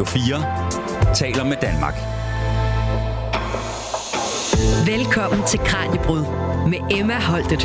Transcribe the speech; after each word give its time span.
Radio 0.00 0.12
4 1.06 1.14
taler 1.14 1.44
med 1.44 1.56
Danmark. 1.62 1.94
Velkommen 4.86 5.46
til 5.46 5.58
Kranjebrud 5.58 6.20
med 6.70 6.98
Emma 6.98 7.20
Holtet. 7.20 7.62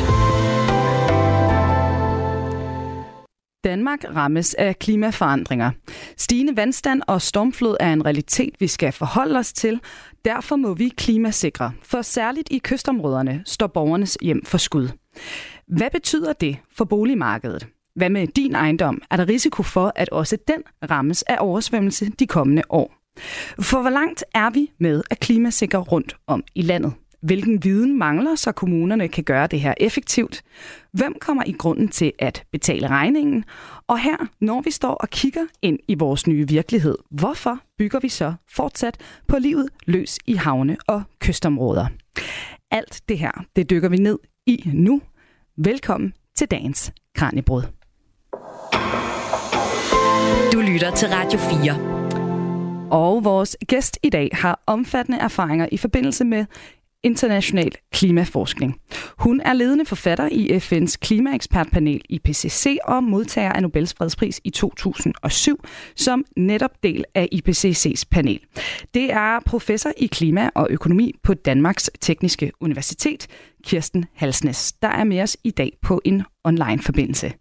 Danmark 3.64 4.04
rammes 4.16 4.54
af 4.54 4.78
klimaforandringer. 4.78 5.70
Stigende 6.16 6.56
vandstand 6.56 7.02
og 7.06 7.22
stormflod 7.22 7.76
er 7.80 7.92
en 7.92 8.04
realitet, 8.04 8.54
vi 8.60 8.66
skal 8.66 8.92
forholde 8.92 9.38
os 9.38 9.52
til. 9.52 9.80
Derfor 10.24 10.56
må 10.56 10.74
vi 10.74 10.88
klimasikre, 10.88 11.72
for 11.82 12.02
særligt 12.02 12.48
i 12.50 12.58
kystområderne 12.58 13.42
står 13.44 13.66
borgernes 13.66 14.18
hjem 14.22 14.44
for 14.44 14.58
skud. 14.58 14.88
Hvad 15.68 15.90
betyder 15.92 16.32
det 16.32 16.56
for 16.76 16.84
boligmarkedet? 16.84 17.66
Hvad 17.96 18.10
med 18.10 18.26
din 18.26 18.54
ejendom? 18.54 19.02
Er 19.10 19.16
der 19.16 19.28
risiko 19.28 19.62
for, 19.62 19.92
at 19.94 20.08
også 20.08 20.38
den 20.48 20.62
rammes 20.90 21.22
af 21.22 21.36
oversvømmelse 21.40 22.10
de 22.18 22.26
kommende 22.26 22.62
år? 22.68 22.94
For 23.60 23.80
hvor 23.80 23.90
langt 23.90 24.24
er 24.34 24.50
vi 24.50 24.70
med 24.78 25.02
at 25.10 25.20
klimasikre 25.20 25.78
rundt 25.78 26.16
om 26.26 26.44
i 26.54 26.62
landet? 26.62 26.92
Hvilken 27.22 27.64
viden 27.64 27.98
mangler, 27.98 28.34
så 28.34 28.52
kommunerne 28.52 29.08
kan 29.08 29.24
gøre 29.24 29.46
det 29.46 29.60
her 29.60 29.74
effektivt? 29.80 30.42
Hvem 30.92 31.16
kommer 31.20 31.42
i 31.46 31.52
grunden 31.52 31.88
til 31.88 32.12
at 32.18 32.44
betale 32.52 32.88
regningen? 32.88 33.44
Og 33.86 33.98
her, 33.98 34.16
når 34.40 34.60
vi 34.60 34.70
står 34.70 34.94
og 34.94 35.08
kigger 35.08 35.46
ind 35.62 35.78
i 35.88 35.94
vores 35.94 36.26
nye 36.26 36.48
virkelighed, 36.48 36.98
hvorfor 37.10 37.58
bygger 37.78 38.00
vi 38.00 38.08
så 38.08 38.34
fortsat 38.50 39.00
på 39.28 39.38
livet 39.38 39.68
løs 39.86 40.18
i 40.26 40.34
havne 40.34 40.76
og 40.86 41.02
kystområder? 41.20 41.86
Alt 42.70 43.02
det 43.08 43.18
her, 43.18 43.44
det 43.56 43.70
dykker 43.70 43.88
vi 43.88 43.96
ned 43.96 44.18
i 44.46 44.70
nu. 44.74 45.02
Velkommen 45.56 46.12
til 46.36 46.50
dagens 46.50 46.92
Kranjebrud. 47.14 47.75
Du 50.52 50.60
lytter 50.60 50.90
til 50.96 51.08
Radio 51.08 51.38
4. 51.38 52.90
Og 52.90 53.24
vores 53.24 53.56
gæst 53.68 53.98
i 54.02 54.08
dag 54.08 54.30
har 54.32 54.62
omfattende 54.66 55.18
erfaringer 55.18 55.68
i 55.72 55.76
forbindelse 55.76 56.24
med 56.24 56.44
international 57.02 57.72
klimaforskning. 57.92 58.80
Hun 59.18 59.40
er 59.40 59.52
ledende 59.52 59.86
forfatter 59.86 60.28
i 60.32 60.56
FN's 60.56 60.96
klimaekspertpanel 61.00 62.00
IPCC 62.08 62.76
og 62.84 63.04
modtager 63.04 63.52
af 63.52 63.62
Nobels 63.62 63.94
fredspris 63.94 64.40
i 64.44 64.50
2007 64.50 65.64
som 65.96 66.24
netop 66.36 66.82
del 66.82 67.04
af 67.14 67.28
IPCC's 67.34 68.02
panel. 68.10 68.40
Det 68.94 69.12
er 69.12 69.40
professor 69.46 69.92
i 69.96 70.06
klima 70.06 70.50
og 70.54 70.66
økonomi 70.70 71.14
på 71.22 71.34
Danmarks 71.34 71.90
Tekniske 72.00 72.52
Universitet, 72.60 73.26
Kirsten 73.64 74.04
Halsnes, 74.14 74.72
der 74.72 74.88
er 74.88 75.04
med 75.04 75.20
os 75.20 75.36
i 75.44 75.50
dag 75.50 75.72
på 75.82 76.00
en 76.04 76.22
online-forbindelse. 76.44 77.32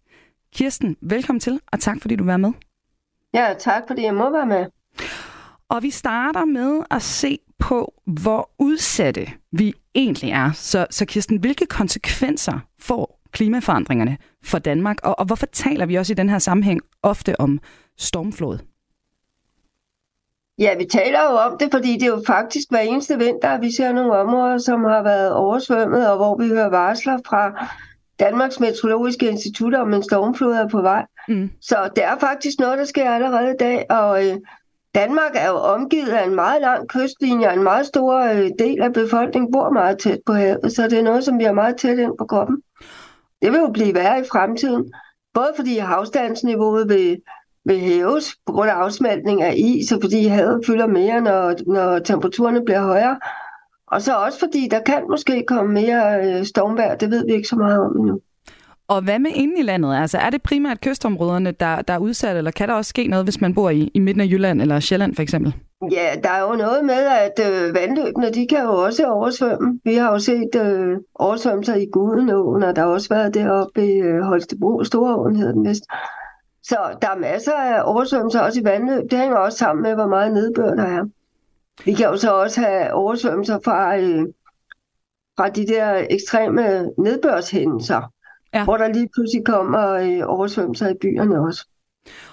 Kirsten, 0.55 0.95
velkommen 1.01 1.39
til, 1.39 1.59
og 1.71 1.79
tak 1.79 1.97
fordi 2.01 2.15
du 2.15 2.23
var 2.23 2.37
med. 2.37 2.51
Ja, 3.35 3.53
tak 3.59 3.83
fordi 3.87 4.03
jeg 4.03 4.15
må 4.15 4.31
være 4.31 4.45
med. 4.45 4.65
Og 5.69 5.83
vi 5.83 5.89
starter 5.89 6.45
med 6.45 6.81
at 6.91 7.01
se 7.01 7.39
på, 7.59 7.93
hvor 8.05 8.49
udsatte 8.59 9.27
vi 9.51 9.73
egentlig 9.95 10.31
er. 10.31 10.51
Så, 10.51 10.87
så 10.89 11.05
Kirsten, 11.05 11.37
hvilke 11.37 11.65
konsekvenser 11.65 12.59
får 12.79 13.19
klimaforandringerne 13.31 14.17
for 14.43 14.59
Danmark, 14.59 14.97
og, 15.03 15.19
og 15.19 15.25
hvorfor 15.25 15.45
taler 15.45 15.85
vi 15.85 15.95
også 15.95 16.13
i 16.13 16.15
den 16.15 16.29
her 16.29 16.39
sammenhæng 16.39 16.81
ofte 17.03 17.39
om 17.39 17.59
stormflod? 17.97 18.57
Ja, 20.59 20.77
vi 20.77 20.85
taler 20.85 21.21
jo 21.21 21.37
om 21.37 21.57
det, 21.57 21.67
fordi 21.71 21.93
det 21.93 22.03
er 22.03 22.07
jo 22.07 22.23
faktisk 22.27 22.69
hver 22.69 22.79
eneste 22.79 23.17
vinter, 23.17 23.49
at 23.49 23.61
vi 23.61 23.71
ser 23.75 23.91
nogle 23.91 24.17
områder, 24.17 24.57
som 24.57 24.83
har 24.83 25.03
været 25.03 25.33
oversvømmet, 25.33 26.09
og 26.09 26.17
hvor 26.17 26.37
vi 26.37 26.47
hører 26.47 26.69
varsler 26.69 27.17
fra 27.27 27.67
Danmarks 28.19 28.59
Meteorologiske 28.59 29.27
Institut 29.27 29.73
om 29.73 29.93
en 29.93 30.03
stormflod 30.03 30.53
er 30.53 30.67
på 30.67 30.81
vej. 30.81 31.05
Mm. 31.27 31.49
Så 31.61 31.89
det 31.95 32.03
er 32.03 32.17
faktisk 32.19 32.59
noget, 32.59 32.77
der 32.77 32.85
sker 32.85 33.09
allerede 33.11 33.51
i 33.51 33.57
dag, 33.59 33.85
og 33.89 34.27
øh, 34.27 34.35
Danmark 34.95 35.31
er 35.35 35.49
jo 35.49 35.55
omgivet 35.55 36.09
af 36.09 36.25
en 36.25 36.35
meget 36.35 36.61
lang 36.61 36.87
kystlinje, 36.87 37.47
og 37.47 37.53
en 37.53 37.63
meget 37.63 37.85
stor 37.85 38.19
øh, 38.19 38.49
del 38.59 38.81
af 38.81 38.93
befolkningen 38.93 39.51
bor 39.51 39.69
meget 39.69 39.97
tæt 39.99 40.19
på 40.25 40.33
havet, 40.33 40.73
så 40.75 40.83
det 40.83 40.99
er 40.99 41.03
noget, 41.03 41.23
som 41.23 41.39
vi 41.39 41.43
har 41.43 41.53
meget 41.53 41.77
tæt 41.77 41.97
ind 41.99 42.17
på 42.17 42.25
kroppen. 42.25 42.61
Det 43.41 43.51
vil 43.51 43.59
jo 43.59 43.71
blive 43.73 43.95
værre 43.95 44.19
i 44.19 44.23
fremtiden, 44.31 44.93
både 45.33 45.51
fordi 45.55 45.77
havstandsniveauet 45.77 46.89
vil, 46.89 47.21
vil 47.65 47.79
hæves 47.79 48.35
på 48.47 48.53
grund 48.53 48.69
af 48.69 48.73
afsmeltning 48.73 49.41
af 49.41 49.53
is, 49.57 49.91
og 49.91 49.99
fordi 50.01 50.25
havet 50.25 50.65
fylder 50.65 50.87
mere, 50.87 51.21
når, 51.21 51.55
når 51.73 51.99
temperaturerne 51.99 52.65
bliver 52.65 52.81
højere, 52.81 53.19
og 53.87 54.01
så 54.01 54.15
også 54.15 54.39
fordi 54.39 54.67
der 54.71 54.79
kan 54.79 55.03
måske 55.09 55.43
komme 55.47 55.73
mere 55.73 56.25
øh, 56.25 56.45
stormvejr, 56.45 56.95
det 56.95 57.11
ved 57.11 57.25
vi 57.25 57.33
ikke 57.33 57.47
så 57.47 57.55
meget 57.55 57.79
om 57.79 57.97
endnu. 57.97 58.21
Og 58.87 59.01
hvad 59.01 59.19
med 59.19 59.31
inde 59.35 59.59
i 59.59 59.63
landet? 59.63 59.95
Altså, 59.95 60.17
er 60.17 60.29
det 60.29 60.43
primært 60.43 60.81
kystområderne, 60.81 61.51
der, 61.51 61.81
der 61.81 61.93
er 61.93 61.97
udsat, 61.97 62.37
eller 62.37 62.51
kan 62.51 62.69
der 62.69 62.73
også 62.73 62.89
ske 62.89 63.07
noget, 63.07 63.25
hvis 63.25 63.41
man 63.41 63.53
bor 63.53 63.69
i, 63.69 63.91
i 63.93 63.99
midten 63.99 64.21
af 64.21 64.25
Jylland 64.25 64.61
eller 64.61 64.79
Sjælland 64.79 65.15
for 65.15 65.21
eksempel? 65.21 65.53
Ja, 65.91 66.15
der 66.23 66.29
er 66.29 66.41
jo 66.41 66.55
noget 66.55 66.85
med, 66.85 67.07
at 67.25 67.39
øh, 67.47 67.75
vandløbene, 67.75 68.31
de 68.31 68.47
kan 68.47 68.63
jo 68.63 68.71
også 68.71 69.05
oversvømme. 69.05 69.79
Vi 69.83 69.95
har 69.95 70.11
jo 70.11 70.19
set 70.19 70.55
øh, 70.55 70.97
oversvømmelser 71.15 71.75
i 71.75 71.85
Gudenåen, 71.85 72.63
og 72.63 72.75
der 72.75 72.81
har 72.81 72.89
også 72.89 73.09
været 73.09 73.33
deroppe 73.33 73.85
i 73.85 73.91
øh, 73.91 74.21
Holstebro, 74.21 74.83
Storåen 74.83 75.35
hedder 75.35 75.53
den 75.53 75.67
vist. 75.67 75.83
Så 76.63 76.77
der 77.01 77.09
er 77.09 77.17
masser 77.17 77.53
af 77.53 77.81
oversvømmelser 77.85 78.39
også 78.39 78.59
i 78.59 78.63
vandløb. 78.63 79.11
Det 79.11 79.19
hænger 79.19 79.37
også 79.37 79.57
sammen 79.57 79.83
med, 79.83 79.93
hvor 79.93 80.07
meget 80.07 80.33
nedbør 80.33 80.73
der 80.73 80.83
er. 80.83 81.05
Vi 81.85 81.93
kan 81.93 82.05
jo 82.05 82.17
så 82.17 82.33
også 82.33 82.61
have 82.61 82.93
oversvømmelser 82.93 83.59
fra, 83.65 83.97
øh, 83.97 84.25
fra 85.37 85.49
de 85.49 85.67
der 85.67 86.05
ekstreme 86.09 86.89
nedbørshændelser 86.97 88.11
ja. 88.55 88.63
hvor 88.63 88.77
der 88.77 88.93
lige 88.93 89.09
pludselig 89.13 89.45
kommer 89.45 89.91
øh, 89.91 90.21
oversvømmelser 90.25 90.89
i 90.89 90.93
byerne 91.01 91.41
også. 91.41 91.67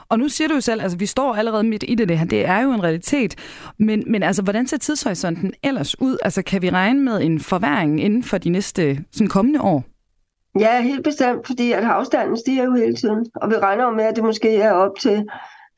Og 0.09 0.19
nu 0.19 0.29
siger 0.29 0.49
du 0.49 0.55
jo 0.55 0.61
selv, 0.61 0.83
altså 0.83 0.99
vi 0.99 1.07
står 1.07 1.35
allerede 1.35 1.63
midt 1.63 1.85
i 1.89 1.95
det, 1.95 2.09
det 2.09 2.19
her. 2.19 2.27
Det 2.27 2.47
er 2.47 2.61
jo 2.61 2.73
en 2.73 2.85
realitet. 2.85 3.37
Men, 3.79 4.05
men 4.07 4.23
altså, 4.23 4.43
hvordan 4.43 4.67
ser 4.67 4.77
tidshorisonten 4.77 5.53
ellers 5.63 6.01
ud? 6.01 6.17
Altså, 6.23 6.43
kan 6.43 6.63
vi 6.63 6.71
regne 6.71 7.01
med 7.01 7.23
en 7.23 7.41
forværing 7.41 8.03
inden 8.03 8.23
for 8.23 8.39
de 8.39 8.51
næste 8.51 9.05
sådan 9.13 9.29
kommende 9.29 9.61
år? 9.61 9.85
Ja, 10.61 10.83
helt 10.83 11.05
bestemt, 11.05 11.47
fordi 11.47 11.73
at 11.73 11.85
afstanden 11.85 12.37
stiger 12.37 12.65
jo 12.65 12.75
hele 12.75 12.95
tiden. 12.95 13.27
Og 13.35 13.51
vi 13.51 13.55
regner 13.55 13.85
jo 13.85 13.91
med, 13.91 14.05
at 14.05 14.17
det 14.17 14.25
måske 14.25 14.57
er 14.57 14.73
op 14.73 14.99
til, 15.01 15.25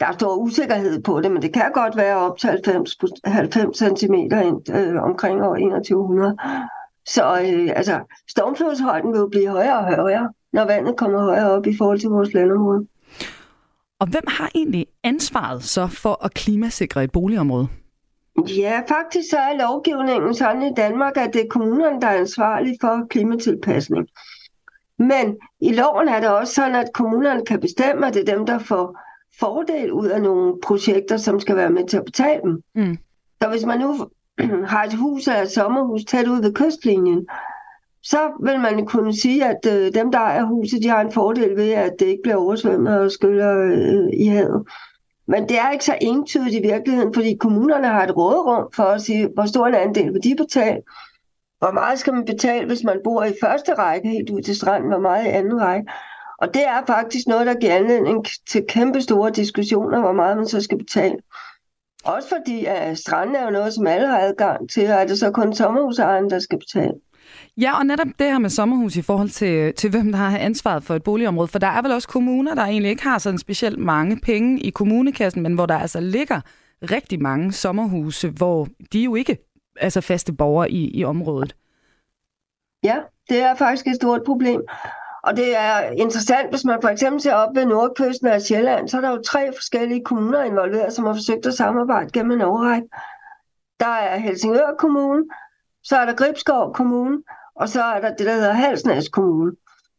der 0.01 0.07
er 0.07 0.13
stor 0.13 0.37
usikkerhed 0.37 1.03
på 1.03 1.21
det, 1.21 1.33
men 1.33 1.43
det 1.43 1.53
kan 1.53 1.71
godt 1.75 1.97
være 1.97 2.17
op 2.17 2.39
til 2.39 2.51
90, 2.51 2.97
90 3.25 3.79
cm 3.79 4.15
øh, 4.75 5.03
omkring 5.03 5.43
år 5.43 5.55
2100. 5.55 6.37
Så 7.07 7.41
øh, 7.41 7.73
altså, 7.77 8.01
stormflodshøjden 8.31 9.13
vil 9.13 9.19
jo 9.19 9.29
blive 9.29 9.49
højere 9.49 9.79
og 9.79 9.97
højere, 9.97 10.33
når 10.53 10.65
vandet 10.65 10.97
kommer 10.97 11.21
højere 11.21 11.51
op 11.51 11.67
i 11.67 11.77
forhold 11.77 11.99
til 11.99 12.09
vores 12.09 12.35
landområde. 12.35 12.87
Og 13.99 14.07
hvem 14.07 14.25
har 14.29 14.51
egentlig 14.55 14.87
ansvaret 15.03 15.63
så 15.63 15.87
for 15.87 16.25
at 16.25 16.35
klimasikre 16.35 17.05
et 17.05 17.13
boligområde? 17.13 17.69
Ja, 18.49 18.83
faktisk 18.89 19.31
så 19.31 19.37
er 19.37 19.59
lovgivningen 19.59 20.35
sådan 20.35 20.63
i 20.63 20.75
Danmark, 20.77 21.17
at 21.17 21.35
det 21.35 21.41
er 21.41 21.49
kommunerne, 21.51 22.01
der 22.01 22.07
er 22.07 22.21
ansvarlige 22.21 22.79
for 22.81 23.07
klimatilpasning. 23.11 24.09
Men 24.99 25.37
i 25.61 25.73
loven 25.73 26.09
er 26.09 26.21
det 26.21 26.29
også 26.29 26.55
sådan, 26.55 26.75
at 26.75 26.93
kommunerne 26.95 27.45
kan 27.47 27.61
bestemme, 27.61 28.07
at 28.07 28.15
det 28.15 28.29
er 28.29 28.37
dem, 28.37 28.47
der 28.47 28.59
får 28.59 28.99
fordel 29.41 29.93
ud 29.93 30.07
af 30.07 30.23
nogle 30.23 30.55
projekter, 30.63 31.17
som 31.17 31.41
skal 31.41 31.57
være 31.57 31.71
med 31.71 31.89
til 31.89 31.97
at 31.97 32.05
betale 32.05 32.43
dem. 32.43 32.63
Mm. 32.75 32.99
Så 33.43 33.49
hvis 33.49 33.65
man 33.65 33.81
nu 33.81 34.09
har 34.73 34.85
et 34.85 34.95
hus 34.95 35.27
eller 35.27 35.43
et 35.43 35.51
sommerhus 35.51 36.05
tæt 36.05 36.29
ud 36.29 36.43
ved 36.43 36.55
kystlinjen, 36.55 37.27
så 38.03 38.31
vil 38.43 38.61
man 38.61 38.87
kunne 38.87 39.15
sige, 39.15 39.45
at 39.45 39.67
øh, 39.67 39.95
dem, 39.95 40.13
der 40.13 40.19
er 40.19 40.45
huset, 40.45 40.83
de 40.83 40.89
har 40.89 41.01
en 41.01 41.13
fordel 41.13 41.57
ved, 41.57 41.71
at 41.71 41.93
det 41.99 42.07
ikke 42.07 42.23
bliver 42.23 42.37
oversvømmet 42.37 43.01
og 43.01 43.11
skyller 43.11 43.59
øh, 43.59 44.09
i 44.21 44.27
havet. 44.27 44.67
Men 45.27 45.49
det 45.49 45.59
er 45.59 45.71
ikke 45.71 45.85
så 45.85 45.99
entydigt 46.01 46.55
i 46.55 46.69
virkeligheden, 46.73 47.15
fordi 47.15 47.37
kommunerne 47.41 47.87
har 47.87 48.03
et 48.03 48.17
råderum 48.17 48.69
for 48.75 48.83
at 48.83 49.03
sige, 49.03 49.29
hvor 49.35 49.47
stor 49.47 49.67
en 49.67 49.75
andel 49.75 50.13
vil 50.13 50.25
de 50.25 50.37
betale. 50.37 50.83
Hvor 51.59 51.73
meget 51.73 51.99
skal 51.99 52.15
man 52.15 52.25
betale, 52.25 52.67
hvis 52.67 52.85
man 52.85 53.01
bor 53.05 53.25
i 53.25 53.35
første 53.43 53.75
række 53.75 54.09
helt 54.09 54.31
ud 54.31 54.43
til 54.43 54.57
stranden, 54.57 54.91
hvor 54.91 55.01
meget 55.01 55.25
i 55.25 55.29
anden 55.29 55.61
række. 55.61 55.91
Og 56.39 56.55
det 56.55 56.67
er 56.67 56.87
faktisk 56.87 57.27
noget, 57.27 57.47
der 57.47 57.55
giver 57.55 57.75
anledning 57.75 58.27
til 58.49 58.65
kæmpe 58.69 59.01
store 59.01 59.31
diskussioner, 59.31 60.01
hvor 60.01 60.13
meget 60.13 60.37
man 60.37 60.49
så 60.49 60.61
skal 60.61 60.79
betale. 60.79 61.17
Også 62.05 62.29
fordi 62.29 62.65
at 62.65 62.99
stranden 62.99 63.37
er 63.37 63.45
jo 63.45 63.51
noget, 63.51 63.75
som 63.75 63.87
alle 63.87 64.07
har 64.07 64.19
adgang 64.19 64.71
til, 64.71 64.91
og 64.91 64.95
er 64.95 65.07
det 65.07 65.19
så 65.19 65.31
kun 65.31 65.55
sommerhusejeren, 65.55 66.31
der 66.31 66.39
skal 66.39 66.59
betale. 66.59 66.93
Ja, 67.61 67.79
og 67.79 67.87
netop 67.87 68.07
det 68.19 68.27
her 68.27 68.39
med 68.39 68.51
sommerhus 68.51 68.97
i 68.97 69.03
forhold 69.03 69.29
til, 69.29 69.75
til 69.75 69.91
hvem 69.91 70.13
der 70.13 70.19
har 70.19 70.39
ansvaret 70.39 70.85
for 70.85 70.95
et 70.95 71.03
boligområde, 71.03 71.49
for 71.49 71.59
der 71.59 71.67
er 71.67 71.83
vel 71.83 71.93
også 71.93 72.09
kommuner, 72.09 72.55
der 72.55 72.63
egentlig 72.63 72.91
ikke 72.91 73.03
har 73.03 73.19
sådan 73.19 73.39
specielt 73.39 73.79
mange 73.79 74.21
penge 74.21 74.61
i 74.61 74.71
kommunekassen, 74.71 75.43
men 75.43 75.55
hvor 75.55 75.67
der 75.67 75.79
altså 75.79 76.01
ligger 76.01 76.41
rigtig 76.83 77.23
mange 77.23 77.53
sommerhuse, 77.53 78.29
hvor 78.29 78.69
de 78.93 79.05
jo 79.05 79.15
ikke 79.15 79.33
er 79.33 79.37
altså 79.81 80.01
faste 80.01 80.33
borgere 80.33 80.71
i, 80.71 80.99
i 80.99 81.05
området. 81.05 81.57
Ja, 82.85 82.97
det 83.29 83.43
er 83.43 83.55
faktisk 83.55 83.87
et 83.87 83.95
stort 83.95 84.21
problem. 84.27 84.61
Og 85.27 85.37
det 85.37 85.57
er 85.57 85.91
interessant, 85.91 86.51
hvis 86.51 86.65
man 86.65 86.79
for 86.83 86.89
eksempel 86.89 87.21
ser 87.21 87.35
op 87.35 87.55
ved 87.55 87.65
nordkysten 87.65 88.27
af 88.27 88.43
Sjælland, 88.43 88.89
så 88.89 88.97
er 88.97 89.01
der 89.01 89.11
jo 89.11 89.23
tre 89.23 89.53
forskellige 89.57 90.05
kommuner 90.05 90.43
involveret, 90.43 90.93
som 90.93 91.05
har 91.05 91.15
forsøgt 91.15 91.47
at 91.47 91.55
samarbejde 91.55 92.11
gennem 92.13 92.33
en 92.33 92.41
overrække. 92.41 92.89
Der 93.81 93.87
er 93.87 94.17
Helsingør 94.17 94.75
Kommune, 94.79 95.25
så 95.83 95.97
er 95.97 96.05
der 96.07 96.15
Gribskov 96.15 96.75
Kommune, 96.75 97.19
og 97.55 97.69
så 97.69 97.83
er 97.83 98.01
der 98.01 98.15
det, 98.15 98.27
der 98.27 98.35
hedder 98.35 98.53
Halsnæs 98.53 99.09
Kommune. 99.09 99.53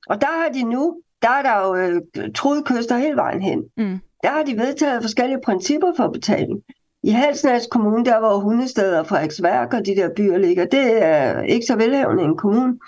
Og 0.07 0.21
der 0.21 0.43
har 0.43 0.49
de 0.49 0.63
nu, 0.63 1.01
der 1.21 1.29
er 1.29 1.41
der 1.41 1.67
jo 1.67 1.75
øh, 1.75 2.01
truet 2.35 2.65
kyster 2.65 2.97
hele 2.97 3.15
vejen 3.15 3.41
hen. 3.41 3.63
Mm. 3.77 3.99
Der 4.23 4.29
har 4.29 4.43
de 4.43 4.57
vedtaget 4.57 5.01
forskellige 5.01 5.41
principper 5.45 5.91
for 5.97 6.07
betaling. 6.07 6.63
i 7.03 7.09
Halsnæs 7.09 7.67
Kommune, 7.71 8.05
der 8.05 8.19
hvor 8.19 8.37
Hundested 8.37 8.95
og 8.95 9.07
Frederiksværk 9.07 9.73
og 9.73 9.85
de 9.85 9.95
der 9.95 10.09
byer 10.15 10.37
ligger, 10.37 10.65
det 10.65 11.03
er 11.03 11.41
ikke 11.41 11.65
så 11.65 11.75
velhavende 11.75 12.23
en 12.23 12.37
kommune. 12.37 12.79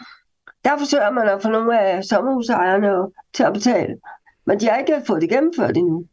Der 0.66 0.78
forsøger 0.78 1.12
man 1.12 1.30
at 1.30 1.42
få 1.42 1.50
nogle 1.50 1.80
af 1.80 2.04
sommerhusejerne 2.04 3.12
til 3.34 3.44
at 3.44 3.54
betale. 3.54 3.96
Men 4.46 4.60
de 4.60 4.66
har 4.68 4.78
ikke 4.78 5.02
fået 5.08 5.22
det 5.22 5.30
gennemført 5.30 5.78
endnu. 5.78 6.06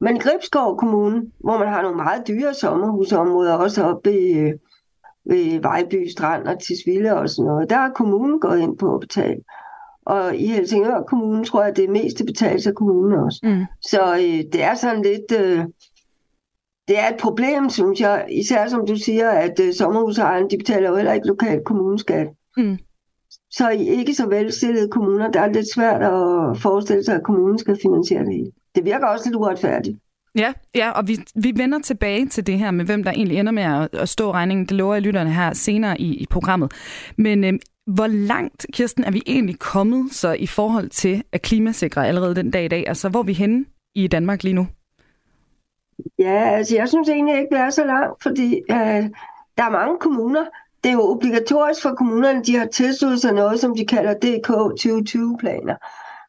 Men 0.00 0.16
i 0.16 0.18
Gribskov 0.18 0.78
Kommune, 0.78 1.22
hvor 1.40 1.58
man 1.58 1.68
har 1.68 1.82
nogle 1.82 1.96
meget 1.96 2.28
dyre 2.28 2.54
sommerhusområder, 2.54 3.54
også 3.54 3.84
oppe 3.84 4.20
i, 4.20 4.52
ved 5.24 5.60
Vejby 5.62 6.08
Strand 6.08 6.48
og 6.48 6.60
Tisvilde 6.62 7.12
og 7.12 7.28
sådan 7.28 7.46
noget, 7.46 7.70
der 7.70 7.76
er 7.76 7.90
kommunen 7.90 8.40
gået 8.40 8.60
ind 8.60 8.78
på 8.78 8.94
at 8.94 9.00
betale. 9.00 9.40
Og 10.06 10.36
i 10.36 10.46
Helsingør 10.46 11.02
Kommune 11.02 11.44
tror 11.44 11.60
jeg, 11.60 11.70
at 11.70 11.76
det 11.76 11.84
er 11.84 11.90
mest 11.90 12.22
betalt 12.26 12.66
af 12.66 12.74
kommunen 12.74 13.18
også. 13.18 13.40
Mm. 13.42 13.64
Så 13.80 14.14
øh, 14.14 14.52
det 14.52 14.62
er 14.62 14.74
sådan 14.74 15.02
lidt... 15.02 15.32
Øh, 15.40 15.64
det 16.88 16.98
er 16.98 17.08
et 17.08 17.20
problem, 17.20 17.70
synes 17.70 18.00
jeg, 18.00 18.26
især 18.30 18.68
som 18.68 18.86
du 18.86 18.96
siger, 18.96 19.30
at 19.30 19.60
øh, 19.60 19.74
sommerhusejerne, 19.74 20.50
de 20.50 20.58
betaler 20.58 20.88
jo 20.88 20.96
heller 20.96 21.12
ikke 21.12 21.26
lokal 21.26 21.62
kommuneskat. 21.64 22.28
Mm. 22.56 22.78
Så 23.50 23.70
i 23.70 23.88
ikke 23.88 24.14
så 24.14 24.26
velstillede 24.26 24.88
kommuner, 24.88 25.30
der 25.30 25.40
er 25.40 25.52
lidt 25.52 25.74
svært 25.74 26.02
at 26.02 26.58
forestille 26.58 27.04
sig, 27.04 27.14
at 27.14 27.22
kommunen 27.22 27.58
skal 27.58 27.78
finansiere 27.82 28.24
det 28.24 28.34
hele. 28.34 28.50
Det 28.74 28.84
virker 28.84 29.06
også 29.06 29.28
lidt 29.28 29.36
uretfærdigt. 29.36 29.98
Ja, 30.34 30.52
ja 30.74 30.90
og 30.90 31.08
vi, 31.08 31.18
vi 31.34 31.52
vender 31.56 31.78
tilbage 31.78 32.26
til 32.26 32.46
det 32.46 32.58
her 32.58 32.70
med, 32.70 32.84
hvem 32.84 33.04
der 33.04 33.10
egentlig 33.10 33.38
ender 33.38 33.52
med 33.52 33.62
at, 33.62 33.88
at 33.92 34.08
stå 34.08 34.32
regningen. 34.32 34.66
Det 34.66 34.76
lover 34.76 34.94
jeg 34.94 35.02
lytterne 35.02 35.32
her 35.32 35.52
senere 35.52 36.00
i, 36.00 36.14
i 36.14 36.26
programmet. 36.30 36.72
Men 37.16 37.44
øh, 37.44 37.52
hvor 37.86 38.06
langt, 38.06 38.66
Kirsten, 38.72 39.04
er 39.04 39.10
vi 39.10 39.22
egentlig 39.26 39.58
kommet 39.58 40.12
så 40.12 40.32
i 40.32 40.46
forhold 40.46 40.88
til 40.88 41.22
at 41.32 41.42
klimasikre 41.42 42.08
allerede 42.08 42.34
den 42.34 42.50
dag 42.50 42.64
i 42.64 42.68
dag? 42.68 42.88
Altså, 42.88 43.08
hvor 43.08 43.20
er 43.20 43.24
vi 43.24 43.32
henne 43.32 43.64
i 43.94 44.06
Danmark 44.06 44.42
lige 44.42 44.54
nu? 44.54 44.66
Ja, 46.18 46.48
altså 46.56 46.76
jeg 46.76 46.88
synes 46.88 47.08
egentlig 47.08 47.38
ikke, 47.38 47.54
det 47.54 47.58
er 47.58 47.70
så 47.70 47.84
langt, 47.84 48.22
fordi 48.22 48.54
øh, 48.70 49.04
der 49.56 49.64
er 49.64 49.70
mange 49.70 49.98
kommuner, 50.00 50.44
det 50.84 50.88
er 50.88 50.94
jo 50.94 51.10
obligatorisk 51.10 51.82
for 51.82 51.94
kommunerne, 51.94 52.42
de 52.42 52.56
har 52.56 52.66
tilsluttet 52.66 53.20
sig 53.20 53.32
noget, 53.32 53.60
som 53.60 53.76
de 53.76 53.86
kalder 53.86 54.14
DK 54.14 54.50
2020-planer, 54.82 55.76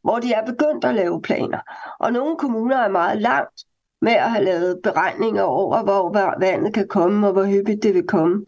hvor 0.03 0.19
de 0.19 0.33
er 0.33 0.45
begyndt 0.45 0.85
at 0.85 0.95
lave 0.95 1.21
planer. 1.21 1.59
Og 1.99 2.13
nogle 2.13 2.35
kommuner 2.37 2.77
er 2.77 2.89
meget 2.89 3.21
langt 3.21 3.63
med 4.01 4.11
at 4.11 4.31
have 4.31 4.45
lavet 4.45 4.79
beregninger 4.83 5.43
over, 5.43 5.83
hvor 5.83 6.39
vandet 6.39 6.73
kan 6.73 6.87
komme, 6.87 7.27
og 7.27 7.33
hvor 7.33 7.43
hyppigt 7.45 7.83
det 7.83 7.93
vil 7.93 8.07
komme. 8.07 8.45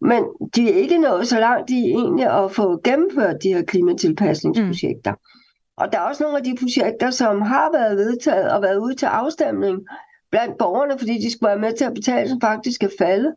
Men 0.00 0.24
de 0.54 0.72
er 0.72 0.74
ikke 0.74 0.98
nået 0.98 1.28
så 1.28 1.40
langt 1.40 1.70
i 1.70 1.90
egentlig 1.90 2.26
at 2.26 2.52
få 2.52 2.80
gennemført 2.84 3.42
de 3.42 3.54
her 3.54 3.62
klimatilpasningsprojekter. 3.62 5.12
Mm. 5.12 5.18
Og 5.76 5.92
der 5.92 5.98
er 5.98 6.02
også 6.02 6.22
nogle 6.22 6.38
af 6.38 6.44
de 6.44 6.56
projekter, 6.60 7.10
som 7.10 7.42
har 7.42 7.72
været 7.72 7.96
vedtaget 7.96 8.52
og 8.52 8.62
været 8.62 8.78
ude 8.78 8.94
til 8.94 9.06
afstemning 9.06 9.78
blandt 10.30 10.58
borgerne, 10.58 10.98
fordi 10.98 11.18
de 11.18 11.32
skulle 11.32 11.48
være 11.48 11.58
med 11.58 11.72
til 11.72 11.84
at 11.84 11.94
betale, 11.94 12.28
som 12.28 12.40
faktisk 12.40 12.82
er 12.82 12.88
faldet. 12.98 13.34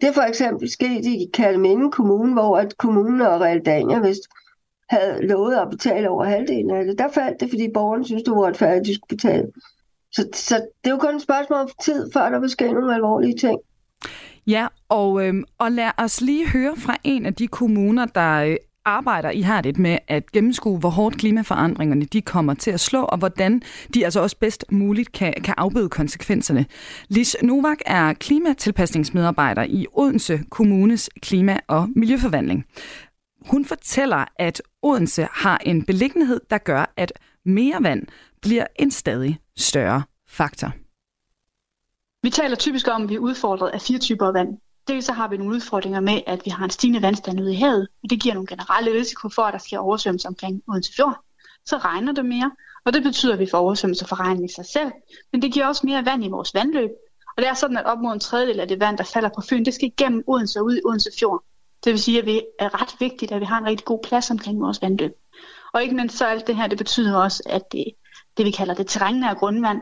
Det 0.00 0.08
er 0.08 0.12
for 0.12 0.22
eksempel 0.22 0.70
sket 0.70 1.04
i 1.06 1.30
Kalminde 1.34 1.90
Kommune, 1.90 2.32
hvor 2.32 2.58
at 2.58 2.78
kommunen 2.78 3.20
og 3.20 3.40
Realdania 3.40 3.98
vist 3.98 4.22
havde 4.90 5.26
lovet 5.26 5.56
at 5.56 5.70
betale 5.70 6.10
over 6.10 6.24
halvdelen 6.24 6.70
af 6.70 6.84
det. 6.84 6.98
Der 6.98 7.08
faldt 7.08 7.40
det, 7.40 7.48
fordi 7.48 7.70
borgerne 7.74 8.04
synes, 8.04 8.22
det 8.22 8.32
var 8.32 8.46
retfærdigt, 8.46 8.80
at 8.80 8.86
de 8.86 8.94
skulle 8.94 9.16
betale. 9.16 9.52
Så, 10.12 10.28
så 10.34 10.54
det 10.84 10.90
er 10.90 10.94
jo 10.94 11.00
kun 11.00 11.16
et 11.16 11.22
spørgsmål 11.22 11.58
om 11.58 11.68
tid, 11.82 12.12
før 12.12 12.30
der 12.30 12.40
vil 12.40 12.50
ske 12.50 12.72
nogle 12.72 12.94
alvorlige 12.94 13.36
ting. 13.36 13.60
Ja, 14.46 14.66
og, 14.88 15.26
øh, 15.26 15.34
og 15.58 15.72
lad 15.72 15.90
os 15.98 16.20
lige 16.20 16.48
høre 16.48 16.76
fra 16.76 16.96
en 17.04 17.26
af 17.26 17.34
de 17.34 17.48
kommuner, 17.48 18.06
der 18.06 18.42
øh, 18.42 18.56
arbejder 18.88 19.30
ihærdigt 19.30 19.78
med 19.78 19.98
at 20.08 20.32
gennemskue, 20.32 20.78
hvor 20.78 20.88
hårdt 20.88 21.18
klimaforandringerne 21.18 22.04
de 22.04 22.22
kommer 22.22 22.54
til 22.54 22.70
at 22.70 22.80
slå, 22.80 23.02
og 23.02 23.18
hvordan 23.18 23.62
de 23.94 24.04
altså 24.04 24.20
også 24.20 24.36
bedst 24.36 24.64
muligt 24.70 25.12
kan, 25.12 25.34
kan 25.44 25.54
afbøde 25.56 25.88
konsekvenserne. 25.88 26.66
Lis 27.08 27.36
Novak 27.42 27.78
er 27.86 28.12
klimatilpasningsmedarbejder 28.12 29.62
i 29.62 29.86
Odense 29.92 30.40
Kommunes 30.50 31.10
klima- 31.22 31.60
og 31.68 31.88
miljøforvandling. 31.96 32.64
Hun 33.50 33.64
fortæller, 33.64 34.24
at 34.38 34.62
Odense 34.82 35.28
har 35.32 35.58
en 35.66 35.84
beliggenhed, 35.84 36.40
der 36.50 36.58
gør, 36.58 36.92
at 36.96 37.12
mere 37.44 37.82
vand 37.82 38.02
bliver 38.42 38.66
en 38.76 38.90
stadig 38.90 39.38
større 39.56 40.02
faktor. 40.28 40.72
Vi 42.22 42.30
taler 42.30 42.56
typisk 42.56 42.88
om, 42.88 43.02
at 43.02 43.08
vi 43.08 43.14
er 43.14 43.18
udfordret 43.18 43.68
af 43.68 43.80
fire 43.80 43.98
typer 43.98 44.32
vand. 44.32 44.48
Dels 44.88 45.04
så 45.04 45.12
har 45.12 45.28
vi 45.28 45.36
nogle 45.36 45.54
udfordringer 45.54 46.00
med, 46.00 46.20
at 46.26 46.40
vi 46.44 46.50
har 46.50 46.64
en 46.64 46.70
stigende 46.70 47.02
vandstand 47.02 47.40
ude 47.40 47.52
i 47.52 47.56
havet, 47.56 47.88
og 48.02 48.10
det 48.10 48.20
giver 48.20 48.34
nogle 48.34 48.46
generelle 48.46 48.92
risiko 48.92 49.28
for, 49.28 49.42
at 49.42 49.52
der 49.52 49.58
sker 49.58 49.78
oversvømmelse 49.78 50.28
omkring 50.28 50.62
Odense 50.68 50.92
Fjord. 50.96 51.24
Så 51.66 51.76
regner 51.76 52.12
det 52.12 52.24
mere, 52.24 52.50
og 52.84 52.92
det 52.94 53.02
betyder, 53.02 53.32
at 53.32 53.38
vi 53.38 53.48
får 53.50 53.58
oversvømmelse 53.58 54.06
for 54.06 54.20
regnen 54.20 54.44
i 54.44 54.48
sig 54.48 54.66
selv, 54.66 54.92
men 55.32 55.42
det 55.42 55.52
giver 55.52 55.66
også 55.66 55.86
mere 55.86 56.04
vand 56.04 56.24
i 56.24 56.28
vores 56.28 56.54
vandløb. 56.54 56.90
Og 57.36 57.42
det 57.42 57.48
er 57.48 57.54
sådan, 57.54 57.76
at 57.76 57.86
op 57.86 57.98
mod 57.98 58.12
en 58.12 58.20
tredjedel 58.20 58.60
af 58.60 58.68
det 58.68 58.80
vand, 58.80 58.98
der 58.98 59.04
falder 59.04 59.28
på 59.28 59.40
Fyn, 59.48 59.64
det 59.64 59.74
skal 59.74 59.88
igennem 59.88 60.24
Odense 60.26 60.58
og 60.58 60.64
ud 60.64 60.76
i 60.76 60.80
Odense 60.84 61.10
Fjord. 61.18 61.44
Det 61.84 61.92
vil 61.92 62.00
sige, 62.00 62.18
at 62.18 62.26
det 62.26 62.46
er 62.58 62.82
ret 62.82 62.94
vigtigt, 63.00 63.32
at 63.32 63.40
vi 63.40 63.44
har 63.44 63.58
en 63.58 63.66
rigtig 63.66 63.84
god 63.84 63.98
plads 64.04 64.30
omkring 64.30 64.60
vores 64.60 64.82
vandløb. 64.82 65.12
Og 65.72 65.82
ikke 65.82 65.94
mindst 65.94 66.16
så 66.18 66.26
alt 66.26 66.46
det 66.46 66.56
her, 66.56 66.66
det 66.66 66.78
betyder 66.78 67.16
også, 67.16 67.42
at 67.46 67.72
det, 67.72 67.84
det 68.36 68.46
vi 68.46 68.50
kalder 68.50 68.74
det 68.74 68.86
terrænnære 68.86 69.34
grundvand, 69.34 69.80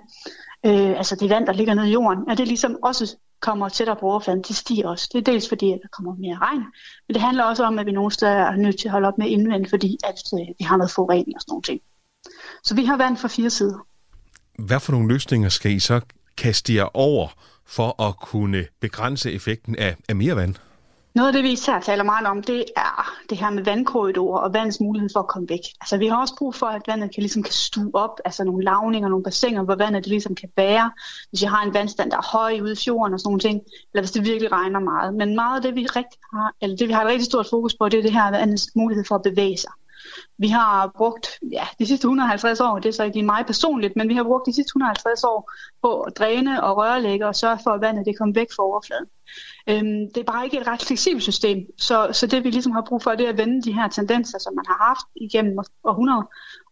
øh, 0.67 0.99
altså 0.99 1.17
det 1.17 1.31
vand, 1.31 1.47
der 1.47 1.53
ligger 1.53 1.75
nede 1.75 1.89
i 1.89 1.93
jorden, 1.93 2.31
at 2.31 2.39
det 2.39 2.49
ligesom 2.49 2.77
også 2.83 3.17
kommer 3.47 3.69
tættere 3.69 3.97
på 4.01 4.07
overfladen, 4.07 4.43
de 4.49 4.55
stiger 4.55 4.89
også. 4.89 5.09
Det 5.13 5.19
er 5.19 5.33
dels 5.33 5.49
fordi, 5.49 5.73
at 5.73 5.79
der 5.83 5.89
kommer 5.97 6.15
mere 6.15 6.39
regn, 6.39 6.65
men 7.07 7.15
det 7.15 7.21
handler 7.21 7.45
også 7.45 7.65
om, 7.65 7.79
at 7.79 7.87
vi 7.87 7.93
nogle 7.93 8.13
steder 8.13 8.33
er 8.33 8.57
nødt 8.57 8.79
til 8.79 8.89
at 8.89 8.93
holde 8.93 9.09
op 9.09 9.19
med 9.19 9.27
indvendt, 9.27 9.71
fordi 9.71 9.99
at, 10.05 10.19
øh, 10.35 10.47
vi 10.59 10.65
har 10.65 10.77
noget 10.77 10.91
forurening 10.91 11.37
og 11.37 11.41
sådan 11.41 11.53
nogle 11.53 11.63
ting. 11.63 11.81
Så 12.65 12.75
vi 12.75 12.85
har 12.85 12.97
vand 12.97 13.17
fra 13.17 13.29
fire 13.29 13.51
sider. 13.51 13.87
Hvad 14.59 14.81
for 14.81 14.93
nogle 14.93 15.09
løsninger 15.09 15.49
skal 15.49 15.73
I 15.73 15.79
så 15.79 16.01
kaste 16.37 16.75
jer 16.75 16.97
over 16.97 17.29
for 17.67 18.03
at 18.03 18.17
kunne 18.21 18.67
begrænse 18.81 19.33
effekten 19.33 19.77
af, 19.77 19.97
af 20.09 20.17
mere 20.17 20.37
vand? 20.37 20.55
Noget 21.17 21.29
af 21.29 21.33
det, 21.33 21.43
vi 21.43 21.53
især 21.53 21.81
taler 21.81 22.05
meget 22.05 22.27
om, 22.27 22.43
det 22.43 22.65
er 22.77 23.13
det 23.31 23.39
her 23.39 23.51
med 23.51 23.65
vandkorridorer 23.65 24.41
og 24.41 24.55
vandets 24.55 24.81
mulighed 24.81 25.11
for 25.13 25.21
at 25.21 25.27
komme 25.27 25.49
væk. 25.49 25.61
Altså, 25.81 25.99
vi 25.99 26.07
har 26.07 26.21
også 26.21 26.35
brug 26.39 26.55
for, 26.55 26.67
at 26.67 26.83
vandet 26.87 27.15
kan, 27.15 27.21
ligesom 27.23 27.43
kan 27.43 27.53
stue 27.53 27.91
op, 27.95 28.21
altså 28.25 28.45
nogle 28.45 28.65
lavninger, 28.65 29.09
nogle 29.09 29.25
bassiner, 29.25 29.63
hvor 29.63 29.75
vandet 29.75 30.05
det 30.05 30.11
ligesom 30.11 30.35
kan 30.35 30.49
bære, 30.57 30.91
hvis 31.31 31.43
jeg 31.43 31.51
har 31.51 31.63
en 31.63 31.75
vandstand, 31.75 32.11
der 32.11 32.17
er 32.17 32.39
høj 32.39 32.61
ude 32.63 32.73
i 32.73 32.77
fjorden 32.85 33.15
og 33.15 33.21
sådan 33.21 33.29
nogle 33.29 33.41
ting, 33.41 33.61
eller 33.93 34.03
hvis 34.03 34.11
det 34.11 34.25
virkelig 34.25 34.53
regner 34.53 34.81
meget. 34.81 35.15
Men 35.15 35.35
meget 35.35 35.57
af 35.57 35.63
det, 35.63 35.75
vi 35.75 35.87
rigtig 35.87 36.21
har, 36.35 36.55
eller 36.61 36.77
det, 36.77 36.89
vi 36.89 36.93
har 36.93 37.03
et 37.03 37.09
rigtig 37.09 37.27
stort 37.27 37.47
fokus 37.51 37.75
på, 37.75 37.89
det 37.89 37.99
er 37.99 38.03
det 38.03 38.13
her 38.13 38.31
vandets 38.31 38.67
mulighed 38.75 39.05
for 39.05 39.15
at 39.15 39.23
bevæge 39.23 39.57
sig. 39.57 39.73
Vi 40.39 40.49
har 40.49 40.93
brugt 40.97 41.27
ja, 41.53 41.67
de 41.79 41.87
sidste 41.87 42.05
150 42.05 42.61
år, 42.61 42.79
det 42.79 42.89
er 42.89 42.93
så 42.93 43.05
ikke 43.05 43.23
mig 43.23 43.47
personligt, 43.47 43.97
men 43.97 44.09
vi 44.09 44.15
har 44.15 44.23
brugt 44.23 44.47
de 44.47 44.53
sidste 44.53 44.71
150 44.71 45.25
år 45.25 45.53
på 45.83 46.01
at 46.01 46.19
dræne 46.19 46.65
og 46.65 46.77
rørlægge 46.77 47.27
og 47.27 47.37
sørge 47.37 47.59
for, 47.65 47.71
at 47.71 47.81
vandet 47.81 48.07
det 48.07 48.19
kommer 48.19 48.35
væk 48.35 48.49
fra 48.57 48.63
overfladen. 48.63 49.07
Øhm, 49.69 50.13
det 50.15 50.21
er 50.21 50.33
bare 50.33 50.45
ikke 50.45 50.61
et 50.61 50.67
ret 50.67 50.83
fleksibelt 50.83 51.23
system, 51.23 51.59
så, 51.79 52.09
så 52.13 52.27
det 52.27 52.45
vi 52.45 52.51
ligesom 52.51 52.73
har 52.73 52.85
brug 52.89 53.03
for, 53.03 53.11
det 53.11 53.27
er 53.27 53.31
at 53.31 53.39
vende 53.39 53.63
de 53.63 53.73
her 53.73 53.89
tendenser, 53.89 54.39
som 54.39 54.55
man 54.55 54.65
har 54.69 54.87
haft 54.89 55.07
igennem 55.17 55.59
århundreder, 55.85 56.27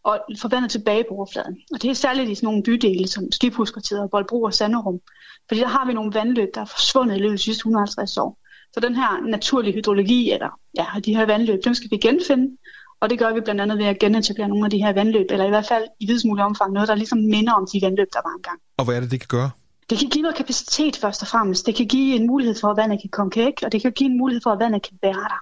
og 0.05 0.21
få 0.41 0.49
vandet 0.49 0.71
tilbage 0.71 1.05
på 1.09 1.15
overfladen. 1.15 1.57
Og 1.73 1.83
det 1.83 1.91
er 1.91 1.95
særligt 1.95 2.31
i 2.31 2.35
sådan 2.35 2.47
nogle 2.47 2.63
bydele 2.63 3.09
som 3.09 3.33
Skibhuskvarteret, 3.33 4.11
Boldbro 4.11 4.43
og 4.43 4.55
Sanderum, 4.55 5.01
fordi 5.49 5.61
der 5.61 5.67
har 5.67 5.87
vi 5.87 5.93
nogle 5.93 6.15
vandløb, 6.15 6.49
der 6.55 6.61
er 6.61 6.65
forsvundet 6.65 7.17
i 7.17 7.19
løbet 7.19 7.33
af 7.33 7.39
de 7.39 7.43
sidste 7.43 7.61
150 7.61 8.17
år. 8.17 8.39
Så 8.73 8.81
den 8.81 8.95
her 8.95 9.27
naturlige 9.27 9.75
hydrologi, 9.75 10.31
eller 10.31 10.61
ja, 10.79 10.87
de 11.05 11.17
her 11.17 11.27
vandløb, 11.27 11.65
dem 11.65 11.75
skal 11.75 11.91
vi 11.91 11.97
genfinde, 11.97 12.57
og 13.05 13.11
det 13.11 13.19
gør 13.19 13.33
vi 13.33 13.41
blandt 13.41 13.61
andet 13.61 13.79
ved 13.79 13.87
at 13.87 13.99
genetablere 13.99 14.49
nogle 14.49 14.65
af 14.65 14.71
de 14.71 14.79
her 14.85 14.93
vandløb, 14.93 15.27
eller 15.31 15.47
i 15.47 15.49
hvert 15.49 15.67
fald 15.67 15.85
i 16.01 16.07
videst 16.07 16.27
mulig 16.27 16.45
omfang 16.45 16.73
noget, 16.73 16.89
der 16.89 16.95
ligesom 16.95 17.19
minder 17.19 17.53
om 17.53 17.67
de 17.73 17.81
vandløb, 17.83 18.09
der 18.13 18.21
var 18.25 18.35
engang. 18.37 18.59
Og 18.77 18.85
hvad 18.85 18.97
er 18.97 19.01
det, 19.01 19.11
det 19.11 19.21
kan 19.21 19.29
gøre? 19.39 19.51
Det 19.91 19.99
kan 19.99 20.09
give 20.09 20.23
noget 20.23 20.37
kapacitet 20.37 20.97
først 20.97 21.23
og 21.23 21.29
fremmest. 21.29 21.67
Det 21.67 21.75
kan 21.75 21.87
give 21.87 22.17
en 22.17 22.27
mulighed 22.27 22.55
for, 22.61 22.69
at 22.69 22.77
vandet 22.77 23.01
kan 23.01 23.11
komme 23.11 23.33
væk, 23.37 23.63
og 23.65 23.73
det 23.73 23.83
kan 23.83 23.93
give 23.93 24.11
en 24.11 24.19
mulighed 24.19 24.41
for, 24.43 24.51
at 24.51 24.59
vandet 24.59 24.83
kan 24.83 24.99
være 25.03 25.25
der. 25.33 25.41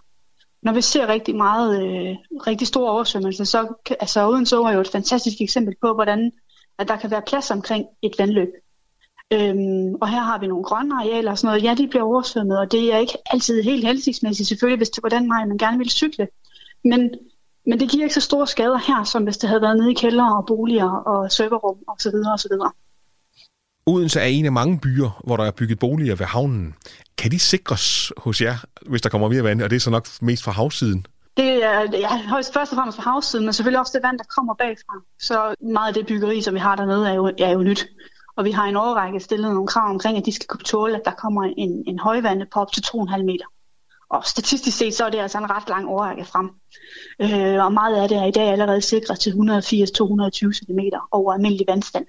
Når 0.63 0.73
vi 0.73 0.81
ser 0.81 1.07
rigtig 1.07 1.37
meget, 1.37 1.71
øh, 1.83 2.17
rigtig 2.47 2.67
store 2.67 2.91
oversvømmelser, 2.91 3.45
så 3.45 3.75
altså 4.01 4.29
Odense 4.29 4.57
er 4.57 4.73
jo 4.73 4.81
et 4.81 4.89
fantastisk 4.89 5.37
eksempel 5.41 5.75
på, 5.81 5.95
hvordan 5.95 6.33
at 6.79 6.89
der 6.89 6.97
kan 6.97 7.11
være 7.11 7.23
plads 7.27 7.51
omkring 7.51 7.87
et 8.03 8.15
vandløb. 8.19 8.49
Øhm, 9.33 9.95
og 9.95 10.09
her 10.09 10.21
har 10.21 10.39
vi 10.39 10.47
nogle 10.47 10.65
grønne 10.65 10.95
arealer 10.95 11.31
og 11.31 11.39
sådan 11.39 11.49
noget. 11.49 11.65
Ja, 11.65 11.75
de 11.75 11.89
bliver 11.89 12.05
oversvømmet, 12.05 12.59
og 12.59 12.73
det 12.73 12.95
er 12.95 12.99
ikke 12.99 13.19
altid 13.33 13.63
helt 13.63 13.87
hensigtsmæssigt, 13.87 14.49
selvfølgelig, 14.49 14.79
hvis 14.79 14.91
det 14.91 15.03
var 15.03 15.09
den 15.09 15.29
vej, 15.29 15.45
man 15.47 15.59
gerne 15.59 15.79
vil 15.79 15.91
cykle. 15.91 16.29
Men 16.85 17.11
men 17.67 17.81
det 17.81 17.91
giver 17.91 18.03
ikke 18.03 18.15
så 18.15 18.21
store 18.21 18.47
skader 18.47 18.79
her, 18.79 19.05
som 19.05 19.25
hvis 19.25 19.37
det 19.37 19.49
havde 19.49 19.63
været 19.63 19.77
nede 19.77 19.91
i 19.91 19.95
kældre 19.95 20.37
og 20.37 20.47
boliger 20.47 20.91
og 20.91 21.33
serverrum 21.33 21.79
osv. 21.89 22.15
osv. 22.35 22.53
Odense 23.87 24.21
er 24.21 24.25
en 24.25 24.45
af 24.45 24.53
mange 24.53 24.79
byer, 24.81 25.21
hvor 25.25 25.37
der 25.37 25.45
er 25.45 25.51
bygget 25.51 25.79
boliger 25.79 26.15
ved 26.15 26.27
havnen. 26.27 26.75
Kan 27.19 27.31
de 27.31 27.39
sikres 27.39 28.13
hos 28.17 28.41
jer, 28.41 28.65
hvis 28.87 29.03
der 29.03 29.09
kommer 29.09 29.29
mere 29.29 29.45
vand, 29.45 29.63
og 29.63 29.71
det 29.71 29.77
er 29.77 29.81
så 29.81 29.91
nok 29.91 30.07
mest 30.21 30.45
fra 30.45 30.53
havsiden? 30.53 31.07
Det 31.37 31.65
er 31.65 31.81
ja, 31.93 32.27
højst 32.29 32.53
først 32.53 32.73
og 32.73 32.77
fremmest 32.77 32.97
fra 32.97 33.11
havsiden, 33.11 33.45
men 33.45 33.53
selvfølgelig 33.53 33.81
også 33.81 33.93
det 33.95 34.03
vand, 34.07 34.19
der 34.19 34.25
kommer 34.37 34.55
bagfra. 34.55 34.95
Så 35.19 35.55
meget 35.61 35.89
af 35.89 35.95
det 35.95 36.07
byggeri, 36.07 36.43
som 36.43 36.55
vi 36.55 36.59
har 36.59 36.77
dernede, 36.77 37.09
er 37.09 37.15
jo, 37.15 37.33
er 37.39 37.51
jo 37.51 37.63
nyt. 37.63 37.87
Og 38.37 38.45
vi 38.45 38.51
har 38.51 38.67
i 38.67 38.69
en 38.69 38.77
overrække 38.77 39.21
stillet 39.21 39.53
nogle 39.53 39.67
krav 39.67 39.91
omkring, 39.91 40.19
at 40.19 40.27
de 40.27 40.33
skal 40.33 40.47
kunne 40.47 40.65
tåle, 40.65 40.97
at 40.97 41.03
der 41.05 41.11
kommer 41.11 41.43
en, 41.57 41.85
en 41.87 41.99
højvande 41.99 42.47
på 42.53 42.61
op 42.61 42.73
til 42.73 42.81
2,5 42.81 43.23
meter. 43.23 43.45
Og 44.13 44.25
statistisk 44.25 44.79
set, 44.79 44.95
så 44.95 45.05
er 45.05 45.11
det 45.11 45.19
altså 45.19 45.39
en 45.39 45.51
ret 45.51 45.69
lang 45.69 45.89
overrække 45.89 46.25
frem. 46.25 46.51
Øh, 47.23 47.65
og 47.65 47.73
meget 47.73 47.97
af 47.97 48.09
det 48.09 48.19
er 48.19 48.25
i 48.25 48.31
dag 48.31 48.49
allerede 48.49 48.81
sikret 48.81 49.19
til 49.21 49.31
180-220 49.31 49.35
cm 50.59 50.81
over 51.13 51.33
almindelig 51.33 51.67
vandstand. 51.69 52.07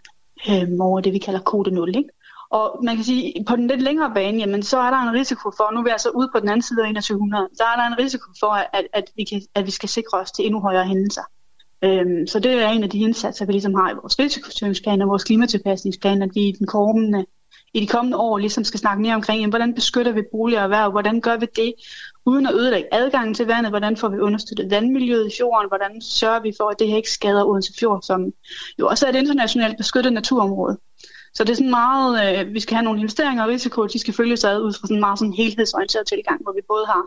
Øh, 0.49 0.67
over 0.79 0.99
det, 1.01 1.13
vi 1.13 1.17
kalder 1.17 1.39
kode 1.39 1.71
0. 1.71 1.89
Ikke? 1.89 2.09
Og 2.49 2.79
man 2.83 2.95
kan 2.95 3.05
sige, 3.05 3.45
på 3.47 3.55
den 3.55 3.67
lidt 3.67 3.81
længere 3.81 4.11
bane, 4.15 4.37
jamen, 4.37 4.63
så 4.63 4.77
er 4.77 4.89
der 4.89 4.97
en 4.97 5.13
risiko 5.19 5.51
for, 5.57 5.73
nu 5.73 5.79
er 5.79 5.83
vi 5.83 5.89
altså 5.89 6.09
ude 6.09 6.29
på 6.33 6.39
den 6.39 6.49
anden 6.49 6.61
side 6.61 6.81
af 6.81 6.93
2100, 6.93 7.49
så 7.57 7.63
er 7.63 7.75
der 7.75 7.87
en 7.87 7.99
risiko 7.99 8.27
for, 8.39 8.51
at, 8.77 8.87
at, 8.93 9.05
vi, 9.15 9.23
kan, 9.23 9.41
at 9.55 9.65
vi 9.65 9.71
skal 9.71 9.89
sikre 9.89 10.17
os 10.17 10.31
til 10.31 10.45
endnu 10.45 10.59
højere 10.59 10.85
hændelser. 10.85 11.25
Øhm, 11.83 12.27
så 12.27 12.39
det 12.39 12.51
er 12.51 12.69
en 12.69 12.83
af 12.83 12.89
de 12.89 12.99
indsatser, 12.99 13.45
vi 13.45 13.51
ligesom 13.51 13.73
har 13.73 13.91
i 13.91 13.93
vores 14.01 14.19
risikostyringsplan 14.19 15.01
og 15.01 15.09
vores 15.09 15.23
klimatilpasningsplan, 15.23 16.21
at 16.21 16.29
vi 16.35 16.41
i, 16.41 16.51
den 16.51 16.67
kommende, 16.67 17.25
i 17.73 17.79
de 17.79 17.87
kommende 17.87 18.17
år 18.17 18.37
ligesom 18.37 18.63
skal 18.63 18.79
snakke 18.79 19.01
mere 19.01 19.15
omkring, 19.15 19.39
jamen, 19.39 19.51
hvordan 19.51 19.73
beskytter 19.73 20.11
vi 20.11 20.21
boliger 20.31 20.59
og 20.59 20.63
erhverv, 20.63 20.91
hvordan 20.91 21.21
gør 21.21 21.37
vi 21.37 21.47
det, 21.55 21.73
uden 22.25 22.45
at 22.47 22.53
ødelægge 22.53 22.93
adgangen 22.93 23.33
til 23.33 23.45
vandet, 23.45 23.71
hvordan 23.71 23.97
får 23.97 24.09
vi 24.09 24.17
understøttet 24.19 24.71
vandmiljøet 24.71 25.27
i 25.27 25.35
fjorden, 25.37 25.67
hvordan 25.67 26.01
sørger 26.01 26.41
vi 26.41 26.53
for, 26.57 26.69
at 26.69 26.79
det 26.79 26.87
her 26.87 26.97
ikke 26.97 27.11
skader 27.11 27.45
Odense 27.45 27.73
Fjord, 27.79 28.01
som 28.01 28.33
jo 28.79 28.87
også 28.87 29.05
er 29.05 29.09
et 29.09 29.15
internationalt 29.15 29.77
beskyttet 29.77 30.13
naturområde. 30.13 30.77
Så 31.33 31.43
det 31.43 31.49
er 31.49 31.55
sådan 31.55 31.69
meget, 31.69 32.39
øh, 32.39 32.53
vi 32.53 32.59
skal 32.59 32.75
have 32.75 32.83
nogle 32.83 32.99
investeringer 32.99 33.43
og 33.43 33.49
risiko, 33.49 33.87
de 33.87 33.99
skal 33.99 34.13
følges 34.13 34.43
ad 34.43 34.61
ud 34.61 34.73
fra 34.73 34.87
sådan 34.87 34.97
en 34.97 34.99
meget 34.99 35.19
sådan 35.19 35.33
helhedsorienteret 35.33 36.07
tilgang, 36.07 36.43
hvor 36.43 36.53
vi 36.53 36.61
både 36.67 36.85
har 36.85 37.03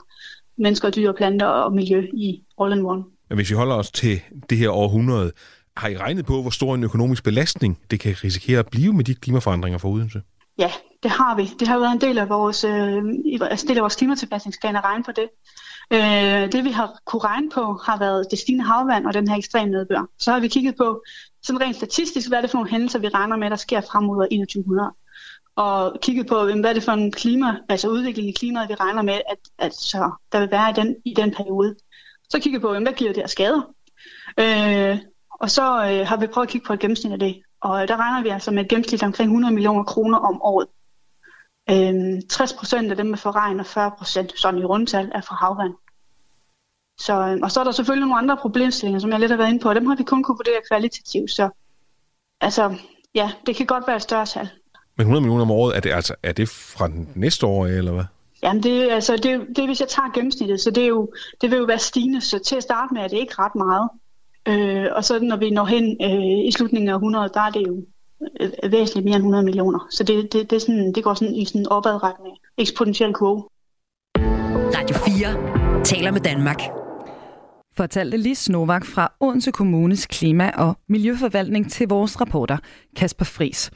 mennesker, 0.59 0.91
dyr, 0.91 1.13
planter 1.13 1.47
og 1.47 1.73
miljø 1.73 2.07
i 2.13 2.43
all 2.61 2.73
in 2.73 2.85
one. 2.85 3.05
Hvis 3.35 3.51
vi 3.51 3.55
holder 3.55 3.75
os 3.75 3.91
til 3.91 4.21
det 4.51 4.59
her 4.59 4.71
århundrede, 4.71 5.33
har 5.77 5.89
I 5.89 5.97
regnet 5.97 6.27
på, 6.27 6.43
hvor 6.43 6.51
stor 6.51 6.75
en 6.75 6.85
økonomisk 6.85 7.25
belastning 7.25 7.79
det 7.91 8.01
kan 8.01 8.15
risikere 8.25 8.59
at 8.59 8.69
blive 8.69 8.93
med 8.93 9.05
de 9.05 9.15
klimaforandringer 9.15 9.79
for 9.79 9.89
Odense? 9.89 10.23
Ja, 10.59 10.73
det 11.03 11.11
har 11.11 11.37
vi. 11.37 11.45
Det 11.61 11.69
har 11.69 11.79
været 11.79 11.93
en 11.93 12.01
del 12.01 12.19
af 12.19 12.29
vores, 12.29 12.65
øh, 12.65 13.03
altså 13.41 13.67
del 13.69 13.77
af 13.77 13.83
vores 13.83 13.97
klimatilpasningsplan 13.97 14.77
at 14.77 14.85
regne 14.85 15.05
på 15.05 15.13
det. 15.13 15.29
Øh, 15.91 16.53
det 16.53 16.65
vi 16.65 16.71
har 16.71 17.01
kunne 17.05 17.25
regne 17.25 17.51
på 17.51 17.81
har 17.85 17.99
været 17.99 18.27
det 18.31 18.39
stigende 18.39 18.65
havvand 18.65 19.07
og 19.07 19.15
den 19.15 19.29
her 19.29 19.37
ekstrem 19.37 19.69
nedbør. 19.69 20.09
Så 20.19 20.33
har 20.33 20.41
vi 20.41 20.49
kigget 20.49 20.77
på 20.77 21.03
sådan 21.43 21.61
rent 21.61 21.77
statistisk, 21.77 22.29
hvad 22.29 22.39
er 22.39 22.43
det 22.43 22.51
for 22.51 22.59
nogle 22.59 22.71
hændelser, 22.71 22.99
vi 22.99 23.09
regner 23.09 23.37
med, 23.37 23.51
der 23.51 23.57
sker 23.57 23.81
frem 23.81 24.05
mod 24.05 24.25
2100 24.25 24.93
og 25.57 25.97
kigget 26.03 26.27
på, 26.27 26.45
hvad 26.45 26.65
er 26.65 26.73
det 26.73 26.83
for 26.83 26.93
en 26.93 27.13
klima, 27.13 27.57
altså 27.69 27.89
udvikling 27.89 28.29
i 28.29 28.33
klimaet, 28.33 28.69
vi 28.69 28.75
regner 28.75 29.03
med, 29.03 29.15
at, 29.15 29.39
at 29.59 29.75
så 29.75 30.11
der 30.33 30.41
vil 30.41 30.51
være 30.51 30.71
i 30.71 30.73
den, 30.73 30.97
i 31.05 31.15
den 31.15 31.35
periode. 31.35 31.77
Så 32.31 32.41
kigget 32.41 32.63
på, 32.63 32.73
hvad 32.73 32.93
giver 32.93 33.13
det 33.13 33.23
her 33.23 33.27
skader? 33.27 33.63
Øh, 34.41 34.99
og 35.31 35.51
så 35.51 35.63
øh, 35.63 36.07
har 36.07 36.17
vi 36.17 36.27
prøvet 36.27 36.47
at 36.47 36.51
kigge 36.51 36.67
på 36.67 36.73
et 36.73 36.81
gennemsnit 36.81 37.13
af 37.13 37.19
det. 37.19 37.43
Og 37.67 37.89
der 37.89 37.97
regner 37.97 38.23
vi 38.23 38.29
altså 38.29 38.51
med 38.51 38.65
et 38.65 38.69
gennemsnit 38.69 39.03
omkring 39.03 39.29
100 39.29 39.55
millioner 39.55 39.85
kroner 39.85 40.19
om 40.19 40.43
året. 40.43 40.67
Øh, 41.71 42.23
60 42.31 42.53
procent 42.53 42.91
af 42.91 42.97
dem 42.97 43.13
er 43.13 43.17
for 43.17 43.37
regn, 43.37 43.61
og 43.61 43.67
40 43.67 43.91
procent 43.99 44.39
sådan 44.39 44.61
i 44.61 44.65
rundtal 44.65 45.11
er 45.15 45.21
for 45.21 45.35
havvand. 45.35 45.75
Så, 47.01 47.13
øh, 47.13 47.39
og 47.43 47.51
så 47.51 47.61
er 47.61 47.65
der 47.65 47.73
selvfølgelig 47.73 48.09
nogle 48.09 48.19
andre 48.19 48.37
problemstillinger, 48.37 49.01
som 49.01 49.11
jeg 49.11 49.21
lidt 49.21 49.31
har 49.31 49.39
været 49.39 49.49
inde 49.49 49.63
på, 49.63 49.69
og 49.69 49.75
dem 49.75 49.87
har 49.87 49.97
vi 49.97 50.03
kun 50.03 50.23
kunne 50.23 50.39
vurdere 50.39 50.61
kvalitativt. 50.71 51.31
Så 51.31 51.49
altså, 52.41 52.75
ja, 53.15 53.33
det 53.47 53.57
kan 53.57 53.67
godt 53.67 53.87
være 53.87 53.97
et 53.97 54.03
større 54.03 54.27
tal. 54.27 54.49
Men 54.97 55.05
100 55.05 55.21
millioner 55.21 55.43
om 55.43 55.51
året, 55.51 55.77
er 55.77 55.81
det, 55.81 55.91
altså, 55.93 56.15
er 56.23 56.33
det 56.33 56.49
fra 56.49 56.89
næste 57.15 57.47
år, 57.47 57.67
eller 57.67 57.93
hvad? 57.93 58.05
Jamen, 58.43 58.63
det, 58.63 58.91
altså, 58.91 59.17
det, 59.17 59.47
det 59.57 59.67
hvis 59.67 59.81
jeg 59.81 59.89
tager 59.89 60.13
gennemsnittet, 60.15 60.61
så 60.61 60.71
det, 60.71 60.83
er 60.83 60.89
jo, 60.89 61.13
det 61.41 61.51
vil 61.51 61.59
jo 61.59 61.65
være 61.65 61.79
stigende, 61.79 62.21
så 62.21 62.39
til 62.39 62.57
at 62.57 62.63
starte 62.63 62.95
med 62.95 63.03
er 63.03 63.09
det 63.09 63.19
ikke 63.19 63.35
ret 63.39 63.55
meget. 63.55 63.89
Øh, 64.49 64.87
og 64.97 65.05
så 65.05 65.21
når 65.21 65.37
vi 65.37 65.51
når 65.51 65.65
hen 65.65 65.97
øh, 66.03 66.49
i 66.49 66.51
slutningen 66.51 66.89
af 66.89 66.95
100, 66.95 67.31
der 67.35 67.41
er 67.41 67.51
det 67.51 67.67
jo 67.67 67.85
øh, 68.41 68.73
væsentligt 68.73 69.05
mere 69.05 69.17
end 69.17 69.23
100 69.23 69.45
millioner. 69.45 69.87
Så 69.91 70.05
det, 70.05 70.33
det, 70.33 70.51
det, 70.51 70.57
er 70.57 70.61
sådan, 70.61 70.93
det 70.93 71.05
går 71.05 71.15
sådan 71.15 71.35
i 71.35 71.45
sådan 71.45 71.69
opadrettende 71.69 72.31
eksponentiel 72.59 73.13
kurve. 73.13 73.43
Radio 74.77 74.97
4 74.97 75.85
taler 75.85 76.11
med 76.11 76.21
Danmark. 76.21 76.61
Fortalte 77.77 78.17
Lis 78.17 78.49
Novak 78.49 78.85
fra 78.85 79.13
Odense 79.21 79.53
Kommunes 79.53 80.07
Klima- 80.07 80.51
og 80.57 80.77
Miljøforvaltning 80.89 81.71
til 81.71 81.89
vores 81.89 82.21
reporter 82.21 82.57
Kasper 82.97 83.25
Fris. 83.25 83.71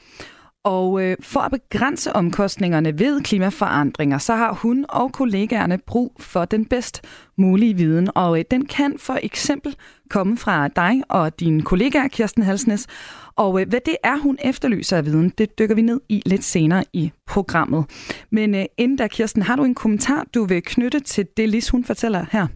Og 0.63 1.03
øh, 1.03 1.17
for 1.21 1.39
at 1.39 1.51
begrænse 1.51 2.13
omkostningerne 2.13 2.99
ved 2.99 3.21
klimaforandringer, 3.21 4.17
så 4.17 4.35
har 4.35 4.53
hun 4.53 4.85
og 4.89 5.11
kollegaerne 5.11 5.77
brug 5.77 6.15
for 6.19 6.45
den 6.45 6.65
bedst 6.65 7.01
mulige 7.37 7.73
viden. 7.73 8.09
Og 8.15 8.39
øh, 8.39 8.45
den 8.51 8.65
kan 8.65 8.97
for 8.97 9.19
eksempel 9.23 9.75
komme 10.09 10.37
fra 10.37 10.67
dig 10.67 11.01
og 11.09 11.39
din 11.39 11.61
kollega 11.61 12.07
Kirsten 12.07 12.43
Halsnes. 12.43 12.87
Og 13.35 13.61
øh, 13.61 13.69
hvad 13.69 13.79
det 13.85 13.95
er, 14.03 14.17
hun 14.17 14.37
efterlyser 14.43 14.97
af 14.97 15.05
viden, 15.05 15.29
det 15.29 15.59
dykker 15.59 15.75
vi 15.75 15.81
ned 15.81 16.01
i 16.09 16.21
lidt 16.25 16.43
senere 16.43 16.83
i 16.93 17.11
programmet. 17.27 17.85
Men 18.31 18.55
øh, 18.55 18.65
inden 18.77 18.97
da, 18.97 19.07
Kirsten, 19.07 19.41
har 19.41 19.55
du 19.55 19.63
en 19.63 19.75
kommentar, 19.75 20.25
du 20.33 20.45
vil 20.45 20.63
knytte 20.63 20.99
til 20.99 21.27
det, 21.37 21.49
Lis 21.49 21.69
hun 21.69 21.83
fortæller 21.83 22.25
her? 22.31 22.47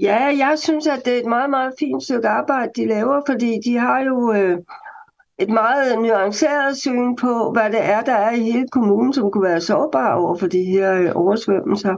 Ja, 0.00 0.24
jeg 0.24 0.54
synes, 0.56 0.86
at 0.86 1.02
det 1.04 1.14
er 1.14 1.18
et 1.18 1.26
meget, 1.26 1.50
meget 1.50 1.74
fint 1.78 2.02
stykke 2.02 2.28
arbejde, 2.28 2.70
de 2.76 2.86
laver, 2.86 3.20
fordi 3.28 3.58
de 3.64 3.76
har 3.76 4.00
jo... 4.00 4.32
Øh 4.32 4.58
et 5.38 5.50
meget 5.50 5.98
nuanceret 5.98 6.76
syn 6.76 7.16
på, 7.16 7.50
hvad 7.52 7.70
det 7.70 7.84
er, 7.84 8.00
der 8.00 8.12
er 8.12 8.30
i 8.30 8.40
hele 8.40 8.68
kommunen, 8.68 9.12
som 9.12 9.30
kunne 9.30 9.48
være 9.48 9.60
sårbare 9.60 10.14
over 10.14 10.36
for 10.36 10.46
de 10.46 10.64
her 10.64 10.94
øh, 10.94 11.10
oversvømmelser. 11.14 11.94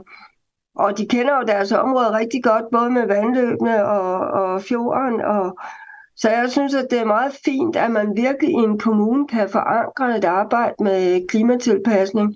Og 0.75 0.97
de 0.97 1.07
kender 1.07 1.37
jo 1.37 1.43
deres 1.47 1.71
område 1.71 2.17
rigtig 2.17 2.43
godt, 2.43 2.65
både 2.71 2.89
med 2.89 3.07
vandløbene 3.07 3.85
og, 3.85 4.19
og 4.19 4.61
fjorden. 4.61 5.21
Og, 5.21 5.57
så 6.15 6.29
jeg 6.29 6.51
synes, 6.51 6.73
at 6.73 6.87
det 6.91 6.99
er 6.99 7.05
meget 7.05 7.37
fint, 7.45 7.75
at 7.75 7.91
man 7.91 8.15
virkelig 8.15 8.49
i 8.49 8.53
en 8.53 8.79
kommune 8.79 9.27
kan 9.27 9.49
forankre 9.49 10.17
et 10.17 10.25
arbejde 10.25 10.83
med 10.83 11.27
klimatilpasning 11.27 12.35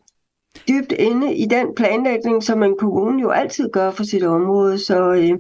dybt 0.68 0.92
inde 0.92 1.36
i 1.36 1.46
den 1.46 1.76
planlægning, 1.76 2.44
som 2.44 2.64
en 2.64 2.76
kommune 2.80 3.22
jo 3.22 3.30
altid 3.30 3.70
gør 3.70 3.92
for 3.92 4.04
sit 4.04 4.24
område. 4.24 4.80
Så 4.80 5.12
øh, 5.12 5.40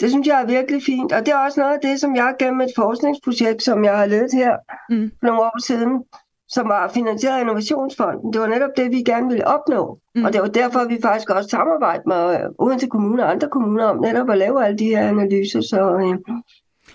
det 0.00 0.10
synes 0.10 0.26
jeg 0.26 0.42
er 0.42 0.46
virkelig 0.46 0.82
fint, 0.82 1.12
og 1.12 1.26
det 1.26 1.34
er 1.34 1.38
også 1.38 1.60
noget 1.60 1.74
af 1.74 1.80
det, 1.82 2.00
som 2.00 2.16
jeg 2.16 2.34
gennem 2.38 2.60
et 2.60 2.72
forskningsprojekt, 2.76 3.62
som 3.62 3.84
jeg 3.84 3.96
har 3.96 4.06
ledet 4.06 4.32
her 4.32 4.56
mm. 4.90 5.10
for 5.20 5.26
nogle 5.26 5.42
år 5.42 5.62
siden, 5.62 6.04
som 6.48 6.68
var 6.68 6.88
finansieret 6.88 7.36
af 7.36 7.40
Innovationsfonden. 7.40 8.32
Det 8.32 8.40
var 8.40 8.46
netop 8.46 8.70
det, 8.76 8.90
vi 8.90 9.02
gerne 9.02 9.28
ville 9.28 9.46
opnå. 9.46 9.98
Mm. 10.14 10.24
Og 10.24 10.32
det 10.32 10.40
var 10.40 10.48
derfor, 10.48 10.88
vi 10.88 10.98
faktisk 11.02 11.30
også 11.30 11.48
samarbejdede 11.48 12.08
med 12.08 12.40
Odense 12.58 12.86
Kommune 12.86 13.24
og 13.24 13.30
andre 13.30 13.48
kommuner 13.48 13.84
om 13.84 14.00
netop 14.00 14.30
at 14.30 14.38
lave 14.38 14.64
alle 14.64 14.78
de 14.78 14.84
her 14.84 15.08
analyser. 15.08 15.60
Så 15.60 15.96
øh, 15.96 16.34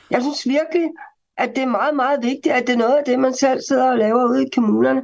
jeg 0.09 0.21
synes 0.21 0.47
virkelig, 0.47 0.89
at 1.37 1.55
det 1.55 1.63
er 1.63 1.67
meget, 1.67 1.95
meget 1.95 2.23
vigtigt, 2.23 2.55
at 2.55 2.67
det 2.67 2.73
er 2.73 2.77
noget 2.77 2.95
af 2.95 3.03
det, 3.05 3.19
man 3.19 3.33
selv 3.33 3.61
sidder 3.67 3.91
og 3.91 3.97
laver 3.97 4.29
ude 4.29 4.45
i 4.45 4.49
kommunerne. 4.55 5.01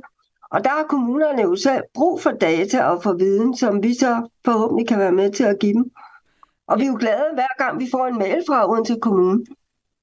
Og 0.51 0.63
der 0.63 0.69
har 0.69 0.83
kommunerne 0.83 1.41
jo 1.41 1.55
selv 1.55 1.83
brug 1.93 2.21
for 2.21 2.31
data 2.31 2.83
og 2.83 3.03
for 3.03 3.13
viden, 3.13 3.57
som 3.57 3.83
vi 3.83 3.93
så 3.93 4.29
forhåbentlig 4.45 4.87
kan 4.87 4.99
være 4.99 5.11
med 5.11 5.31
til 5.31 5.43
at 5.43 5.59
give 5.59 5.73
dem. 5.73 5.91
Og 6.67 6.79
vi 6.79 6.83
er 6.83 6.87
jo 6.87 6.97
glade 6.99 7.29
hver 7.33 7.63
gang, 7.63 7.79
vi 7.79 7.87
får 7.91 8.07
en 8.07 8.17
mail 8.17 8.43
fra 8.47 8.69
Odense 8.71 8.97
Kommune. 9.01 9.45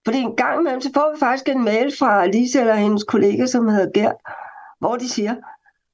Fordi 0.04 0.18
en 0.18 0.36
gang 0.36 0.60
imellem, 0.60 0.80
så 0.80 0.90
får 0.94 1.12
vi 1.14 1.18
faktisk 1.18 1.48
en 1.48 1.64
mail 1.64 1.92
fra 1.98 2.26
Lise 2.26 2.60
eller 2.60 2.74
hendes 2.74 3.04
kollega, 3.04 3.46
som 3.46 3.68
hedder 3.68 3.90
Gert, 3.94 4.16
hvor 4.78 4.96
de 4.96 5.08
siger, 5.08 5.34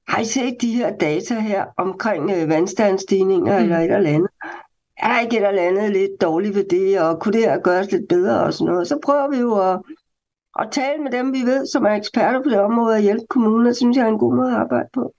har 0.08 0.20
I 0.20 0.24
set 0.24 0.56
de 0.60 0.72
her 0.72 0.96
data 0.96 1.34
her 1.34 1.64
omkring 1.76 2.30
øh, 2.30 2.48
vandstandsstigninger 2.48 3.58
mm. 3.58 3.62
eller 3.62 3.78
et 3.78 3.92
eller 3.96 4.10
andet? 4.10 4.30
Er 4.98 5.20
ikke 5.20 5.38
et 5.38 5.48
eller 5.48 5.62
andet 5.62 5.90
lidt 5.92 6.20
dårligt 6.20 6.54
ved 6.54 6.64
det, 6.70 7.00
og 7.00 7.20
kunne 7.20 7.32
det 7.32 7.40
her 7.40 7.60
gøres 7.60 7.90
lidt 7.90 8.08
bedre 8.08 8.40
og 8.40 8.54
sådan 8.54 8.72
noget? 8.72 8.88
Så 8.88 8.98
prøver 9.04 9.28
vi 9.28 9.38
jo 9.38 9.70
at, 9.70 9.80
at 10.60 10.68
tale 10.72 11.02
med 11.02 11.10
dem, 11.10 11.32
vi 11.32 11.42
ved, 11.42 11.66
som 11.66 11.84
er 11.84 11.90
eksperter 11.90 12.42
på 12.42 12.48
det 12.48 12.60
område, 12.60 12.94
og 12.94 13.00
hjælpe 13.00 13.26
kommunen, 13.30 13.66
og 13.66 13.76
synes 13.76 13.96
jeg 13.96 14.04
er 14.04 14.08
en 14.08 14.18
god 14.18 14.34
måde 14.34 14.50
at 14.50 14.56
arbejde 14.56 14.88
på. 14.92 15.14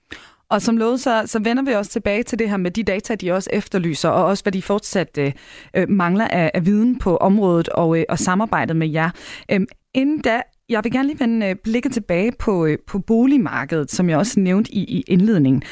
Og 0.52 0.62
som 0.62 0.78
lovet, 0.78 1.00
så, 1.00 1.24
så 1.26 1.40
vender 1.40 1.64
vi 1.64 1.72
også 1.72 1.92
tilbage 1.92 2.24
til 2.24 2.40
det 2.40 2.50
her 2.50 2.58
med 2.58 2.72
de 2.72 2.84
data, 2.84 3.16
de 3.16 3.32
også 3.32 3.50
efterlyser, 3.54 4.10
og 4.10 4.26
også 4.26 4.44
hvad 4.44 4.52
de 4.52 4.62
fortsat 4.62 5.18
øh, 5.18 5.34
øh, 5.76 5.90
mangler 5.90 6.28
af, 6.28 6.52
af 6.54 6.66
viden 6.66 7.00
på 7.00 7.18
området 7.18 7.70
og, 7.70 7.98
øh, 7.98 8.06
og 8.10 8.20
samarbejdet 8.20 8.76
med 8.76 8.90
jer. 8.90 9.10
Øhm, 9.52 9.68
inden 9.94 10.22
da, 10.22 10.42
jeg 10.70 10.84
vil 10.84 10.92
gerne 10.92 11.08
lige 11.08 11.20
vende 11.20 11.48
øh, 11.48 11.56
blikket 11.56 11.94
tilbage 11.94 12.32
på, 12.40 12.66
øh, 12.66 12.78
på 12.88 13.00
boligmarkedet, 13.00 13.92
som 13.92 14.10
jeg 14.10 14.18
også 14.18 14.40
nævnte 14.40 14.72
i, 14.72 14.84
i 14.84 15.04
indledningen. 15.08 15.64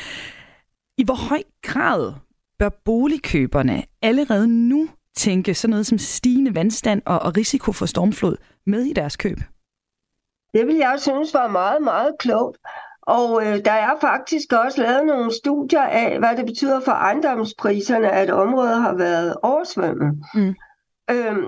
I 0.98 1.03
hvor 1.03 1.29
høj 1.29 1.41
grad 1.62 2.13
bør 2.59 2.69
boligkøberne 2.86 3.83
allerede 4.01 4.48
nu 4.48 4.89
tænke 5.15 5.53
sådan 5.53 5.69
noget 5.69 5.88
som 5.88 5.98
stigende 5.98 6.55
vandstand 6.55 7.01
og, 7.05 7.19
og 7.19 7.38
risiko 7.38 7.71
for 7.71 7.86
stormflod 7.86 8.36
med 8.65 8.81
i 8.81 8.93
deres 8.93 9.17
køb? 9.17 9.38
Det 10.53 10.67
vil 10.67 10.75
jeg 10.75 10.95
synes 10.98 11.33
var 11.33 11.48
meget, 11.48 11.81
meget 11.81 12.15
klogt. 12.19 12.57
Og 13.10 13.46
øh, 13.46 13.66
der 13.66 13.72
er 13.72 13.96
faktisk 14.01 14.54
også 14.54 14.82
lavet 14.82 15.06
nogle 15.06 15.34
studier 15.34 15.82
af, 15.82 16.20
hvad 16.20 16.38
det 16.38 16.46
betyder 16.46 16.80
for 16.80 16.92
ejendomspriserne, 16.92 18.12
at 18.12 18.30
området 18.30 18.82
har 18.82 18.94
været 18.94 19.36
oversvømmet. 19.44 20.20
Mm. 20.34 20.56
Øhm, 21.12 21.46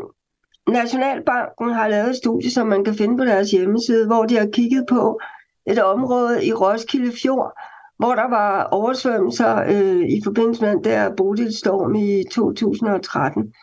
Nationalbanken 0.70 1.74
har 1.74 1.88
lavet 1.88 2.10
et 2.10 2.15
studie, 2.15 2.51
som 2.51 2.68
man 2.68 2.84
kan 2.84 2.96
finde 2.96 3.18
på 3.18 3.25
deres 3.25 3.51
hjemmeside, 3.51 4.08
hvor 4.08 4.24
de 4.25 4.38
har 4.38 4.48
kigget 4.53 4.86
på 4.89 5.20
et 5.65 5.84
område 5.84 6.46
i 6.46 6.53
Roskilde 6.53 7.12
Fjord, 7.24 7.53
hvor 7.98 8.15
der 8.15 8.30
var 8.30 8.63
oversvømmelser 8.63 9.63
øh, 9.68 10.10
i 10.10 10.22
forbindelse 10.24 10.62
med 10.62 10.72
den 10.72 10.84
der 10.84 11.15
Bodilstorm 11.15 11.96
i 11.96 12.24
2013. 12.32 13.53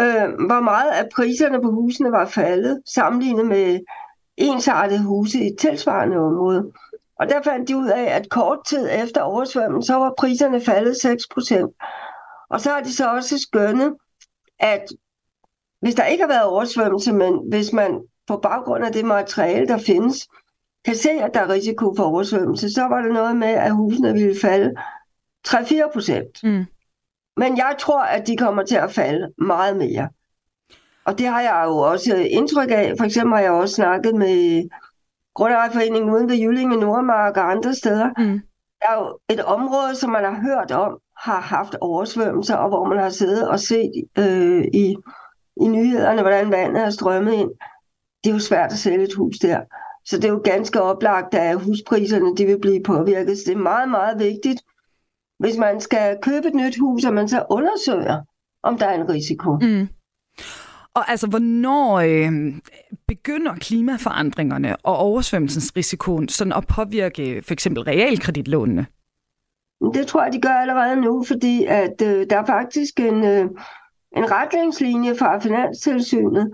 Øh, 0.00 0.46
hvor 0.46 0.60
meget 0.60 0.90
af 0.90 1.08
priserne 1.16 1.62
på 1.62 1.70
husene 1.70 2.12
var 2.12 2.26
faldet, 2.26 2.82
sammenlignet 2.94 3.46
med 3.46 3.80
ensartede 4.36 5.02
huse 5.04 5.38
i 5.38 5.46
et 5.46 5.58
tilsvarende 5.58 6.16
område. 6.16 6.72
Og 7.20 7.28
der 7.28 7.42
fandt 7.42 7.68
de 7.68 7.76
ud 7.76 7.88
af, 7.88 8.02
at 8.02 8.28
kort 8.30 8.58
tid 8.66 8.88
efter 9.04 9.20
oversvømmelsen, 9.20 9.86
så 9.86 9.94
var 9.94 10.14
priserne 10.18 10.60
faldet 10.60 10.92
6% 10.92 12.46
Og 12.50 12.60
så 12.60 12.70
har 12.70 12.80
de 12.80 12.92
så 12.92 13.10
også 13.10 13.38
skønnet, 13.38 13.94
at 14.58 14.84
hvis 15.80 15.94
der 15.94 16.04
ikke 16.04 16.22
har 16.24 16.28
været 16.28 16.44
oversvømmelse, 16.44 17.12
men 17.12 17.48
hvis 17.48 17.72
man 17.72 18.00
på 18.26 18.36
baggrund 18.36 18.84
af 18.84 18.92
det 18.92 19.04
materiale, 19.04 19.68
der 19.68 19.78
findes, 19.78 20.28
kan 20.84 20.96
se, 20.96 21.10
at 21.10 21.34
der 21.34 21.40
er 21.40 21.48
risiko 21.48 21.94
for 21.96 22.04
oversvømmelse, 22.04 22.70
så 22.70 22.82
var 22.82 23.02
det 23.02 23.12
noget 23.12 23.36
med, 23.36 23.48
at 23.48 23.72
husene 23.72 24.12
ville 24.12 24.40
falde 24.40 24.74
3-4 25.48 25.92
procent. 25.92 26.42
Mm. 26.42 26.64
Men 27.36 27.56
jeg 27.56 27.76
tror, 27.78 28.02
at 28.02 28.26
de 28.26 28.36
kommer 28.36 28.62
til 28.62 28.76
at 28.76 28.92
falde 28.92 29.32
meget 29.38 29.76
mere. 29.76 30.08
Og 31.04 31.18
det 31.18 31.26
har 31.26 31.40
jeg 31.40 31.62
jo 31.66 31.76
også 31.76 32.16
indtryk 32.16 32.70
af. 32.70 32.94
For 32.98 33.04
eksempel 33.04 33.34
har 33.34 33.42
jeg 33.42 33.50
også 33.50 33.74
snakket 33.74 34.14
med 34.14 34.68
Grundejerforeningen 35.36 36.10
uden 36.10 36.28
ved 36.28 36.36
Jyllinge, 36.36 36.76
Nordmark 36.76 37.36
og 37.36 37.50
andre 37.50 37.74
steder. 37.74 38.08
Mm. 38.18 38.40
Der 38.80 38.88
er 38.88 38.94
jo 38.94 39.18
et 39.28 39.44
område, 39.44 39.96
som 39.96 40.10
man 40.10 40.24
har 40.24 40.40
hørt 40.42 40.70
om, 40.70 40.98
har 41.18 41.40
haft 41.40 41.76
oversvømmelser, 41.80 42.56
og 42.56 42.68
hvor 42.68 42.84
man 42.84 42.98
har 42.98 43.10
siddet 43.10 43.48
og 43.48 43.60
set 43.60 43.92
øh, 44.18 44.64
i, 44.74 44.96
i 45.62 45.68
nyhederne, 45.68 46.22
hvordan 46.22 46.50
vandet 46.50 46.84
er 46.84 46.90
strømmet 46.90 47.32
ind. 47.32 47.50
Det 48.24 48.30
er 48.30 48.34
jo 48.34 48.40
svært 48.40 48.72
at 48.72 48.78
sælge 48.78 49.04
et 49.04 49.14
hus 49.14 49.36
der. 49.38 49.60
Så 50.04 50.16
det 50.16 50.24
er 50.24 50.32
jo 50.32 50.40
ganske 50.44 50.82
oplagt, 50.82 51.34
at 51.34 51.60
huspriserne 51.60 52.36
de 52.36 52.46
vil 52.46 52.60
blive 52.60 52.82
påvirket. 52.82 53.38
Så 53.38 53.44
det 53.46 53.52
er 53.52 53.62
meget, 53.62 53.88
meget 53.88 54.18
vigtigt, 54.18 54.60
hvis 55.38 55.56
man 55.56 55.80
skal 55.80 56.18
købe 56.22 56.48
et 56.48 56.54
nyt 56.54 56.78
hus, 56.80 57.04
at 57.04 57.14
man 57.14 57.28
så 57.28 57.44
undersøger, 57.50 58.22
om 58.62 58.78
der 58.78 58.86
er 58.86 58.94
en 58.94 59.08
risiko. 59.08 59.58
Mm. 59.60 59.88
Og 60.96 61.10
altså, 61.10 61.26
hvornår 61.26 61.96
øh, 61.96 62.32
begynder 63.08 63.54
klimaforandringerne 63.54 64.76
og 64.76 64.96
oversvømmelsesrisikoen 64.96 66.28
sådan 66.28 66.52
at 66.52 66.66
påvirke 66.66 67.42
for 67.46 67.52
eksempel 67.52 67.82
realkreditlånene? 67.82 68.86
Det 69.94 70.06
tror 70.06 70.22
jeg, 70.24 70.32
de 70.32 70.40
gør 70.40 70.48
allerede 70.48 70.96
nu, 71.00 71.24
fordi 71.24 71.64
at 71.64 72.02
øh, 72.02 72.26
der 72.30 72.38
er 72.38 72.46
faktisk 72.46 73.00
en, 73.00 73.24
øh, 73.24 73.44
en 74.16 74.30
retningslinje 74.30 75.16
fra 75.16 75.38
Finanstilsynet, 75.38 76.50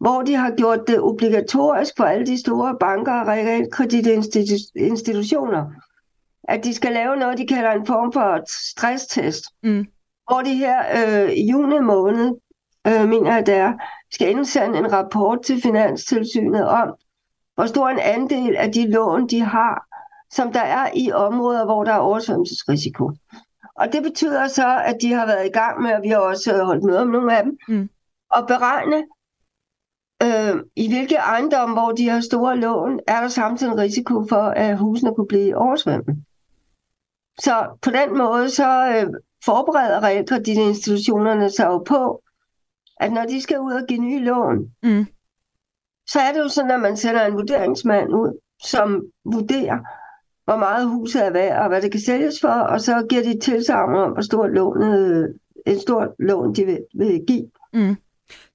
hvor 0.00 0.22
de 0.22 0.34
har 0.34 0.50
gjort 0.56 0.80
det 0.86 1.00
obligatorisk 1.00 1.92
for 1.96 2.04
alle 2.04 2.26
de 2.26 2.40
store 2.40 2.76
banker 2.80 3.12
og 3.12 3.26
realkreditinstitutioner, 3.26 5.64
at 6.48 6.64
de 6.64 6.74
skal 6.74 6.92
lave 6.92 7.16
noget, 7.16 7.38
de 7.38 7.46
kalder 7.46 7.70
en 7.72 7.86
form 7.86 8.12
for 8.12 8.40
stresstest, 8.70 9.44
Mm. 9.62 9.86
hvor 10.28 10.40
de 10.40 10.54
her 10.54 10.78
øh, 10.96 11.30
i 11.32 11.50
juni 11.50 11.78
måned, 11.78 12.30
øh, 12.86 13.08
mener 13.08 13.34
jeg 13.34 13.46
det 13.46 13.54
er, 13.54 13.72
skal 14.12 14.30
indsende 14.30 14.78
en 14.78 14.92
rapport 14.92 15.42
til 15.42 15.62
Finanstilsynet 15.62 16.68
om, 16.68 16.94
hvor 17.54 17.66
stor 17.66 17.88
en 17.88 17.98
andel 17.98 18.56
af 18.56 18.72
de 18.72 18.90
lån, 18.90 19.26
de 19.26 19.40
har, 19.40 19.86
som 20.30 20.52
der 20.52 20.60
er 20.60 20.90
i 20.94 21.12
områder, 21.12 21.64
hvor 21.64 21.84
der 21.84 21.92
er 21.92 21.98
oversvømmelsesrisiko. 21.98 23.12
Og 23.76 23.92
det 23.92 24.02
betyder 24.02 24.48
så, 24.48 24.82
at 24.84 24.96
de 25.00 25.12
har 25.12 25.26
været 25.26 25.46
i 25.46 25.50
gang 25.50 25.82
med, 25.82 25.92
og 25.92 26.02
vi 26.02 26.08
har 26.08 26.18
også 26.18 26.64
holdt 26.64 26.84
møder 26.84 27.04
med 27.04 27.12
nogle 27.12 27.36
af 27.36 27.42
dem, 27.44 27.58
Mm. 27.68 27.88
at 28.36 28.44
beregne, 28.46 29.04
øh, 30.22 30.62
i 30.76 30.88
hvilke 30.88 31.14
ejendomme, 31.14 31.74
hvor 31.74 31.92
de 31.92 32.08
har 32.08 32.20
store 32.20 32.56
lån, 32.56 33.00
er 33.06 33.20
der 33.20 33.28
samtidig 33.28 33.72
en 33.72 33.78
risiko 33.78 34.26
for, 34.28 34.42
at 34.42 34.78
husene 34.78 35.14
kunne 35.14 35.26
blive 35.26 35.56
oversvømmet. 35.56 36.24
Så 37.38 37.78
på 37.82 37.90
den 37.90 38.18
måde, 38.18 38.50
så 38.50 38.88
øh, 38.88 39.12
forbereder 39.44 40.02
realkreditinstitutionerne 40.02 41.50
sig 41.50 41.66
jo 41.66 41.78
på, 41.78 42.22
at 43.00 43.12
når 43.12 43.24
de 43.24 43.42
skal 43.42 43.60
ud 43.60 43.72
og 43.72 43.86
give 43.88 44.00
nye 44.00 44.18
lån, 44.24 44.58
Mm. 44.82 45.06
så 46.06 46.18
er 46.20 46.32
det 46.32 46.38
jo 46.40 46.48
sådan, 46.48 46.70
at 46.70 46.80
man 46.80 46.96
sender 46.96 47.26
en 47.26 47.32
vurderingsmand 47.34 48.08
ud, 48.14 48.38
som 48.64 49.02
vurderer, 49.24 49.78
hvor 50.44 50.56
meget 50.56 50.88
huset 50.88 51.26
er 51.26 51.30
værd, 51.30 51.62
og 51.62 51.68
hvad 51.68 51.82
det 51.82 51.90
kan 51.90 52.00
sælges 52.00 52.40
for, 52.40 52.48
og 52.48 52.80
så 52.80 53.06
giver 53.08 53.22
de 53.22 53.30
et 53.30 53.42
tilsagn 53.42 53.94
om, 53.94 54.12
hvor 54.12 54.22
stort 54.22 54.50
lånet, 54.52 55.34
et 55.66 55.80
stort 55.80 56.08
lån 56.18 56.54
de 56.54 56.64
vil, 56.64 56.78
vil 56.98 57.20
give. 57.26 57.50
Mm. 57.74 57.96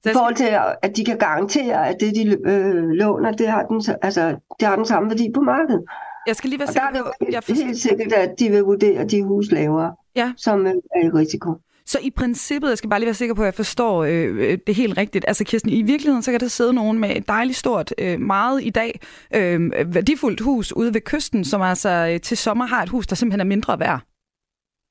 Så 0.03 0.09
I 0.09 0.13
forhold 0.13 0.35
til, 0.35 0.49
at 0.81 0.97
de 0.97 1.05
kan 1.05 1.17
garantere, 1.17 1.87
at 1.89 1.97
det, 1.99 2.15
de 2.15 2.37
øh, 2.49 2.83
låner, 2.89 3.31
det 3.31 3.47
har, 3.47 3.63
den, 3.65 3.81
altså, 4.01 4.35
det 4.59 4.67
har 4.67 4.75
den 4.75 4.85
samme 4.85 5.09
værdi 5.09 5.31
på 5.35 5.41
markedet. 5.41 5.83
jeg 6.27 6.35
skal 6.35 6.49
lige 6.49 6.59
være 6.59 6.67
Og 6.69 6.73
der 6.75 6.81
er 6.81 6.87
sikker 6.93 7.03
det 7.03 7.13
på, 7.19 7.31
jeg 7.31 7.43
forstår, 7.43 7.65
helt 7.65 7.77
sikkert, 7.77 8.13
at 8.13 8.39
de 8.39 8.49
vil 8.49 8.61
vurdere 8.63 9.05
de 9.05 9.23
hus 9.23 9.51
lavere, 9.51 9.95
Ja. 10.15 10.33
som 10.37 10.67
øh, 10.67 10.73
er 10.95 11.05
i 11.05 11.09
risiko. 11.09 11.53
Så 11.85 11.99
i 12.01 12.09
princippet, 12.09 12.69
jeg 12.69 12.77
skal 12.77 12.89
bare 12.89 12.99
lige 12.99 13.07
være 13.07 13.13
sikker 13.13 13.35
på, 13.35 13.41
at 13.41 13.45
jeg 13.45 13.53
forstår 13.53 14.03
øh, 14.03 14.37
øh, 14.37 14.57
det 14.67 14.75
helt 14.75 14.97
rigtigt. 14.97 15.25
Altså 15.27 15.43
Kirsten, 15.43 15.71
i 15.71 15.81
virkeligheden, 15.81 16.23
så 16.23 16.31
kan 16.31 16.39
der 16.39 16.47
sidde 16.47 16.73
nogen 16.73 16.99
med 16.99 17.15
et 17.15 17.27
dejligt 17.27 17.57
stort, 17.57 17.93
øh, 17.97 18.19
meget 18.19 18.63
i 18.63 18.69
dag 18.69 18.99
øh, 19.35 19.71
værdifuldt 19.93 20.41
hus 20.41 20.75
ude 20.75 20.93
ved 20.93 21.01
kysten, 21.01 21.45
som 21.45 21.61
altså 21.61 22.09
øh, 22.13 22.21
til 22.21 22.37
sommer 22.37 22.65
har 22.65 22.83
et 22.83 22.89
hus, 22.89 23.07
der 23.07 23.15
simpelthen 23.15 23.41
er 23.41 23.45
mindre 23.45 23.79
værd. 23.79 23.99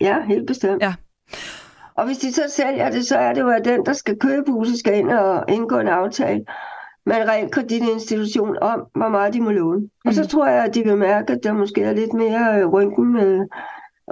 Ja, 0.00 0.16
helt 0.26 0.46
bestemt. 0.46 0.82
Ja. 0.82 0.94
Og 1.94 2.06
hvis 2.06 2.18
de 2.18 2.32
så 2.32 2.42
sælger 2.56 2.90
det, 2.90 3.06
så 3.06 3.18
er 3.18 3.32
det 3.32 3.40
jo, 3.40 3.48
at 3.48 3.64
den, 3.64 3.86
der 3.86 3.92
skal 3.92 4.18
købe 4.18 4.50
huset, 4.52 4.78
skal 4.78 4.98
ind 4.98 5.10
og 5.10 5.44
indgå 5.48 5.78
en 5.78 5.88
aftale 5.88 6.44
med 7.06 7.16
en 7.16 7.28
realkreditinstitution 7.28 8.56
om, 8.62 8.86
hvor 8.94 9.08
meget 9.08 9.34
de 9.34 9.40
må 9.40 9.50
låne. 9.50 9.80
Mm. 9.80 9.88
Og 10.06 10.14
så 10.14 10.26
tror 10.26 10.46
jeg, 10.46 10.64
at 10.64 10.74
de 10.74 10.84
vil 10.84 10.96
mærke, 10.96 11.32
at 11.32 11.38
der 11.42 11.52
måske 11.52 11.82
er 11.82 11.92
lidt 11.92 12.12
mere 12.12 12.60
øh, 12.60 12.66
rynken, 12.66 13.16
øh, 13.16 13.40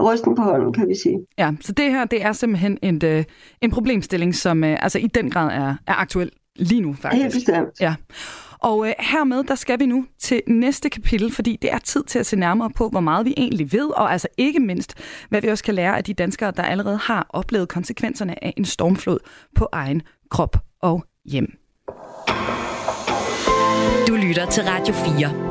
rysten 0.04 0.34
på 0.34 0.42
hånden, 0.42 0.72
kan 0.72 0.88
vi 0.88 0.94
sige. 1.02 1.18
Ja, 1.38 1.52
så 1.60 1.72
det 1.72 1.90
her, 1.90 2.04
det 2.04 2.24
er 2.24 2.32
simpelthen 2.32 2.78
en, 2.82 3.00
øh, 3.04 3.24
en 3.60 3.70
problemstilling, 3.70 4.34
som 4.34 4.64
øh, 4.64 4.78
altså 4.82 4.98
i 4.98 5.06
den 5.06 5.30
grad 5.30 5.48
er, 5.48 5.74
er 5.86 5.94
aktuel 5.94 6.30
lige 6.56 6.80
nu, 6.80 6.88
Helt 6.88 7.00
faktisk. 7.00 7.36
bestemt. 7.36 7.68
Ja. 7.80 7.94
Og 8.58 8.86
øh, 8.88 8.94
hermed, 8.98 9.44
der 9.44 9.54
skal 9.54 9.80
vi 9.80 9.86
nu 9.86 10.04
til 10.18 10.42
næste 10.46 10.90
kapitel, 10.90 11.32
fordi 11.32 11.58
det 11.62 11.72
er 11.72 11.78
tid 11.78 12.04
til 12.04 12.18
at 12.18 12.26
se 12.26 12.36
nærmere 12.36 12.70
på, 12.70 12.88
hvor 12.88 13.00
meget 13.00 13.26
vi 13.26 13.34
egentlig 13.36 13.72
ved, 13.72 13.90
og 13.96 14.12
altså 14.12 14.28
ikke 14.38 14.60
mindst, 14.60 14.94
hvad 15.28 15.40
vi 15.40 15.48
også 15.48 15.64
kan 15.64 15.74
lære 15.74 15.96
af 15.96 16.04
de 16.04 16.14
danskere, 16.14 16.52
der 16.56 16.62
allerede 16.62 16.96
har 16.96 17.26
oplevet 17.30 17.68
konsekvenserne 17.68 18.44
af 18.44 18.54
en 18.56 18.64
stormflod 18.64 19.18
på 19.54 19.68
egen 19.72 20.02
krop 20.30 20.56
og 20.82 21.04
hjem. 21.24 21.58
Du 24.08 24.14
lytter 24.14 24.46
til 24.50 24.62
Radio 24.64 24.94
4. 24.94 25.47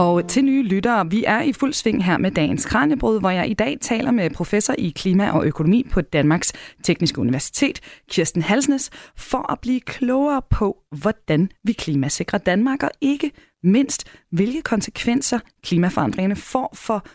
Og 0.00 0.28
til 0.28 0.44
nye 0.44 0.62
lyttere, 0.62 1.10
vi 1.10 1.24
er 1.24 1.42
i 1.42 1.52
fuld 1.52 1.72
sving 1.72 2.04
her 2.04 2.18
med 2.18 2.30
dagens 2.30 2.66
Kranjebrud, 2.66 3.20
hvor 3.20 3.30
jeg 3.30 3.50
i 3.50 3.54
dag 3.54 3.78
taler 3.80 4.10
med 4.10 4.30
professor 4.30 4.74
i 4.78 4.92
klima 4.96 5.30
og 5.30 5.46
økonomi 5.46 5.86
på 5.90 6.00
Danmarks 6.00 6.52
Tekniske 6.82 7.20
Universitet, 7.20 7.80
Kirsten 8.10 8.42
Halsnes, 8.42 8.90
for 9.16 9.52
at 9.52 9.60
blive 9.60 9.80
klogere 9.80 10.42
på, 10.50 10.78
hvordan 10.90 11.50
vi 11.64 11.72
klimasikrer 11.72 12.38
Danmark, 12.38 12.82
og 12.82 12.90
ikke 13.00 13.30
mindst, 13.62 14.04
hvilke 14.32 14.62
konsekvenser 14.62 15.38
klimaforandringerne 15.62 16.36
får 16.36 16.72
for 16.74 17.06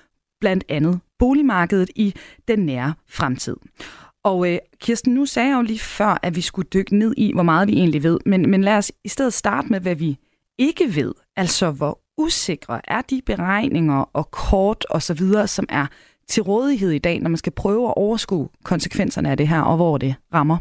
blandt 0.41 0.63
andet 0.69 0.99
boligmarkedet 1.19 1.89
i 1.95 2.13
den 2.47 2.59
nære 2.59 2.93
fremtid. 3.09 3.55
Og 4.23 4.51
øh, 4.51 4.59
Kirsten, 4.79 5.13
nu 5.13 5.25
sagde 5.25 5.49
jeg 5.49 5.57
jo 5.57 5.61
lige 5.61 5.79
før, 5.79 6.19
at 6.23 6.35
vi 6.35 6.41
skulle 6.41 6.67
dykke 6.73 6.97
ned 6.97 7.13
i, 7.17 7.33
hvor 7.33 7.43
meget 7.43 7.67
vi 7.67 7.73
egentlig 7.73 8.03
ved, 8.03 8.19
men, 8.25 8.49
men 8.49 8.63
lad 8.63 8.77
os 8.77 8.91
i 9.03 9.09
stedet 9.09 9.33
starte 9.33 9.67
med, 9.67 9.79
hvad 9.79 9.95
vi 9.95 10.17
ikke 10.57 10.95
ved, 10.95 11.13
altså 11.35 11.71
hvor 11.71 12.04
usikre 12.17 12.81
er 12.83 13.01
de 13.01 13.21
beregninger 13.25 14.09
og 14.13 14.31
kort 14.31 14.85
og 14.89 15.01
så 15.01 15.13
videre, 15.13 15.47
som 15.47 15.65
er 15.69 15.87
til 16.27 16.43
rådighed 16.43 16.91
i 16.91 16.99
dag, 16.99 17.19
når 17.19 17.29
man 17.29 17.37
skal 17.37 17.51
prøve 17.51 17.87
at 17.87 17.93
overskue 17.97 18.49
konsekvenserne 18.63 19.31
af 19.31 19.37
det 19.37 19.47
her, 19.47 19.61
og 19.61 19.75
hvor 19.75 19.97
det 19.97 20.15
rammer. 20.33 20.57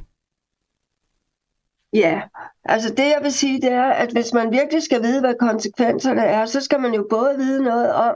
Ja, 1.93 2.23
altså 2.65 2.89
det 2.91 3.05
jeg 3.05 3.19
vil 3.23 3.33
sige, 3.33 3.61
det 3.61 3.73
er, 3.73 3.91
at 3.91 4.13
hvis 4.13 4.33
man 4.33 4.53
virkelig 4.53 4.83
skal 4.83 5.03
vide, 5.03 5.21
hvad 5.21 5.35
konsekvenserne 5.41 6.23
er, 6.23 6.47
så 6.47 6.61
skal 6.61 6.81
man 6.81 6.95
jo 6.95 7.07
både 7.11 7.35
vide 7.39 7.63
noget 7.63 7.93
om, 7.93 8.15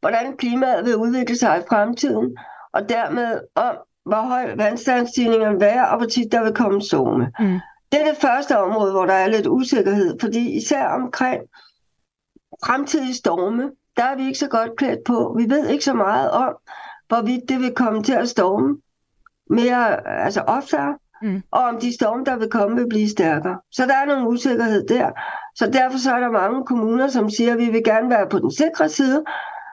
hvordan 0.00 0.36
klimaet 0.36 0.84
vil 0.84 0.96
udvikle 0.96 1.36
sig 1.36 1.58
i 1.58 1.66
fremtiden, 1.68 2.36
og 2.72 2.88
dermed 2.88 3.40
om, 3.54 3.76
hvor 4.04 4.22
høj 4.22 4.54
vandstandsstigningen 4.56 5.52
vil 5.52 5.60
være, 5.60 5.88
og 5.88 5.96
hvor 5.96 6.06
tit 6.06 6.32
der 6.32 6.42
vil 6.44 6.54
komme 6.54 6.82
storme. 6.82 7.32
Mm. 7.38 7.60
Det 7.92 8.00
er 8.00 8.04
det 8.04 8.20
første 8.20 8.58
område, 8.58 8.92
hvor 8.92 9.06
der 9.06 9.14
er 9.14 9.28
lidt 9.28 9.46
usikkerhed, 9.46 10.18
fordi 10.20 10.56
især 10.56 10.86
omkring 10.86 11.42
fremtidige 12.64 13.14
storme, 13.14 13.70
der 13.96 14.04
er 14.04 14.16
vi 14.16 14.26
ikke 14.26 14.38
så 14.38 14.48
godt 14.48 14.76
klædt 14.76 15.04
på. 15.04 15.34
Vi 15.38 15.50
ved 15.50 15.68
ikke 15.68 15.84
så 15.84 15.94
meget 15.94 16.30
om, 16.30 16.56
hvorvidt 17.08 17.48
det 17.48 17.60
vil 17.60 17.74
komme 17.74 18.02
til 18.02 18.12
at 18.12 18.28
storme 18.28 18.78
mere, 19.50 20.08
altså 20.08 20.40
oftere, 20.40 20.98
Mm. 21.22 21.42
og 21.50 21.60
om 21.60 21.80
de 21.80 21.94
storme, 21.94 22.24
der 22.24 22.36
vil 22.36 22.50
komme, 22.50 22.76
vil 22.76 22.88
blive 22.88 23.08
stærkere. 23.08 23.58
Så 23.72 23.86
der 23.86 23.94
er 23.94 24.04
nogen 24.06 24.26
usikkerhed 24.26 24.86
der. 24.86 25.10
Så 25.54 25.70
derfor 25.70 25.98
så 25.98 26.12
er 26.12 26.20
der 26.20 26.30
mange 26.30 26.64
kommuner, 26.64 27.08
som 27.08 27.30
siger, 27.30 27.52
at 27.52 27.58
vi 27.58 27.66
vil 27.70 27.84
gerne 27.84 28.10
være 28.10 28.28
på 28.28 28.38
den 28.38 28.52
sikre 28.52 28.88
side, 28.88 29.24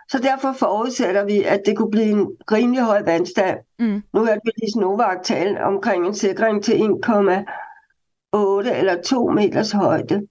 så 0.09 0.19
derfor 0.19 0.53
forudsætter 0.53 1.25
vi, 1.25 1.43
at 1.43 1.61
det 1.65 1.77
kunne 1.77 1.91
blive 1.91 2.09
en 2.09 2.27
rimelig 2.51 2.83
høj 2.83 3.01
vandstand. 3.03 3.57
Mm. 3.79 4.03
Nu 4.13 4.19
hørte 4.25 4.41
vi 4.45 4.51
lige 4.57 4.79
Novak 4.79 5.23
tale 5.23 5.63
omkring 5.63 6.07
en 6.07 6.13
sikring 6.13 6.63
til 6.63 6.73
1,8 6.73 8.71
eller 8.79 9.01
2 9.05 9.29
meters 9.29 9.71
højde. 9.71 10.27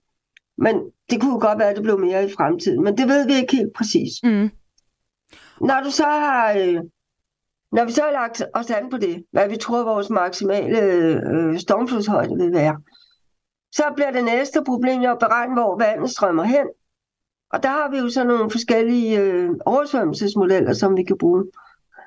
Men 0.59 0.81
det 1.11 1.21
kunne 1.21 1.41
godt 1.41 1.59
være, 1.59 1.71
at 1.71 1.77
det 1.77 1.83
blev 1.83 1.99
mere 1.99 2.25
i 2.25 2.33
fremtiden. 2.33 2.85
Men 2.85 2.99
det 2.99 3.09
ved 3.09 3.27
vi 3.27 3.35
ikke 3.35 3.57
helt 3.57 3.73
præcis. 3.75 4.13
Mm. 4.23 4.51
Når 5.61 5.81
du 5.85 5.91
så 5.91 6.05
har... 6.05 6.53
Øh, 6.53 6.81
når 7.73 7.85
vi 7.85 7.93
så 7.93 8.03
har 8.03 8.11
lagt 8.11 8.43
os 8.55 8.71
an 8.71 8.91
på 8.91 8.97
det, 8.97 9.25
hvad 9.33 9.49
vi 9.49 9.57
tror 9.57 9.85
vores 9.85 10.11
maksimale 10.11 10.81
øh, 10.83 11.59
stormflodshøjde 11.59 12.37
vil 12.37 12.53
være, 12.53 12.77
så 13.73 13.83
bliver 13.95 14.11
det 14.11 14.25
næste 14.25 14.63
problem 14.67 15.01
jo 15.01 15.11
at 15.11 15.19
beregne, 15.19 15.55
hvor 15.55 15.79
vandet 15.79 16.11
strømmer 16.11 16.43
hen. 16.43 16.67
Og 17.53 17.63
der 17.63 17.69
har 17.69 17.91
vi 17.91 17.99
jo 17.99 18.09
så 18.09 18.25
nogle 18.25 18.51
forskellige 18.51 19.21
øh, 19.21 19.51
oversvømmelsesmodeller, 19.67 20.73
som 20.73 20.97
vi 20.97 21.03
kan 21.03 21.19
bruge. 21.19 21.45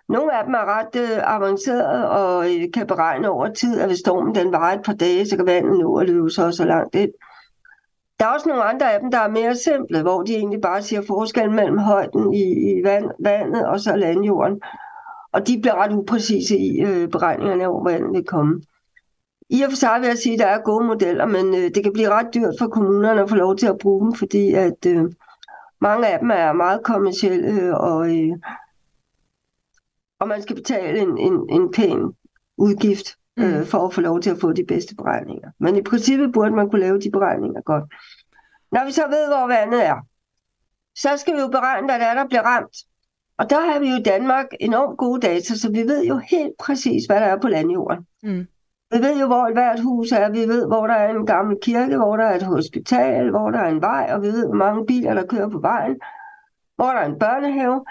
Nogle 0.10 0.38
af 0.38 0.44
dem 0.46 0.54
er 0.54 0.66
ret 0.66 0.96
øh, 0.96 1.36
avancerede 1.36 2.10
og 2.10 2.56
øh, 2.56 2.72
kan 2.74 2.88
beregne 2.88 3.30
over 3.30 3.54
tid, 3.54 3.80
at 3.80 3.88
hvis 3.88 4.00
stormen 4.00 4.36
den 4.36 4.52
varer 4.52 4.78
et 4.78 4.86
par 4.86 4.94
dage, 4.94 5.26
så 5.26 5.36
kan 5.36 5.46
vandet 5.46 5.80
nå 5.80 5.98
at 5.98 6.10
løbe 6.10 6.30
så 6.30 6.52
så 6.52 6.66
langt 6.66 6.96
ind. 6.96 7.12
Der 8.20 8.26
er 8.26 8.30
også 8.30 8.50
nogle 8.50 8.64
andre 8.64 8.94
af 8.94 9.00
dem, 9.00 9.12
der 9.12 9.18
er 9.18 9.30
mere 9.30 9.56
simple, 9.56 10.02
hvor 10.02 10.24
de 10.24 10.36
egentlig 10.36 10.62
bare 10.62 10.82
siger 10.82 11.02
forskellen 11.02 11.56
mellem 11.56 11.78
højden 11.78 12.34
i, 12.34 12.44
i 12.72 12.84
vand, 12.84 13.06
vandet 13.20 13.68
og 13.68 13.80
så 13.80 13.96
landjorden. 13.96 14.62
Og 15.32 15.48
de 15.48 15.60
bliver 15.62 15.76
ret 15.76 15.94
upræcise 15.94 16.58
i 16.58 16.82
øh, 16.82 17.10
beregningerne 17.10 17.64
af, 17.64 17.70
hvor 17.70 17.84
vandet 17.84 18.12
vil 18.14 18.24
komme. 18.26 18.62
I 19.50 19.62
og 19.62 19.72
for 19.72 19.76
sig 19.78 19.98
vil 20.02 20.08
jeg 20.08 20.18
sige, 20.18 20.34
at 20.34 20.40
der 20.40 20.46
er 20.46 20.62
gode 20.62 20.86
modeller, 20.86 21.26
men 21.26 21.56
øh, 21.56 21.72
det 21.76 21.84
kan 21.84 21.94
blive 21.94 22.10
ret 22.10 22.34
dyrt 22.34 22.56
for 22.60 22.68
kommunerne 22.68 23.22
at 23.22 23.30
få 23.30 23.36
lov 23.36 23.56
til 23.56 23.68
at 23.68 23.78
bruge 23.78 24.06
dem, 24.06 24.14
fordi 24.14 24.54
at 24.54 24.86
øh, 24.88 25.04
mange 25.82 26.08
af 26.08 26.20
dem 26.20 26.30
er 26.32 26.54
meget 26.54 26.84
kommersielle, 26.84 27.62
øh, 27.62 27.74
og, 27.74 28.18
øh, 28.18 28.38
og 30.20 30.28
man 30.28 30.42
skal 30.42 30.56
betale 30.56 31.00
en, 31.00 31.18
en, 31.18 31.50
en 31.50 31.72
pæn 31.72 32.14
udgift 32.58 33.08
øh, 33.40 33.60
mm. 33.60 33.66
for 33.66 33.88
at 33.88 33.94
få 33.94 34.02
lov 34.02 34.22
til 34.22 34.30
at 34.30 34.40
få 34.42 34.54
de 34.54 34.66
bedste 34.66 34.96
beregninger. 34.96 35.52
Men 35.60 35.76
i 35.76 35.82
princippet 35.82 36.34
burde 36.34 36.56
man 36.56 36.70
kunne 36.70 36.82
lave 36.82 37.00
de 37.00 37.12
beregninger 37.12 37.62
godt. 37.62 37.84
Når 38.72 38.86
vi 38.86 38.92
så 38.92 39.08
ved, 39.08 39.28
hvor 39.28 39.48
vandet 39.48 39.86
er, 39.86 39.98
så 40.96 41.10
skal 41.18 41.36
vi 41.36 41.40
jo 41.40 41.48
beregne, 41.48 41.88
hvad 41.88 42.00
det 42.00 42.08
er, 42.08 42.14
der 42.14 42.28
bliver 42.28 42.42
ramt. 42.42 42.78
Og 43.38 43.50
der 43.50 43.72
har 43.72 43.80
vi 43.80 43.90
jo 43.90 43.96
i 43.96 44.04
Danmark 44.04 44.46
enormt 44.60 44.98
gode 44.98 45.22
data, 45.22 45.56
så 45.56 45.72
vi 45.72 45.82
ved 45.82 46.06
jo 46.06 46.18
helt 46.18 46.58
præcis, 46.60 47.06
hvad 47.06 47.20
der 47.20 47.26
er 47.26 47.40
på 47.40 47.48
landjorden. 47.48 48.08
Mm. 48.24 48.48
Vi 48.92 48.98
ved 48.98 49.20
jo, 49.20 49.28
hvor 49.28 49.54
hvert 49.54 49.80
hus 49.80 50.12
er. 50.12 50.30
Vi 50.30 50.40
ved, 50.40 50.68
hvor 50.68 50.88
der 50.88 50.94
er 50.94 51.10
en 51.10 51.26
gammel 51.26 51.58
kirke, 51.62 51.98
hvor 51.98 52.18
der 52.18 52.24
er 52.24 52.36
et 52.36 52.44
hospital, 52.44 53.30
hvor 53.30 53.52
der 53.52 53.60
er 53.60 53.70
en 53.70 53.82
vej, 53.82 54.10
og 54.14 54.22
vi 54.22 54.28
ved, 54.28 54.46
hvor 54.46 54.56
mange 54.56 54.86
biler, 54.86 55.14
der 55.14 55.26
kører 55.26 55.50
på 55.50 55.60
vejen, 55.60 56.00
hvor 56.76 56.86
der 56.86 57.00
er 57.00 57.06
en 57.06 57.20
børnehave. 57.20 57.86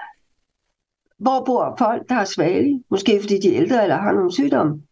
Hvor 1.19 1.45
bor 1.45 1.75
folk, 1.79 2.09
der 2.09 2.15
er 2.15 2.25
svage, 2.25 2.85
måske 2.91 3.21
fordi 3.21 3.39
de 3.39 3.57
er 3.57 3.63
ældre 3.63 3.83
eller 3.83 3.97
har 3.97 4.13
nogle 4.13 4.33
sygdomme. 4.33 4.83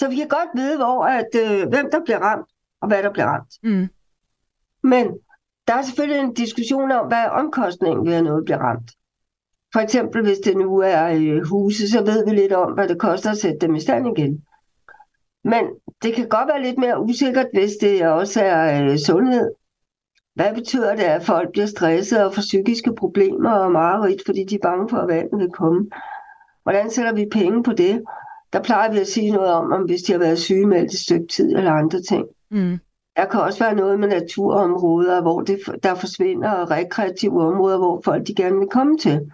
Så 0.00 0.08
vi 0.08 0.16
kan 0.16 0.28
godt 0.28 0.48
vide, 0.54 0.76
hvor 0.76 1.04
at, 1.04 1.28
øh, 1.34 1.68
hvem 1.68 1.90
der 1.92 2.00
bliver 2.04 2.18
ramt, 2.18 2.48
og 2.80 2.88
hvad 2.88 3.02
der 3.02 3.12
bliver 3.12 3.26
ramt. 3.26 3.52
Mm. 3.62 3.88
Men 4.82 5.06
der 5.68 5.74
er 5.74 5.82
selvfølgelig 5.82 6.20
en 6.20 6.34
diskussion 6.34 6.90
om, 6.90 7.06
hvad 7.06 7.18
er 7.18 7.28
omkostningen 7.28 8.06
ved, 8.06 8.14
at 8.14 8.24
noget 8.24 8.44
bliver 8.44 8.58
ramt. 8.58 8.90
For 9.72 9.80
eksempel, 9.80 10.22
hvis 10.22 10.38
det 10.38 10.56
nu 10.56 10.78
er 10.78 11.06
øh, 11.06 11.46
huse, 11.46 11.90
så 11.90 12.04
ved 12.04 12.24
vi 12.24 12.30
lidt 12.30 12.52
om, 12.52 12.72
hvad 12.72 12.88
det 12.88 12.98
koster 12.98 13.30
at 13.30 13.38
sætte 13.38 13.58
dem 13.58 13.74
i 13.74 13.80
stand 13.80 14.18
igen. 14.18 14.44
Men 15.44 15.64
det 16.02 16.14
kan 16.14 16.28
godt 16.28 16.48
være 16.48 16.62
lidt 16.62 16.78
mere 16.78 17.02
usikkert, 17.02 17.46
hvis 17.52 17.72
det 17.80 18.08
også 18.08 18.44
er 18.44 18.84
øh, 18.84 18.98
sundhed. 18.98 19.50
Hvad 20.34 20.54
betyder 20.54 20.96
det, 20.96 21.02
at 21.02 21.22
folk 21.22 21.52
bliver 21.52 21.66
stresset 21.66 22.24
og 22.24 22.34
får 22.34 22.40
psykiske 22.40 22.94
problemer 22.94 23.50
og 23.50 23.72
mareridt, 23.72 24.22
fordi 24.26 24.44
de 24.44 24.54
er 24.54 24.58
bange 24.62 24.88
for, 24.88 24.96
at 24.96 25.08
vandet 25.08 25.38
vil 25.38 25.50
komme? 25.50 25.90
Hvordan 26.62 26.90
sætter 26.90 27.12
vi 27.12 27.26
penge 27.32 27.62
på 27.62 27.72
det? 27.72 28.02
Der 28.52 28.62
plejer 28.62 28.92
vi 28.92 28.98
at 28.98 29.06
sige 29.06 29.32
noget 29.32 29.52
om, 29.52 29.72
om 29.72 29.82
hvis 29.82 30.02
de 30.02 30.12
har 30.12 30.18
været 30.18 30.38
sygemeldt 30.38 30.92
et 30.94 31.00
stykke 31.00 31.26
tid 31.26 31.56
eller 31.56 31.72
andre 31.72 32.02
ting. 32.02 32.26
Mm. 32.50 32.78
Der 33.16 33.24
kan 33.24 33.40
også 33.40 33.58
være 33.64 33.74
noget 33.74 34.00
med 34.00 34.08
naturområder, 34.08 35.22
hvor 35.22 35.40
det, 35.40 35.58
der 35.82 35.94
forsvinder, 35.94 36.50
og 36.50 36.70
rekreative 36.70 37.42
områder, 37.42 37.78
hvor 37.78 38.00
folk 38.04 38.26
de 38.26 38.34
gerne 38.34 38.58
vil 38.58 38.68
komme 38.68 38.98
til. 38.98 39.30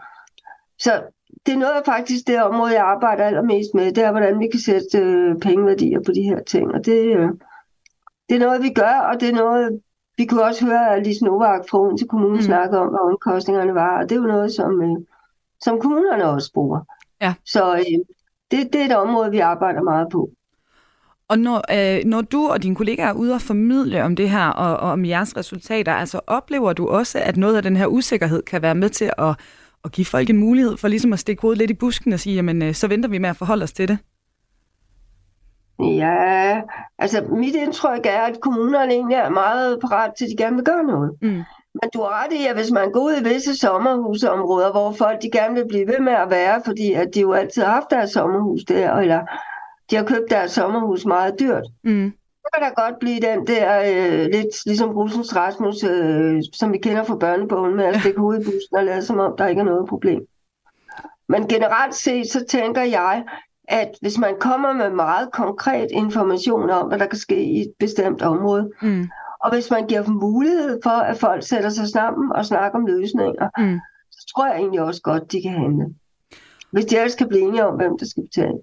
Så 0.79 1.03
det 1.47 1.55
er 1.55 1.59
noget 1.59 1.73
af 1.73 1.85
faktisk 1.85 2.27
det 2.27 2.43
område, 2.43 2.73
jeg 2.73 2.85
arbejder 2.85 3.25
allermest 3.25 3.75
med, 3.75 3.93
det 3.93 4.05
er, 4.05 4.11
hvordan 4.11 4.41
vi 4.41 4.49
kan 4.49 4.61
sætte 4.61 4.99
øh, 4.99 5.39
pengeværdier 5.39 6.01
på 6.07 6.13
de 6.13 6.23
her 6.23 6.43
ting. 6.43 6.75
Og 6.75 6.85
det, 6.85 7.17
øh, 7.17 7.29
det 8.29 8.35
er 8.35 8.39
noget, 8.47 8.63
vi 8.63 8.71
gør, 8.73 9.09
og 9.13 9.21
det 9.21 9.29
er 9.29 9.35
noget, 9.35 9.81
vi 10.17 10.25
kunne 10.25 10.45
også 10.45 10.65
høre 10.67 11.03
Lise 11.03 11.25
Novak 11.25 11.69
fra 11.71 11.81
Odense 11.81 12.07
Kommune 12.07 12.37
mm. 12.37 12.43
snakke 12.43 12.79
om, 12.79 12.89
hvad 12.89 13.01
omkostningerne 13.01 13.75
var, 13.75 13.99
og 13.99 14.09
det 14.09 14.13
er 14.17 14.21
jo 14.21 14.27
noget, 14.27 14.53
som, 14.53 14.83
øh, 14.83 14.97
som 15.61 15.81
kommunerne 15.81 16.25
også 16.25 16.53
bruger. 16.53 16.81
Ja. 17.21 17.35
Så 17.45 17.77
øh, 17.77 18.16
det, 18.51 18.73
det 18.73 18.81
er 18.81 18.85
et 18.85 18.97
område, 18.97 19.31
vi 19.31 19.39
arbejder 19.39 19.83
meget 19.83 20.09
på. 20.13 20.31
Og 21.29 21.39
når, 21.39 21.65
øh, 21.99 22.05
når 22.05 22.21
du 22.21 22.49
og 22.49 22.63
dine 22.63 22.77
kollegaer 22.77 23.09
er 23.09 23.13
ude 23.13 23.35
og 23.35 23.41
formidle 23.41 24.05
om 24.05 24.17
det 24.17 24.31
her 24.31 24.49
og, 24.49 24.77
og 24.77 24.91
om 24.91 25.05
jeres 25.05 25.37
resultater, 25.37 25.93
altså 25.93 26.21
oplever 26.27 26.73
du 26.73 26.89
også, 26.89 27.19
at 27.19 27.37
noget 27.37 27.57
af 27.57 27.63
den 27.63 27.77
her 27.77 27.87
usikkerhed 27.87 28.43
kan 28.43 28.63
være 28.63 28.75
med 28.75 28.89
til 28.89 29.11
at 29.19 29.37
at 29.87 29.93
give 29.93 30.05
folk 30.05 30.31
en 30.31 30.37
mulighed 30.37 30.77
for 30.77 30.89
ligesom 30.89 31.13
at 31.13 31.19
stikke 31.19 31.43
hovedet 31.43 31.59
lidt 31.59 31.71
i 31.71 31.75
busken 31.75 32.13
og 32.13 32.21
sige, 32.21 32.35
jamen 32.35 32.63
øh, 32.63 32.75
så 32.75 32.89
venter 32.89 33.09
vi 33.09 33.19
med 33.19 33.29
at 33.29 33.37
forholde 33.37 33.63
os 33.63 33.73
til 33.73 33.89
det? 33.89 33.99
Ja, 35.81 36.61
altså 36.99 37.23
mit 37.23 37.55
indtryk 37.55 38.07
er, 38.07 38.21
at 38.21 38.41
kommunerne 38.41 38.93
egentlig 38.93 39.15
er 39.15 39.31
meget 39.31 39.81
parat 39.81 40.13
til, 40.19 40.25
at 40.25 40.31
de 40.31 40.43
gerne 40.43 40.57
vil 40.57 40.65
gøre 40.65 40.85
noget. 40.85 41.13
Mm. 41.23 41.43
Men 41.83 41.91
du 41.95 42.01
har 42.01 42.25
ret 42.25 42.33
i, 42.33 42.47
at 42.47 42.57
hvis 42.57 42.71
man 42.71 42.93
går 42.93 43.01
ud 43.01 43.13
i 43.21 43.29
visse 43.29 43.57
sommerhusområder, 43.57 44.71
hvor 44.71 44.93
folk 44.93 45.23
de 45.23 45.31
gerne 45.31 45.55
vil 45.55 45.69
blive 45.69 45.87
ved 45.87 46.01
med 46.01 46.13
at 46.13 46.31
være, 46.31 46.63
fordi 46.65 46.93
at 46.93 47.09
de 47.15 47.21
jo 47.21 47.33
altid 47.33 47.63
har 47.63 47.73
haft 47.73 47.91
deres 47.91 48.11
sommerhus 48.11 48.65
der, 48.65 48.95
eller 48.95 49.21
de 49.91 49.97
har 49.97 50.05
købt 50.05 50.31
deres 50.31 50.53
sommerhus 50.53 51.05
meget 51.05 51.35
dyrt, 51.41 51.65
mm 51.85 52.13
kan 52.55 52.63
der 52.63 52.83
godt 52.83 52.99
blive 52.99 53.21
den 53.21 53.47
der, 53.47 53.81
øh, 53.81 54.25
lidt 54.33 54.67
ligesom 54.67 54.93
Brusens 54.93 55.37
Rasmus, 55.37 55.85
øh, 55.85 56.43
som 56.53 56.73
vi 56.73 56.79
kender 56.79 57.05
fra 57.05 57.17
børnebogen, 57.17 57.77
med 57.77 57.85
at 57.85 58.01
stikke 58.01 58.21
hovedet 58.21 58.43
i 58.43 58.45
bussen 58.45 58.77
og 58.77 58.85
lade 58.85 59.03
som 59.03 59.19
om, 59.19 59.35
der 59.39 59.47
ikke 59.47 59.61
er 59.61 59.65
noget 59.65 59.89
problem. 59.89 60.21
Men 61.29 61.49
generelt 61.49 61.95
set, 61.95 62.33
så 62.33 62.45
tænker 62.49 62.83
jeg, 62.83 63.25
at 63.69 63.91
hvis 64.01 64.19
man 64.19 64.35
kommer 64.41 64.73
med 64.73 64.91
meget 64.91 65.33
konkret 65.33 65.89
information 65.91 66.71
om, 66.71 66.89
hvad 66.89 66.99
der 66.99 67.07
kan 67.07 67.19
ske 67.19 67.45
i 67.45 67.61
et 67.61 67.73
bestemt 67.79 68.23
område, 68.23 68.71
mm. 68.83 69.09
Og 69.41 69.51
hvis 69.53 69.71
man 69.71 69.87
giver 69.87 70.03
dem 70.03 70.15
mulighed 70.15 70.81
for, 70.83 70.91
at 70.91 71.19
folk 71.19 71.43
sætter 71.43 71.71
sig 71.71 71.89
sammen 71.89 72.33
og 72.33 72.47
snakker 72.47 72.79
om 72.79 72.87
løsninger, 72.87 73.49
mm. 73.59 73.81
så 74.11 74.33
tror 74.35 74.47
jeg 74.47 74.57
egentlig 74.57 74.81
også 74.81 75.03
godt, 75.03 75.33
de 75.33 75.43
kan 75.43 75.53
handle. 75.53 75.95
Hvis 76.71 76.85
de 76.85 76.97
ellers 76.97 77.15
kan 77.15 77.29
blive 77.29 77.43
enige 77.43 77.67
om, 77.67 77.77
hvem 77.77 77.99
der 77.99 78.07
skal 78.07 78.23
betale. 78.23 78.59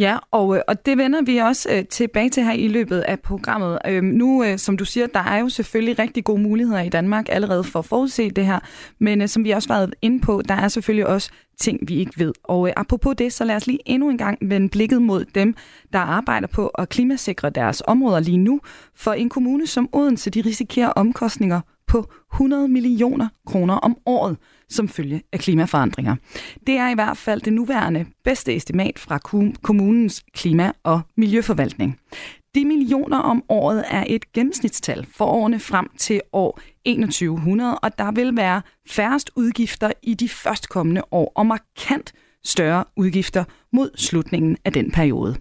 Ja, 0.00 0.18
og, 0.30 0.56
øh, 0.56 0.62
og 0.68 0.86
det 0.86 0.98
vender 0.98 1.22
vi 1.22 1.36
også 1.36 1.68
øh, 1.72 1.84
tilbage 1.84 2.30
til 2.30 2.44
her 2.44 2.52
i 2.52 2.68
løbet 2.68 3.00
af 3.00 3.20
programmet. 3.20 3.78
Øhm, 3.88 4.06
nu, 4.06 4.44
øh, 4.44 4.58
som 4.58 4.76
du 4.76 4.84
siger, 4.84 5.06
der 5.06 5.20
er 5.20 5.38
jo 5.38 5.48
selvfølgelig 5.48 5.98
rigtig 5.98 6.24
gode 6.24 6.42
muligheder 6.42 6.80
i 6.80 6.88
Danmark 6.88 7.26
allerede 7.28 7.64
for 7.64 7.78
at 7.78 7.84
forudse 7.84 8.30
det 8.30 8.46
her, 8.46 8.58
men 8.98 9.22
øh, 9.22 9.28
som 9.28 9.44
vi 9.44 9.50
også 9.50 9.72
har 9.72 9.80
været 9.80 9.94
inde 10.02 10.20
på, 10.20 10.42
der 10.48 10.54
er 10.54 10.68
selvfølgelig 10.68 11.06
også 11.06 11.30
ting, 11.60 11.78
vi 11.88 11.94
ikke 11.94 12.12
ved. 12.16 12.32
Og 12.44 12.68
øh, 12.68 12.72
apropos 12.76 13.14
det, 13.18 13.32
så 13.32 13.44
lad 13.44 13.56
os 13.56 13.66
lige 13.66 13.78
endnu 13.86 14.10
en 14.10 14.18
gang 14.18 14.38
vende 14.42 14.68
blikket 14.68 15.02
mod 15.02 15.24
dem, 15.24 15.54
der 15.92 15.98
arbejder 15.98 16.46
på 16.46 16.66
at 16.66 16.88
klimasikre 16.88 17.50
deres 17.50 17.82
områder 17.86 18.20
lige 18.20 18.38
nu. 18.38 18.60
For 18.96 19.12
en 19.12 19.28
kommune 19.28 19.66
som 19.66 19.88
Odense, 19.92 20.30
de 20.30 20.40
risikerer 20.40 20.88
omkostninger 20.88 21.60
på 21.90 22.12
100 22.32 22.68
millioner 22.68 23.28
kroner 23.46 23.74
om 23.74 23.96
året 24.06 24.36
som 24.68 24.88
følge 24.88 25.22
af 25.32 25.38
klimaforandringer. 25.38 26.16
Det 26.66 26.74
er 26.74 26.88
i 26.88 26.94
hvert 26.94 27.16
fald 27.16 27.40
det 27.40 27.52
nuværende 27.52 28.06
bedste 28.24 28.56
estimat 28.56 28.98
fra 28.98 29.18
kommunens 29.62 30.22
klima- 30.34 30.72
og 30.82 31.00
miljøforvaltning. 31.16 31.98
De 32.54 32.64
millioner 32.64 33.18
om 33.18 33.42
året 33.48 33.84
er 33.88 34.04
et 34.06 34.32
gennemsnitstal 34.32 35.06
for 35.16 35.24
årene 35.24 35.60
frem 35.60 35.90
til 35.98 36.20
år 36.32 36.60
2100, 36.86 37.78
og 37.78 37.98
der 37.98 38.12
vil 38.12 38.36
være 38.36 38.62
færrest 38.88 39.30
udgifter 39.36 39.92
i 40.02 40.14
de 40.14 40.28
førstkommende 40.28 41.02
år 41.10 41.32
og 41.34 41.46
markant 41.46 42.12
større 42.44 42.84
udgifter 42.96 43.44
mod 43.72 43.90
slutningen 43.96 44.56
af 44.64 44.72
den 44.72 44.90
periode. 44.90 45.36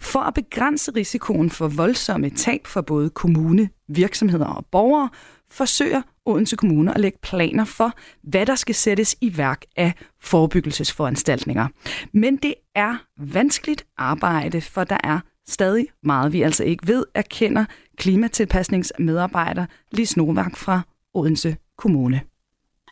For 0.00 0.20
at 0.20 0.34
begrænse 0.34 0.92
risikoen 0.96 1.50
for 1.50 1.68
voldsomme 1.68 2.30
tab 2.30 2.66
for 2.66 2.80
både 2.80 3.10
kommune, 3.10 3.68
virksomheder 3.88 4.46
og 4.46 4.66
borgere, 4.66 5.08
forsøger 5.50 6.02
Odense 6.24 6.56
Kommune 6.56 6.94
at 6.94 7.00
lægge 7.00 7.18
planer 7.22 7.64
for, 7.64 7.92
hvad 8.22 8.46
der 8.46 8.54
skal 8.54 8.74
sættes 8.74 9.16
i 9.20 9.36
værk 9.36 9.64
af 9.76 9.92
forebyggelsesforanstaltninger. 10.20 11.68
Men 12.12 12.36
det 12.36 12.54
er 12.74 12.96
vanskeligt 13.18 13.86
arbejde, 13.96 14.60
for 14.60 14.84
der 14.84 14.98
er 15.04 15.20
stadig 15.48 15.86
meget, 16.02 16.32
vi 16.32 16.42
altså 16.42 16.64
ikke 16.64 16.88
ved, 16.88 17.04
erkender 17.14 17.64
klimatilpasningsmedarbejder 17.96 19.66
Lis 19.92 20.16
Novak 20.16 20.56
fra 20.56 20.80
Odense 21.14 21.56
Kommune. 21.78 22.20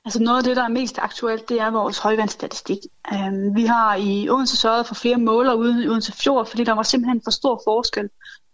Altså 0.05 0.23
noget 0.23 0.39
af 0.39 0.45
det, 0.45 0.57
der 0.57 0.63
er 0.63 0.69
mest 0.69 0.99
aktuelt, 0.99 1.49
det 1.49 1.61
er 1.61 1.71
vores 1.71 1.99
højvandsstatistik. 1.99 2.79
Um, 3.13 3.57
vi 3.57 3.65
har 3.65 3.95
i 3.95 4.29
Odense 4.29 4.57
sørget 4.57 4.87
for 4.87 4.95
flere 4.95 5.17
måler 5.17 5.55
ude 5.55 5.85
i 5.85 5.89
Odense 5.89 6.13
Fjord, 6.13 6.47
fordi 6.47 6.65
der 6.65 6.73
var 6.73 6.83
simpelthen 6.83 7.21
for 7.25 7.31
stor 7.31 7.63
forskel 7.65 8.09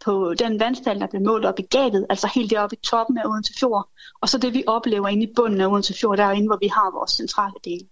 på 0.05 0.35
den 0.39 0.61
vandstand, 0.61 1.01
der 1.01 1.07
blev 1.07 1.23
målt 1.23 1.45
op 1.45 1.59
i 1.59 1.63
gabet, 1.63 2.07
altså 2.11 2.31
helt 2.35 2.51
deroppe 2.51 2.77
i 2.77 2.79
toppen 2.85 3.19
af 3.19 3.27
Odense 3.27 3.53
Fjord, 3.61 3.89
og 4.21 4.29
så 4.29 4.39
det, 4.39 4.55
vi 4.55 4.65
oplever 4.67 5.09
inde 5.09 5.23
i 5.23 5.33
bunden 5.37 5.61
af 5.61 5.67
Odense 5.67 5.95
Fjord, 6.01 6.17
derinde, 6.17 6.49
hvor 6.49 6.59
vi 6.61 6.69
har 6.69 6.99
vores 6.99 7.11
centrale 7.11 7.55
del. 7.65 7.89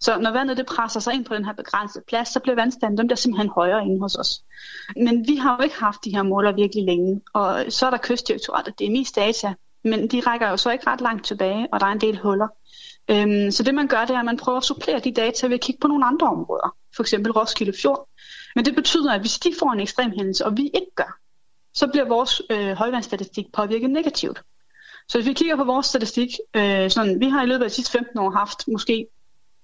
Så 0.00 0.18
når 0.18 0.30
vandet 0.30 0.56
det 0.56 0.66
presser 0.66 1.00
sig 1.00 1.14
ind 1.14 1.24
på 1.24 1.34
den 1.34 1.44
her 1.44 1.52
begrænsede 1.52 2.04
plads, 2.08 2.28
så 2.28 2.40
bliver 2.40 2.54
vandstanden 2.54 2.98
dem 2.98 3.08
der 3.08 3.16
simpelthen 3.16 3.50
højere 3.54 3.84
inde 3.84 4.00
hos 4.00 4.14
os. 4.14 4.42
Men 4.96 5.28
vi 5.28 5.36
har 5.36 5.56
jo 5.56 5.62
ikke 5.62 5.80
haft 5.80 6.04
de 6.04 6.10
her 6.10 6.22
måler 6.22 6.52
virkelig 6.52 6.84
længe, 6.84 7.20
og 7.34 7.64
så 7.68 7.86
er 7.86 7.90
der 7.90 7.98
kystdirektoratet, 8.02 8.78
det 8.78 8.86
er 8.86 8.90
mest 8.90 9.16
data, 9.16 9.54
men 9.84 10.08
de 10.08 10.20
rækker 10.20 10.48
jo 10.48 10.56
så 10.56 10.70
ikke 10.70 10.86
ret 10.86 11.00
langt 11.00 11.26
tilbage, 11.26 11.68
og 11.72 11.80
der 11.80 11.86
er 11.86 11.92
en 11.92 12.00
del 12.00 12.18
huller. 12.18 12.48
Øhm, 13.08 13.50
så 13.50 13.62
det 13.62 13.74
man 13.74 13.88
gør, 13.88 14.04
det 14.04 14.14
er, 14.14 14.18
at 14.18 14.24
man 14.24 14.36
prøver 14.36 14.58
at 14.58 14.64
supplere 14.64 14.98
de 14.98 15.12
data 15.12 15.46
ved 15.46 15.54
at 15.54 15.60
kigge 15.60 15.80
på 15.80 15.88
nogle 15.88 16.06
andre 16.06 16.26
områder, 16.26 16.76
for 16.96 17.02
eksempel 17.02 17.32
Roskilde 17.32 17.72
Fjord. 17.82 18.08
Men 18.56 18.64
det 18.64 18.74
betyder, 18.74 19.12
at 19.12 19.20
hvis 19.20 19.38
de 19.38 19.52
får 19.58 19.72
en 19.72 19.80
ekstrem 19.80 20.10
hændelse, 20.10 20.46
og 20.46 20.56
vi 20.56 20.70
ikke 20.74 20.94
gør, 20.96 21.18
så 21.74 21.86
bliver 21.86 22.08
vores 22.08 22.42
øh, 22.50 22.72
højvandsstatistik 22.72 23.52
påvirket 23.52 23.90
negativt. 23.90 24.42
Så 25.08 25.18
hvis 25.18 25.28
vi 25.28 25.32
kigger 25.32 25.56
på 25.56 25.64
vores 25.64 25.86
statistik, 25.86 26.28
øh, 26.56 26.90
sådan, 26.90 27.20
vi 27.20 27.28
har 27.28 27.42
i 27.42 27.46
løbet 27.46 27.64
af 27.64 27.70
de 27.70 27.74
sidste 27.74 27.92
15 27.92 28.18
år 28.18 28.30
haft 28.30 28.68
måske 28.68 29.06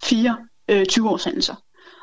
fire 0.05 0.37
øh, 0.69 0.87
20-års 0.93 1.25
hændelser. 1.25 1.55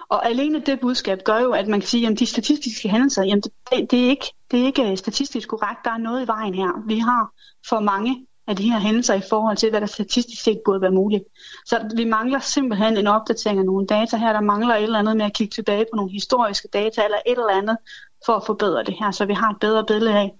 Og 0.10 0.26
alene 0.30 0.60
det 0.60 0.80
budskab 0.80 1.24
gør 1.24 1.40
jo, 1.40 1.52
at 1.52 1.68
man 1.68 1.80
kan 1.80 1.88
sige, 1.88 2.08
at 2.08 2.20
de 2.20 2.26
statistiske 2.26 2.90
hændelser, 2.90 3.24
jamen 3.24 3.42
det, 3.42 3.92
det, 3.92 4.06
er 4.06 4.10
ikke, 4.10 4.26
det 4.52 4.62
er 4.62 4.66
ikke 4.66 4.92
øh, 4.92 4.98
statistisk 4.98 5.48
korrekt. 5.48 5.80
Der 5.86 5.92
er 5.92 5.98
noget 5.98 6.24
i 6.24 6.28
vejen 6.28 6.54
her. 6.54 6.88
Vi 6.88 7.00
har 7.00 7.32
for 7.70 7.80
mange 7.80 8.28
af 8.48 8.56
de 8.56 8.72
her 8.72 8.80
hændelser 8.80 9.14
i 9.14 9.22
forhold 9.30 9.58
til, 9.58 9.70
hvad 9.70 9.82
der 9.82 9.88
statistisk 9.88 10.44
set 10.44 10.62
burde 10.66 10.82
være 10.82 10.92
muligt. 10.92 11.24
Så 11.66 11.90
vi 11.96 12.06
mangler 12.06 12.40
simpelthen 12.40 12.98
en 12.98 13.08
opdatering 13.08 13.60
af 13.60 13.66
nogle 13.66 13.88
data 13.88 14.18
her. 14.18 14.34
Der 14.34 14.42
mangler 14.42 14.76
et 14.76 14.84
eller 14.84 15.00
andet 15.00 15.18
med 15.18 15.26
at 15.26 15.34
kigge 15.34 15.52
tilbage 15.52 15.86
på 15.92 15.96
nogle 15.96 16.12
historiske 16.12 16.68
data 16.74 17.04
eller 17.04 17.18
et 17.26 17.32
eller 17.32 17.50
andet 17.50 17.78
for 18.26 18.34
at 18.34 18.44
forbedre 18.46 18.84
det 18.84 18.96
her, 19.00 19.12
så 19.12 19.26
vi 19.26 19.34
har 19.34 19.50
et 19.50 19.60
bedre 19.62 19.86
billede 19.88 20.14
af, 20.14 20.32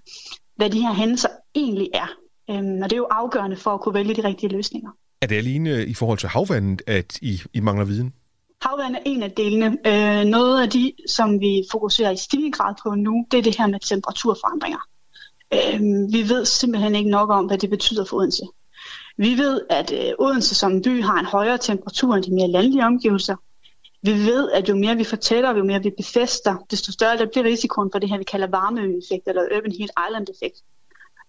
hvad 0.56 0.70
de 0.70 0.80
her 0.80 0.92
hændelser 0.92 1.28
egentlig 1.54 1.88
er. 1.94 2.06
Øhm, 2.50 2.82
og 2.82 2.90
det 2.90 2.92
er 2.92 2.96
jo 2.96 3.08
afgørende 3.10 3.56
for 3.56 3.70
at 3.70 3.80
kunne 3.80 3.94
vælge 3.94 4.14
de 4.14 4.24
rigtige 4.24 4.52
løsninger. 4.52 4.90
Er 5.22 5.26
det 5.26 5.36
alene 5.36 5.86
i 5.86 5.94
forhold 5.94 6.18
til 6.18 6.28
havvandet, 6.28 6.82
at 6.86 7.18
I, 7.22 7.42
I 7.54 7.60
mangler 7.60 7.84
viden? 7.84 8.14
Havvand 8.62 8.94
er 8.94 9.00
en 9.06 9.22
af 9.22 9.30
delene. 9.30 9.66
Øh, 9.86 10.24
noget 10.24 10.62
af 10.62 10.70
de, 10.70 10.92
som 11.08 11.40
vi 11.40 11.62
fokuserer 11.72 12.10
i 12.10 12.16
stigende 12.16 12.52
grad 12.52 12.74
på 12.82 12.94
nu, 12.94 13.26
det 13.30 13.38
er 13.38 13.42
det 13.42 13.58
her 13.58 13.66
med 13.66 13.80
temperaturforandringer. 13.80 14.78
Øh, 15.52 15.80
vi 16.12 16.28
ved 16.28 16.44
simpelthen 16.44 16.94
ikke 16.94 17.10
nok 17.10 17.30
om, 17.30 17.46
hvad 17.46 17.58
det 17.58 17.70
betyder 17.70 18.04
for 18.04 18.16
Odense. 18.16 18.42
Vi 19.16 19.38
ved, 19.38 19.60
at 19.70 19.92
øh, 19.92 20.12
Odense 20.18 20.54
som 20.54 20.82
by 20.82 21.02
har 21.02 21.18
en 21.18 21.26
højere 21.26 21.58
temperatur 21.58 22.14
end 22.14 22.24
de 22.24 22.34
mere 22.34 22.48
landlige 22.48 22.84
omgivelser. 22.84 23.36
Vi 24.02 24.12
ved, 24.12 24.50
at 24.50 24.68
jo 24.68 24.76
mere 24.76 24.96
vi 24.96 25.04
fortæller, 25.04 25.56
jo 25.56 25.64
mere 25.64 25.82
vi 25.82 25.90
befester, 25.96 26.56
desto 26.70 26.92
større 26.92 27.16
der 27.16 27.26
bliver 27.26 27.44
risikoen 27.44 27.90
for 27.92 27.98
det 27.98 28.08
her, 28.08 28.18
vi 28.18 28.24
kalder 28.24 28.46
varmeøeffekt 28.46 29.28
eller 29.28 29.42
urban 29.42 29.72
heat 29.78 29.90
island 30.08 30.26
effekt. 30.34 30.58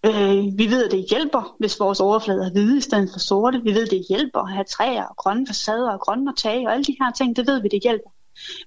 Øh, 0.05 0.57
vi 0.57 0.65
ved, 0.71 0.85
at 0.85 0.91
det 0.91 1.05
hjælper, 1.09 1.55
hvis 1.59 1.79
vores 1.79 1.99
overflader 1.99 2.45
er 2.45 2.51
hvide 2.51 2.77
i 2.77 2.81
stedet 2.81 3.09
for 3.13 3.19
sorte. 3.19 3.61
Vi 3.63 3.73
ved, 3.73 3.83
at 3.83 3.91
det 3.91 4.05
hjælper 4.09 4.39
at 4.39 4.53
have 4.53 4.63
træer 4.63 5.03
og 5.03 5.15
grønne 5.15 5.47
facader 5.47 5.91
og 5.91 5.99
grønne 5.99 6.33
tage 6.35 6.67
og 6.67 6.73
alle 6.73 6.83
de 6.83 6.97
her 7.01 7.11
ting. 7.11 7.35
Det 7.35 7.47
ved 7.47 7.61
vi, 7.61 7.67
det 7.67 7.83
hjælper. 7.83 8.09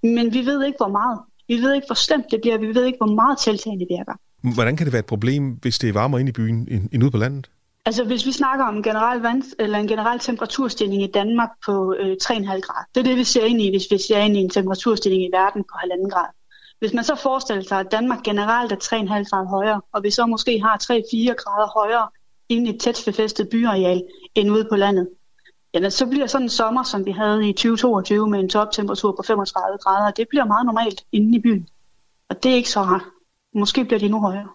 Men 0.02 0.34
vi 0.34 0.46
ved 0.46 0.64
ikke, 0.64 0.76
hvor 0.76 0.88
meget. 0.88 1.18
Vi 1.48 1.56
ved 1.62 1.74
ikke, 1.74 1.86
hvor 1.86 1.94
slemt 1.94 2.26
det 2.30 2.40
bliver. 2.40 2.58
Vi 2.58 2.74
ved 2.74 2.84
ikke, 2.84 2.98
hvor 2.98 3.14
meget 3.14 3.38
tiltagende 3.38 3.86
virker. 3.90 4.14
Hvordan 4.42 4.76
kan 4.76 4.86
det 4.86 4.92
være 4.92 5.00
et 5.00 5.06
problem, 5.06 5.58
hvis 5.62 5.78
det 5.78 5.88
er 5.88 5.92
varmere 5.92 6.20
ind 6.20 6.28
i 6.28 6.32
byen 6.32 6.88
end 6.92 7.02
ude 7.02 7.10
på 7.10 7.16
landet? 7.16 7.50
Altså 7.86 8.04
hvis 8.04 8.26
vi 8.26 8.32
snakker 8.32 8.64
om 8.64 8.76
en 8.76 8.82
generel, 8.82 9.20
vand, 9.20 9.42
eller 9.58 9.78
en 9.78 9.88
generel 9.88 10.18
temperaturstigning 10.18 11.02
i 11.02 11.06
Danmark 11.06 11.48
på 11.66 11.94
øh, 11.98 12.16
3,5 12.22 12.60
grader, 12.60 12.84
det 12.94 13.00
er 13.00 13.04
det, 13.04 13.16
vi 13.16 13.24
ser 13.24 13.44
ind 13.44 13.60
i, 13.62 13.70
hvis 13.70 13.86
vi 13.90 13.98
ser 13.98 14.18
ind 14.18 14.36
i 14.36 14.40
en 14.40 14.50
temperaturstigning 14.50 15.22
i 15.22 15.30
verden 15.32 15.64
på 15.64 15.74
1,5 15.74 16.08
grad. 16.10 16.26
Hvis 16.78 16.92
man 16.92 17.04
så 17.04 17.14
forestiller 17.14 17.62
sig, 17.62 17.80
at 17.80 17.92
Danmark 17.92 18.22
generelt 18.22 18.72
er 18.72 18.76
3,5 18.76 19.30
grader 19.30 19.48
højere, 19.48 19.80
og 19.92 20.02
vi 20.02 20.10
så 20.10 20.26
måske 20.26 20.60
har 20.60 20.76
3-4 20.82 21.34
grader 21.34 21.80
højere 21.80 22.08
inde 22.48 22.70
i 22.70 22.74
et 22.74 22.80
tæt 22.80 23.02
befæstet 23.06 23.48
byareal 23.48 24.02
end 24.34 24.50
ude 24.50 24.66
på 24.70 24.76
landet, 24.76 25.08
jamen 25.74 25.90
så 25.90 26.06
bliver 26.06 26.26
sådan 26.26 26.44
en 26.44 26.48
sommer, 26.48 26.82
som 26.82 27.06
vi 27.06 27.10
havde 27.10 27.48
i 27.48 27.52
2022 27.52 28.28
med 28.28 28.40
en 28.40 28.48
toptemperatur 28.48 29.12
på 29.12 29.22
35 29.22 29.78
grader, 29.78 30.10
det 30.10 30.28
bliver 30.28 30.44
meget 30.44 30.66
normalt 30.66 31.04
inde 31.12 31.38
i 31.38 31.40
byen. 31.40 31.68
Og 32.28 32.42
det 32.42 32.52
er 32.52 32.56
ikke 32.56 32.70
så 32.70 32.80
rart. 32.80 33.04
Måske 33.58 33.84
bliver 33.84 33.98
de 33.98 34.04
endnu 34.04 34.20
højere. 34.20 34.48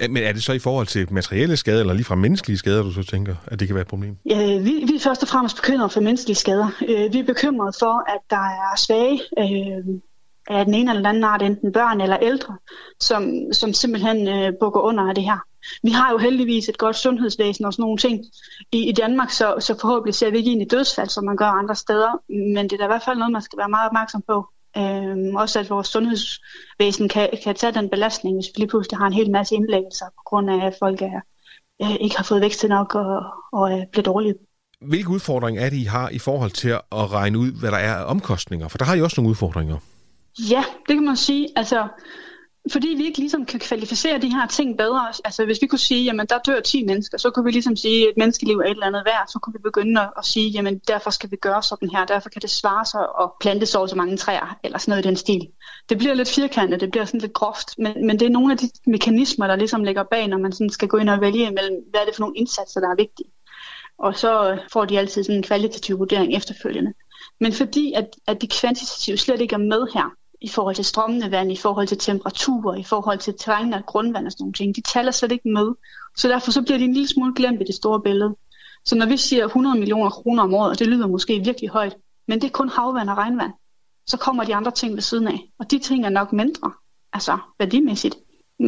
Men 0.00 0.16
er 0.16 0.32
det 0.32 0.42
så 0.42 0.52
i 0.52 0.58
forhold 0.58 0.86
til 0.86 1.12
materielle 1.12 1.56
skader, 1.56 1.80
eller 1.80 1.94
lige 1.94 2.04
fra 2.04 2.14
menneskelige 2.14 2.58
skader, 2.58 2.82
du 2.82 2.92
så 2.92 3.02
tænker, 3.02 3.34
at 3.46 3.60
det 3.60 3.68
kan 3.68 3.74
være 3.74 3.82
et 3.82 3.88
problem? 3.88 4.16
Ja, 4.26 4.58
vi, 4.58 4.84
vi 4.86 4.94
er 4.94 5.00
først 5.00 5.22
og 5.22 5.28
fremmest 5.28 5.56
bekymrede 5.56 5.90
for 5.90 6.00
menneskelige 6.00 6.36
skader. 6.36 6.68
Øh, 6.88 7.12
vi 7.12 7.18
er 7.18 7.24
bekymrede 7.24 7.72
for, 7.78 8.12
at 8.14 8.20
der 8.30 8.36
er 8.36 8.76
svage 8.76 9.20
øh, 9.38 10.00
af 10.48 10.64
den 10.64 10.74
ene 10.74 10.90
eller 10.90 11.00
den 11.00 11.06
anden 11.06 11.24
art, 11.24 11.42
enten 11.42 11.72
børn 11.72 12.00
eller 12.00 12.18
ældre, 12.22 12.56
som, 13.00 13.32
som 13.52 13.72
simpelthen 13.72 14.28
øh, 14.28 14.52
bukker 14.60 14.80
under 14.80 15.08
af 15.08 15.14
det 15.14 15.24
her. 15.24 15.38
Vi 15.82 15.90
har 15.90 16.10
jo 16.10 16.18
heldigvis 16.18 16.68
et 16.68 16.78
godt 16.78 16.96
sundhedsvæsen 16.96 17.64
og 17.64 17.72
sådan 17.72 17.82
nogle 17.82 17.98
ting 17.98 18.24
i, 18.72 18.88
i 18.88 18.92
Danmark, 18.92 19.30
så, 19.30 19.56
så 19.60 19.78
forhåbentlig 19.80 20.14
ser 20.14 20.30
vi 20.30 20.36
ikke 20.38 20.50
ind 20.50 20.62
i 20.62 20.64
dødsfald, 20.64 21.08
som 21.08 21.24
man 21.24 21.36
gør 21.36 21.46
andre 21.46 21.74
steder, 21.74 22.12
men 22.54 22.64
det 22.64 22.72
er 22.72 22.76
da 22.76 22.84
i 22.84 22.86
hvert 22.86 23.02
fald 23.04 23.18
noget, 23.18 23.32
man 23.32 23.42
skal 23.42 23.58
være 23.58 23.68
meget 23.68 23.86
opmærksom 23.86 24.22
på. 24.26 24.46
Øhm, 24.76 25.36
også 25.36 25.60
at 25.60 25.70
vores 25.70 25.88
sundhedsvæsen 25.88 27.08
kan, 27.08 27.28
kan 27.44 27.54
tage 27.54 27.72
den 27.72 27.88
belastning, 27.88 28.36
hvis 28.36 28.46
vi 28.46 28.60
lige 28.60 28.68
pludselig 28.68 28.98
har 28.98 29.06
en 29.06 29.12
hel 29.12 29.30
masse 29.30 29.54
indlæggelser, 29.54 30.06
på 30.06 30.22
grund 30.26 30.50
af, 30.50 30.66
at 30.66 30.74
folk 30.78 31.02
er, 31.02 31.20
øh, 31.82 31.96
ikke 32.00 32.16
har 32.16 32.24
fået 32.24 32.40
vækst 32.40 32.68
nok 32.68 32.94
og, 32.94 33.24
og 33.52 33.72
er 33.72 33.84
blevet 33.92 34.06
dårlige. 34.06 34.34
Hvilke 34.80 35.10
udfordringer 35.10 35.62
er 35.64 35.70
det, 35.70 35.76
I 35.76 35.84
har 35.84 36.08
i 36.08 36.18
forhold 36.18 36.50
til 36.50 36.68
at 36.68 37.12
regne 37.12 37.38
ud, 37.38 37.60
hvad 37.60 37.70
der 37.70 37.76
er 37.76 37.94
af 37.94 38.10
omkostninger? 38.10 38.68
For 38.68 38.78
der 38.78 38.84
har 38.84 38.94
I 38.94 39.02
også 39.02 39.20
nogle 39.20 39.30
udfordringer. 39.30 39.78
Ja, 40.50 40.64
det 40.88 40.96
kan 40.96 41.04
man 41.04 41.16
sige. 41.16 41.48
Altså, 41.56 41.88
fordi 42.70 42.88
vi 42.88 43.04
ikke 43.04 43.18
ligesom 43.18 43.46
kan 43.46 43.60
kvalificere 43.60 44.18
de 44.18 44.34
her 44.34 44.46
ting 44.46 44.78
bedre. 44.78 45.08
Altså 45.24 45.44
hvis 45.44 45.62
vi 45.62 45.66
kunne 45.66 45.78
sige, 45.78 46.04
jamen 46.04 46.26
der 46.26 46.38
dør 46.38 46.60
10 46.60 46.84
mennesker, 46.84 47.18
så 47.18 47.30
kunne 47.30 47.44
vi 47.44 47.50
ligesom 47.50 47.76
sige, 47.76 48.02
at 48.02 48.08
et 48.08 48.16
menneskeliv 48.16 48.58
er 48.58 48.64
et 48.64 48.70
eller 48.70 48.86
andet 48.86 49.02
værd. 49.04 49.24
Så 49.28 49.38
kunne 49.38 49.52
vi 49.52 49.58
begynde 49.58 50.00
at 50.00 50.24
sige, 50.24 50.50
jamen 50.50 50.78
derfor 50.78 51.10
skal 51.10 51.30
vi 51.30 51.36
gøre 51.36 51.62
sådan 51.62 51.90
her. 51.90 52.04
Derfor 52.04 52.28
kan 52.28 52.42
det 52.42 52.50
svare 52.50 52.86
sig 52.86 53.00
at 53.20 53.30
plante 53.40 53.66
så 53.66 53.86
så 53.86 53.96
mange 53.96 54.16
træer, 54.16 54.58
eller 54.64 54.78
sådan 54.78 54.92
noget 54.92 55.04
i 55.04 55.08
den 55.08 55.16
stil. 55.16 55.48
Det 55.88 55.98
bliver 55.98 56.14
lidt 56.14 56.28
firkantet, 56.28 56.80
det 56.80 56.90
bliver 56.90 57.04
sådan 57.04 57.20
lidt 57.20 57.32
groft, 57.32 57.78
men, 57.78 58.06
men 58.06 58.20
det 58.20 58.26
er 58.26 58.30
nogle 58.30 58.52
af 58.52 58.58
de 58.58 58.70
mekanismer, 58.86 59.46
der 59.46 59.56
ligesom 59.56 59.84
ligger 59.84 60.02
bag, 60.02 60.28
når 60.28 60.38
man 60.38 60.52
sådan 60.52 60.70
skal 60.70 60.88
gå 60.88 60.96
ind 60.96 61.10
og 61.10 61.20
vælge 61.20 61.46
imellem, 61.50 61.76
hvad 61.90 62.00
er 62.00 62.04
det 62.04 62.14
for 62.14 62.22
nogle 62.22 62.36
indsatser, 62.36 62.80
der 62.80 62.88
er 62.88 62.96
vigtige. 62.96 63.30
Og 63.98 64.18
så 64.18 64.58
får 64.72 64.84
de 64.84 64.98
altid 64.98 65.24
sådan 65.24 65.36
en 65.36 65.42
kvalitativ 65.42 65.98
vurdering 65.98 66.36
efterfølgende. 66.36 66.92
Men 67.40 67.52
fordi 67.52 67.92
at, 67.92 68.06
at 68.26 68.42
de 68.42 68.48
kvantitative 68.48 69.16
slet 69.16 69.40
ikke 69.40 69.54
er 69.54 69.58
med 69.58 69.86
her, 69.94 70.16
i 70.42 70.48
forhold 70.48 70.74
til 70.74 70.84
strømmende 70.84 71.30
vand, 71.30 71.52
i 71.52 71.56
forhold 71.56 71.86
til 71.86 71.98
temperatur, 71.98 72.74
i 72.74 72.82
forhold 72.82 73.18
til 73.18 73.34
terræn 73.38 73.72
og 73.72 73.86
grundvand 73.86 74.26
og 74.26 74.32
sådan 74.32 74.42
nogle 74.42 74.52
ting. 74.52 74.76
De 74.76 74.80
taler 74.80 75.10
slet 75.10 75.32
ikke 75.32 75.48
med. 75.48 75.74
Så 76.16 76.28
derfor 76.28 76.50
så 76.50 76.62
bliver 76.62 76.78
de 76.78 76.84
en 76.84 76.92
lille 76.92 77.08
smule 77.08 77.34
glemt 77.34 77.60
i 77.60 77.64
det 77.64 77.74
store 77.74 78.00
billede. 78.00 78.36
Så 78.84 78.94
når 78.94 79.06
vi 79.06 79.16
siger 79.16 79.44
100 79.44 79.78
millioner 79.78 80.10
kroner 80.10 80.42
om 80.42 80.54
året, 80.54 80.70
og 80.70 80.78
det 80.78 80.86
lyder 80.86 81.06
måske 81.06 81.40
virkelig 81.44 81.70
højt, 81.70 81.96
men 82.28 82.40
det 82.40 82.46
er 82.46 82.52
kun 82.52 82.68
havvand 82.68 83.10
og 83.10 83.16
regnvand, 83.16 83.52
så 84.06 84.16
kommer 84.16 84.44
de 84.44 84.54
andre 84.54 84.70
ting 84.70 84.94
ved 84.94 85.02
siden 85.02 85.28
af. 85.28 85.40
Og 85.58 85.70
de 85.70 85.78
ting 85.78 86.04
er 86.04 86.08
nok 86.08 86.32
mindre, 86.32 86.72
altså 87.12 87.38
værdimæssigt. 87.58 88.16
Mm, 88.58 88.66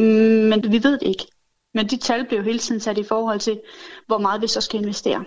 men 0.49 0.71
vi 0.71 0.83
ved 0.83 0.99
det 0.99 1.07
ikke. 1.07 1.25
Men 1.73 1.87
de 1.87 1.97
tal 1.97 2.25
bliver 2.25 2.41
jo 2.41 2.45
hele 2.45 2.59
tiden 2.59 2.81
sat 2.81 2.97
i 2.97 3.03
forhold 3.03 3.39
til, 3.39 3.59
hvor 4.07 4.17
meget 4.17 4.41
vi 4.41 4.47
så 4.47 4.61
skal 4.61 4.81
investere. 4.81 5.25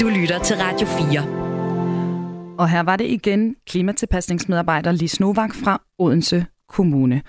Du 0.00 0.08
lytter 0.08 0.38
til 0.38 0.56
Radio 0.56 0.86
4. 0.86 1.35
Og 2.58 2.68
her 2.68 2.82
var 2.82 2.96
det 2.96 3.04
igen 3.04 3.56
klimatilpasningsmedarbejder 3.66 4.92
Lis 4.92 5.20
Novak 5.20 5.54
fra 5.54 5.82
Odense 5.98 6.46
Kommune. 6.68 7.22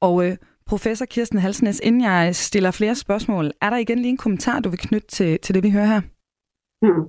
Og 0.00 0.26
øh, 0.26 0.36
professor 0.66 1.04
Kirsten 1.04 1.38
Halsnes, 1.38 1.80
inden 1.82 2.02
jeg 2.02 2.36
stiller 2.36 2.70
flere 2.70 2.94
spørgsmål, 2.94 3.50
er 3.60 3.70
der 3.70 3.76
igen 3.76 3.98
lige 3.98 4.10
en 4.10 4.16
kommentar, 4.16 4.60
du 4.60 4.68
vil 4.68 4.78
knytte 4.78 5.08
til, 5.08 5.38
til 5.42 5.54
det, 5.54 5.62
vi 5.62 5.70
hører 5.70 5.86
her? 5.86 6.00
Hmm. 6.82 7.04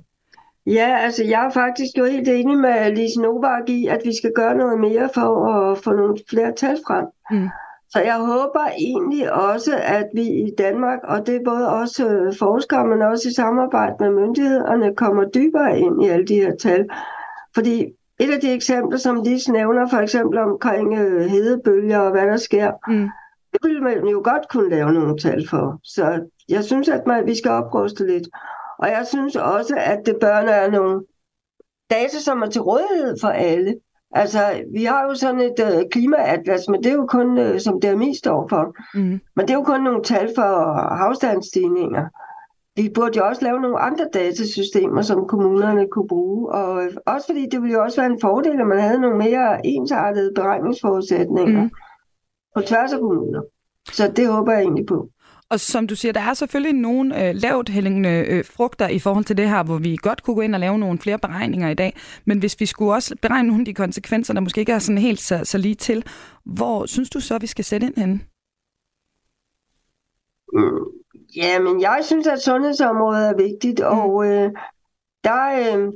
Ja, 0.66 0.98
altså 0.98 1.24
jeg 1.24 1.46
er 1.46 1.50
faktisk 1.50 1.98
jo 1.98 2.06
helt 2.06 2.28
enig 2.28 2.58
med 2.58 2.96
Lise 2.96 3.22
Novak 3.22 3.70
i, 3.70 3.88
at 3.88 4.02
vi 4.06 4.18
skal 4.18 4.32
gøre 4.36 4.56
noget 4.56 4.80
mere 4.80 5.10
for 5.14 5.30
at 5.54 5.78
få 5.78 5.92
nogle 5.92 6.18
flere 6.30 6.54
tal 6.56 6.78
frem. 6.88 7.06
Mm. 7.32 7.50
Så 7.90 8.00
jeg 8.00 8.18
håber 8.20 8.66
egentlig 8.78 9.34
også, 9.34 9.72
at 9.84 10.08
vi 10.14 10.22
i 10.22 10.52
Danmark, 10.58 11.00
og 11.04 11.28
det 11.28 11.36
er 11.36 11.46
både 11.46 11.70
også 11.70 12.10
øh, 12.10 12.34
forskere, 12.40 12.88
men 12.88 13.02
også 13.02 13.30
i 13.30 13.34
samarbejde 13.34 13.96
med 14.00 14.10
myndighederne, 14.12 14.96
kommer 14.96 15.24
dybere 15.26 15.80
ind 15.80 16.04
i 16.04 16.08
alle 16.08 16.26
de 16.26 16.36
her 16.36 16.56
tal. 16.56 16.86
Fordi 17.56 17.86
et 18.20 18.34
af 18.34 18.42
de 18.42 18.54
eksempler, 18.54 18.98
som 18.98 19.24
de 19.24 19.52
nævner, 19.52 19.90
for 19.90 19.98
eksempel 19.98 20.40
omkring 20.40 21.00
øh, 21.00 21.30
hedebølger 21.30 22.00
og 22.00 22.12
hvad 22.12 22.28
der 22.28 22.38
sker, 22.38 22.72
mm. 22.88 23.10
det 23.54 23.60
ville 23.64 23.82
man 23.82 24.08
jo 24.08 24.22
godt 24.24 24.50
kunne 24.50 24.70
lave 24.70 24.94
nogle 24.94 25.18
tal 25.18 25.48
for. 25.50 25.80
Så 25.84 26.28
jeg 26.50 26.64
synes, 26.64 26.90
at 26.90 27.08
man, 27.08 27.26
vi 27.26 27.36
skal 27.38 27.52
opruste 27.52 28.08
lidt. 28.08 28.28
Og 28.80 28.88
jeg 28.88 29.08
synes 29.08 29.36
også, 29.36 29.76
at 29.78 30.00
det 30.06 30.18
bør 30.22 30.46
være 30.46 30.72
nogle 30.72 31.02
data, 31.90 32.20
som 32.20 32.42
er 32.42 32.48
til 32.48 32.62
rådighed 32.62 33.16
for 33.22 33.28
alle. 33.28 33.76
Altså, 34.12 34.64
vi 34.74 34.84
har 34.84 35.04
jo 35.04 35.16
sådan 35.16 35.42
et 35.42 35.60
øh, 35.60 35.84
klimaatlas, 35.92 36.68
men 36.70 36.84
det 36.84 36.92
er 36.92 36.96
jo 36.96 37.06
kun, 37.06 37.38
øh, 37.38 37.60
som 37.60 37.82
DMI 37.82 38.16
står 38.16 38.48
for. 38.50 38.76
Mm. 38.94 39.20
Men 39.36 39.48
det 39.48 39.50
er 39.50 39.58
jo 39.58 39.64
kun 39.64 39.84
nogle 39.84 40.04
tal 40.04 40.32
for 40.36 40.74
havstandsstigninger 40.96 42.08
vi 42.82 42.90
burde 42.96 43.18
jo 43.18 43.26
også 43.26 43.44
lave 43.44 43.60
nogle 43.62 43.80
andre 43.80 44.06
datasystemer, 44.14 45.02
som 45.02 45.28
kommunerne 45.28 45.88
kunne 45.92 46.08
bruge. 46.08 46.52
Og 46.52 46.90
også 47.06 47.28
fordi 47.28 47.46
det 47.52 47.62
ville 47.62 47.74
jo 47.74 47.84
også 47.84 48.02
være 48.02 48.12
en 48.12 48.22
fordel, 48.22 48.60
at 48.62 48.68
man 48.68 48.80
havde 48.80 49.02
nogle 49.02 49.18
mere 49.18 49.66
ensartede 49.66 50.32
beregningsforudsætninger 50.36 51.64
mm. 51.64 51.72
på 52.56 52.62
tværs 52.62 52.94
af 52.94 53.00
kommuner. 53.00 53.42
Så 53.92 54.12
det 54.16 54.28
håber 54.28 54.52
jeg 54.52 54.62
egentlig 54.62 54.86
på. 54.86 55.10
Og 55.50 55.60
som 55.60 55.88
du 55.88 55.96
siger, 55.96 56.12
der 56.12 56.22
er 56.22 56.34
selvfølgelig 56.34 56.74
nogle 56.74 57.28
øh, 57.28 57.36
lavt 57.36 57.70
hængende 57.70 58.26
øh, 58.30 58.46
frugter 58.46 58.88
i 58.88 59.00
forhold 59.00 59.26
til 59.26 59.38
det 59.38 59.50
her, 59.50 59.64
hvor 59.64 59.78
vi 59.78 59.98
godt 60.02 60.24
kunne 60.24 60.36
gå 60.36 60.42
ind 60.42 60.56
og 60.56 60.60
lave 60.60 60.78
nogle 60.80 61.00
flere 61.00 61.20
beregninger 61.20 61.70
i 61.70 61.74
dag. 61.74 61.96
Men 62.26 62.40
hvis 62.40 62.60
vi 62.60 62.66
skulle 62.66 62.94
også 62.94 63.16
beregne 63.22 63.48
nogle 63.48 63.62
af 63.62 63.66
de 63.66 63.74
konsekvenser, 63.74 64.34
der 64.34 64.42
måske 64.42 64.60
ikke 64.60 64.72
er 64.72 64.80
sådan 64.80 64.98
helt 64.98 65.20
så, 65.20 65.42
så 65.44 65.58
lige 65.58 65.76
til, 65.76 66.06
hvor 66.46 66.86
synes 66.86 67.10
du 67.10 67.20
så, 67.20 67.38
vi 67.38 67.48
skal 67.48 67.66
sætte 67.66 67.88
ind 67.88 67.98
henne? 67.98 68.20
Mm. 70.54 71.01
Ja, 71.36 71.60
men 71.60 71.82
jeg 71.82 72.00
synes, 72.02 72.28
at 72.28 72.42
sundhedsområdet 72.42 73.30
er 73.30 73.36
vigtigt, 73.36 73.80
mm. 73.80 73.86
og 73.86 74.26
øh, 74.26 74.52
der, 75.24 75.44
øh, 75.60 75.94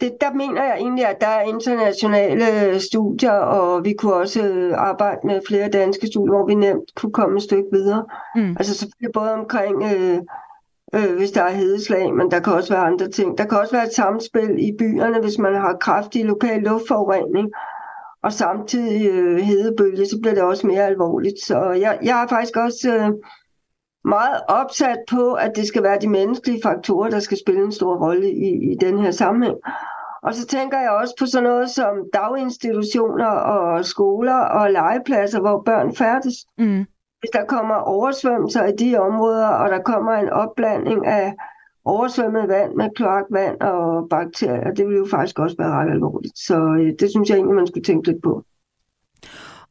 det, 0.00 0.12
der 0.20 0.32
mener 0.32 0.64
jeg 0.64 0.76
egentlig, 0.76 1.06
at 1.06 1.20
der 1.20 1.26
er 1.26 1.42
internationale 1.42 2.80
studier, 2.80 3.32
og 3.32 3.84
vi 3.84 3.92
kunne 3.92 4.14
også 4.14 4.42
øh, 4.42 4.72
arbejde 4.76 5.20
med 5.24 5.40
flere 5.48 5.68
danske 5.68 6.06
studier, 6.06 6.32
hvor 6.32 6.46
vi 6.46 6.54
nemt 6.54 6.94
kunne 6.96 7.12
komme 7.12 7.36
et 7.36 7.42
stykke 7.42 7.68
videre. 7.72 8.04
Mm. 8.36 8.56
Altså 8.58 8.74
selvfølgelig 8.74 9.12
både 9.12 9.32
omkring, 9.32 9.82
øh, 9.82 10.18
øh, 10.94 11.16
hvis 11.16 11.30
der 11.30 11.42
er 11.42 11.50
hedeslag, 11.50 12.14
men 12.14 12.30
der 12.30 12.40
kan 12.40 12.52
også 12.52 12.74
være 12.74 12.86
andre 12.86 13.08
ting. 13.08 13.38
Der 13.38 13.44
kan 13.44 13.58
også 13.58 13.72
være 13.72 13.86
et 13.86 13.94
samspil 13.94 14.56
i 14.58 14.76
byerne, 14.78 15.20
hvis 15.20 15.38
man 15.38 15.54
har 15.54 15.76
kraftig 15.80 16.24
lokal 16.24 16.62
luftforurening, 16.62 17.50
og 18.22 18.32
samtidig 18.32 19.10
øh, 19.10 19.38
hedebølge, 19.38 20.06
så 20.06 20.18
bliver 20.22 20.34
det 20.34 20.42
også 20.42 20.66
mere 20.66 20.86
alvorligt. 20.86 21.44
Så 21.44 21.70
jeg, 21.70 21.98
jeg 22.02 22.14
har 22.14 22.28
faktisk 22.28 22.56
også... 22.56 22.94
Øh, 22.94 23.10
meget 24.04 24.40
opsat 24.48 24.98
på, 25.10 25.32
at 25.32 25.52
det 25.56 25.66
skal 25.66 25.82
være 25.82 25.98
de 26.00 26.08
menneskelige 26.08 26.62
faktorer, 26.62 27.10
der 27.10 27.20
skal 27.20 27.38
spille 27.38 27.64
en 27.64 27.72
stor 27.72 28.06
rolle 28.06 28.30
i, 28.30 28.72
i 28.72 28.76
den 28.80 28.98
her 28.98 29.10
sammenhæng. 29.10 29.56
Og 30.22 30.34
så 30.34 30.46
tænker 30.46 30.80
jeg 30.80 30.90
også 30.90 31.14
på 31.18 31.26
sådan 31.26 31.48
noget 31.48 31.70
som 31.70 31.92
daginstitutioner 32.12 33.26
og 33.26 33.84
skoler 33.84 34.36
og 34.36 34.70
legepladser, 34.70 35.40
hvor 35.40 35.62
børn 35.62 35.94
færdes. 35.94 36.34
Mm. 36.58 36.84
Hvis 37.20 37.30
der 37.32 37.44
kommer 37.44 37.74
oversvømmelser 37.74 38.66
i 38.66 38.72
de 38.72 38.98
områder, 38.98 39.46
og 39.46 39.70
der 39.70 39.82
kommer 39.82 40.12
en 40.12 40.30
opblanding 40.30 41.06
af 41.06 41.34
oversvømmet 41.84 42.48
vand 42.48 42.74
med 42.74 42.90
kloakvand 42.96 43.60
og 43.60 44.08
bakterier, 44.08 44.74
det 44.74 44.88
vil 44.88 44.96
jo 44.96 45.06
faktisk 45.10 45.38
også 45.38 45.56
være 45.58 45.70
ret 45.70 45.90
alvorligt. 45.90 46.38
Så 46.38 46.56
øh, 46.56 46.92
det 47.00 47.10
synes 47.10 47.28
jeg 47.28 47.36
egentlig, 47.36 47.56
man 47.56 47.66
skulle 47.66 47.84
tænke 47.84 48.06
lidt 48.08 48.22
på. 48.22 48.44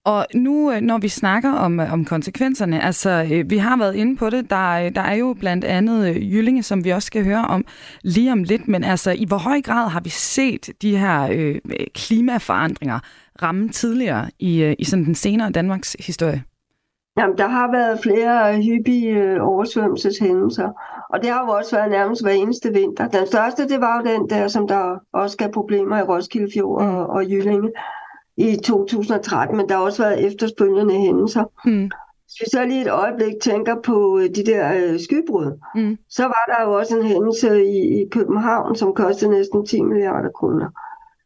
Og 0.06 0.26
nu, 0.36 0.72
øh, 0.72 0.82
når 0.82 0.98
vi 0.98 1.08
snakker 1.08 1.52
om, 1.52 1.80
øh, 1.80 1.94
om 1.94 2.06
konsekvenserne, 2.06 2.84
altså 2.84 3.28
øh, 3.32 3.50
vi 3.50 3.58
har 3.58 3.78
været 3.78 3.96
inde 3.96 4.18
på 4.18 4.30
det, 4.30 4.50
der, 4.50 4.90
der 4.90 5.02
er 5.02 5.16
jo 5.16 5.36
blandt 5.40 5.66
andet 5.66 6.16
Jyllinge, 6.16 6.64
som 6.64 6.86
vi 6.86 6.90
også 6.90 7.06
skal 7.06 7.26
høre 7.26 7.46
om 7.50 7.66
lige 8.04 8.32
om 8.32 8.44
lidt, 8.44 8.68
men 8.68 8.84
altså 8.84 9.12
i 9.12 9.26
hvor 9.28 9.38
høj 9.38 9.62
grad 9.62 9.90
har 9.90 10.02
vi 10.02 10.10
set 10.10 10.70
de 10.82 10.98
her 10.98 11.30
øh, 11.32 11.56
klimaforandringer 11.96 13.00
ramme 13.42 13.70
tidligere 13.70 14.30
i, 14.40 14.76
i 14.80 14.84
sådan 14.84 15.06
den 15.06 15.16
senere 15.16 15.52
Danmarks 15.52 15.96
historie? 16.00 16.44
Jamen, 17.18 17.38
der 17.38 17.48
har 17.48 17.72
været 17.72 18.00
flere 18.04 18.62
hyppige 18.62 19.42
oversvømmelseshændelser, 19.42 20.70
og 21.10 21.22
det 21.22 21.30
har 21.30 21.42
jo 21.46 21.50
også 21.50 21.76
været 21.76 21.92
nærmest 21.92 22.24
hver 22.24 22.32
eneste 22.32 22.74
vinter. 22.74 23.08
Den 23.08 23.28
største, 23.28 23.68
det 23.68 23.82
var 23.82 23.98
jo 23.98 24.14
den 24.14 24.30
der, 24.30 24.48
som 24.48 24.68
der 24.68 24.98
også 25.14 25.38
gav 25.38 25.52
problemer 25.52 25.98
i 25.98 26.02
Roskilde 26.02 26.52
Fjord 26.54 26.82
og, 26.82 27.08
og 27.08 27.26
Jyllinge 27.26 27.70
i 28.50 28.58
2013, 28.58 29.58
men 29.58 29.70
der 29.70 29.76
har 29.76 29.84
også 29.84 30.04
været 30.04 30.26
efterfølgende 30.26 30.94
hændelser. 30.94 31.44
Mm. 31.66 31.90
Hvis 32.26 32.42
vi 32.42 32.46
så 32.52 32.66
lige 32.66 32.82
et 32.82 32.92
øjeblik 32.92 33.34
tænker 33.42 33.76
på 33.84 34.20
øh, 34.20 34.30
de 34.36 34.46
der 34.46 34.74
øh, 34.74 35.00
skybrud, 35.00 35.60
mm. 35.76 35.98
så 36.10 36.24
var 36.24 36.44
der 36.48 36.66
jo 36.66 36.78
også 36.78 36.98
en 36.98 37.06
hændelse 37.06 37.66
i, 37.66 38.02
i 38.02 38.10
København, 38.12 38.76
som 38.76 38.94
kostede 38.94 39.32
næsten 39.32 39.66
10 39.66 39.82
milliarder 39.82 40.30
kroner. 40.30 40.70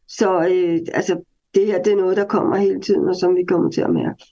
Så 0.08 0.40
øh, 0.40 0.78
altså, 0.94 1.20
det 1.54 1.66
her 1.66 1.82
det 1.82 1.92
er 1.92 1.96
noget, 1.96 2.16
der 2.16 2.24
kommer 2.24 2.56
hele 2.56 2.80
tiden, 2.80 3.08
og 3.08 3.16
som 3.16 3.36
vi 3.36 3.44
kommer 3.44 3.70
til 3.70 3.80
at 3.80 3.90
mærke. 3.90 4.24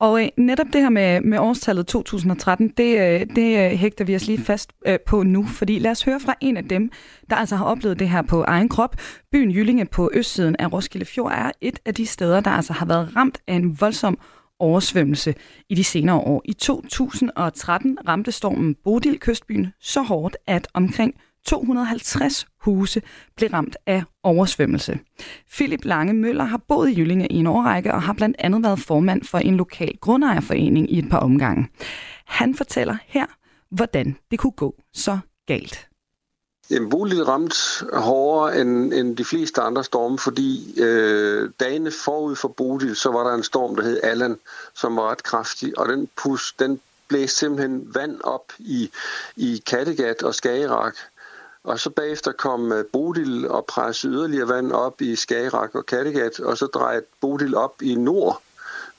Og 0.00 0.22
øh, 0.22 0.28
netop 0.36 0.66
det 0.72 0.80
her 0.80 0.88
med, 0.88 1.20
med 1.20 1.38
årstallet 1.38 1.86
2013, 1.86 2.68
det, 2.68 2.98
øh, 2.98 3.36
det 3.36 3.64
øh, 3.64 3.78
hægter 3.78 4.04
vi 4.04 4.16
os 4.16 4.26
lige 4.26 4.38
fast 4.38 4.72
øh, 4.86 4.98
på 5.06 5.22
nu, 5.22 5.44
fordi 5.44 5.78
lad 5.78 5.90
os 5.90 6.02
høre 6.02 6.20
fra 6.20 6.34
en 6.40 6.56
af 6.56 6.64
dem, 6.64 6.90
der 7.30 7.36
altså 7.36 7.56
har 7.56 7.64
oplevet 7.64 7.98
det 7.98 8.08
her 8.08 8.22
på 8.22 8.42
egen 8.42 8.68
krop. 8.68 8.96
Byen 9.32 9.50
Jyllinge 9.50 9.84
på 9.84 10.10
østsiden 10.14 10.56
af 10.58 10.72
Roskilde 10.72 11.06
Fjord 11.06 11.32
er 11.32 11.50
et 11.60 11.78
af 11.86 11.94
de 11.94 12.06
steder, 12.06 12.40
der 12.40 12.50
altså 12.50 12.72
har 12.72 12.86
været 12.86 13.16
ramt 13.16 13.38
af 13.46 13.54
en 13.54 13.80
voldsom 13.80 14.18
oversvømmelse 14.58 15.34
i 15.68 15.74
de 15.74 15.84
senere 15.84 16.16
år. 16.16 16.42
I 16.44 16.52
2013 16.52 17.98
ramte 18.08 18.32
stormen 18.32 18.74
Bodil 18.84 19.20
kystbyen 19.20 19.66
så 19.80 20.02
hårdt, 20.02 20.36
at 20.46 20.68
omkring 20.74 21.14
250 21.46 22.46
huse 22.60 23.02
blev 23.36 23.50
ramt 23.50 23.76
af 23.86 24.02
oversvømmelse. 24.22 24.98
Philip 25.52 25.84
Lange 25.84 26.12
Møller 26.12 26.44
har 26.44 26.60
boet 26.68 26.90
i 26.90 27.00
Jyllinge 27.00 27.26
i 27.26 27.36
en 27.36 27.46
årrække 27.46 27.94
og 27.94 28.02
har 28.02 28.12
blandt 28.12 28.36
andet 28.38 28.62
været 28.62 28.78
formand 28.78 29.24
for 29.24 29.38
en 29.38 29.56
lokal 29.56 29.98
grundejerforening 30.00 30.92
i 30.92 30.98
et 30.98 31.10
par 31.10 31.18
omgange. 31.18 31.68
Han 32.24 32.54
fortæller 32.54 32.96
her, 33.06 33.26
hvordan 33.70 34.16
det 34.30 34.38
kunne 34.38 34.52
gå 34.52 34.74
så 34.94 35.18
galt. 35.46 35.88
Jamen, 36.70 36.90
Bodil 36.90 37.24
ramte 37.24 37.56
hårdere 37.92 38.60
end, 38.60 38.92
end 38.92 39.16
de 39.16 39.24
fleste 39.24 39.60
andre 39.60 39.84
storme, 39.84 40.18
fordi 40.18 40.80
øh, 40.80 41.50
dagene 41.60 41.90
forud 41.90 42.36
for 42.36 42.48
Bodil, 42.48 42.96
så 42.96 43.10
var 43.10 43.28
der 43.28 43.34
en 43.34 43.42
storm, 43.42 43.76
der 43.76 43.82
hed 43.82 44.00
Allan, 44.02 44.38
som 44.74 44.96
var 44.96 45.10
ret 45.10 45.22
kraftig, 45.22 45.78
og 45.78 45.88
den, 45.88 46.08
pus, 46.16 46.54
den 46.58 46.80
blæste 47.08 47.38
simpelthen 47.38 47.94
vand 47.94 48.20
op 48.24 48.52
i, 48.58 48.90
i 49.36 49.62
Kattegat 49.66 50.22
og 50.22 50.34
Skagerak, 50.34 50.96
og 51.66 51.80
så 51.80 51.90
bagefter 51.90 52.32
kom 52.32 52.72
øh, 52.72 52.84
Bodil 52.92 53.48
og 53.48 53.64
pressede 53.64 54.12
yderligere 54.12 54.48
vand 54.48 54.72
op 54.72 55.00
i 55.00 55.16
Skagerak 55.16 55.74
og 55.74 55.86
Kattegat, 55.86 56.40
og 56.40 56.58
så 56.58 56.66
drejede 56.66 57.04
Bodil 57.20 57.54
op 57.56 57.82
i 57.82 57.94
nord, 57.94 58.42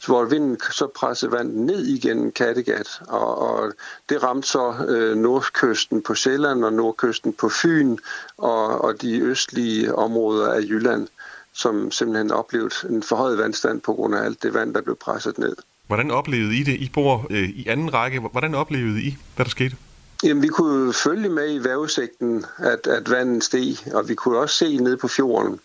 hvor 0.06 0.25
vinden 0.25 0.60
så 0.71 0.88
pressede 0.95 1.32
vand 1.32 1.56
ned 1.56 1.86
igen 1.86 2.32
Kattegat, 2.32 3.01
og, 3.08 3.38
og 3.38 3.73
det 4.10 4.23
ramte 4.23 4.47
så 4.47 4.73
øh, 4.88 5.17
nordkysten 5.17 6.01
på 6.01 6.15
Sjælland 6.15 6.65
og 6.65 6.73
nordkysten 6.73 7.34
på 7.34 7.49
Fyn 7.49 7.97
og, 8.38 8.82
og 8.82 9.01
de 9.01 9.19
østlige 9.19 9.95
områder 9.95 10.51
af 10.51 10.62
Jylland, 10.62 11.08
som 11.53 11.91
simpelthen 11.91 12.32
oplevede 12.32 12.75
en 12.89 13.03
forhøjet 13.03 13.38
vandstand 13.38 13.82
på 13.82 13.93
grund 13.93 14.15
af 14.15 14.23
alt 14.23 14.43
det 14.43 14.53
vand, 14.53 14.73
der 14.73 14.82
blev 14.82 14.95
presset 14.95 15.38
ned. 15.38 15.56
Hvordan 15.88 16.12
oplevede 16.12 16.56
I 16.56 16.63
det? 16.63 16.73
I 16.73 16.89
bor 16.93 17.27
øh, 17.30 17.49
i 17.49 17.67
anden 17.67 17.93
række. 17.93 18.19
Hvordan 18.19 18.56
oplevede 18.56 19.01
I, 19.01 19.17
hvad 19.36 19.45
der 19.45 19.49
skete? 19.49 19.75
Jamen, 20.23 20.43
vi 20.43 20.47
kunne 20.47 20.93
følge 20.93 21.30
med 21.30 21.53
i 21.53 21.63
vævesigten, 21.63 22.45
at, 22.58 22.88
at 22.88 23.10
vandet 23.12 23.43
steg, 23.43 23.93
og 23.93 24.10
vi 24.10 24.15
kunne 24.15 24.38
også 24.38 24.56
se 24.56 24.77
ned 24.77 24.97
på 24.97 25.08
fjorden, 25.08 25.60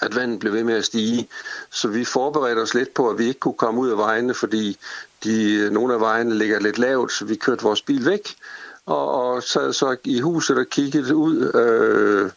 at 0.00 0.16
vandet 0.16 0.38
blev 0.38 0.52
ved 0.52 0.64
med 0.64 0.74
at 0.74 0.84
stige. 0.84 1.28
Så 1.70 1.88
vi 1.88 2.04
forberedte 2.04 2.60
os 2.60 2.74
lidt 2.74 2.94
på, 2.94 3.10
at 3.10 3.18
vi 3.18 3.24
ikke 3.24 3.40
kunne 3.40 3.54
komme 3.54 3.80
ud 3.80 3.90
af 3.90 3.96
vejene, 3.96 4.34
fordi 4.34 4.78
de, 5.24 5.68
nogle 5.72 5.94
af 5.94 6.00
vejene 6.00 6.34
ligger 6.34 6.60
lidt 6.60 6.78
lavt, 6.78 7.12
så 7.12 7.24
vi 7.24 7.34
kørte 7.34 7.62
vores 7.62 7.82
bil 7.82 8.06
væk, 8.06 8.36
og, 8.86 9.10
og 9.14 9.42
sad 9.42 9.72
så 9.72 9.96
i 10.04 10.20
huset 10.20 10.58
og 10.58 10.66
kiggede 10.66 11.16
ud. 11.16 11.54
Øh, 11.54 12.30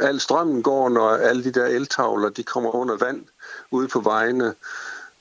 al 0.00 0.20
strømmen 0.20 0.62
går, 0.62 0.88
når 0.88 1.10
alle 1.10 1.44
de 1.44 1.50
der 1.50 1.66
eltavler 1.66 2.28
de 2.28 2.42
kommer 2.42 2.74
under 2.74 2.96
vand 2.96 3.24
ude 3.70 3.88
på 3.88 4.00
vejene. 4.00 4.54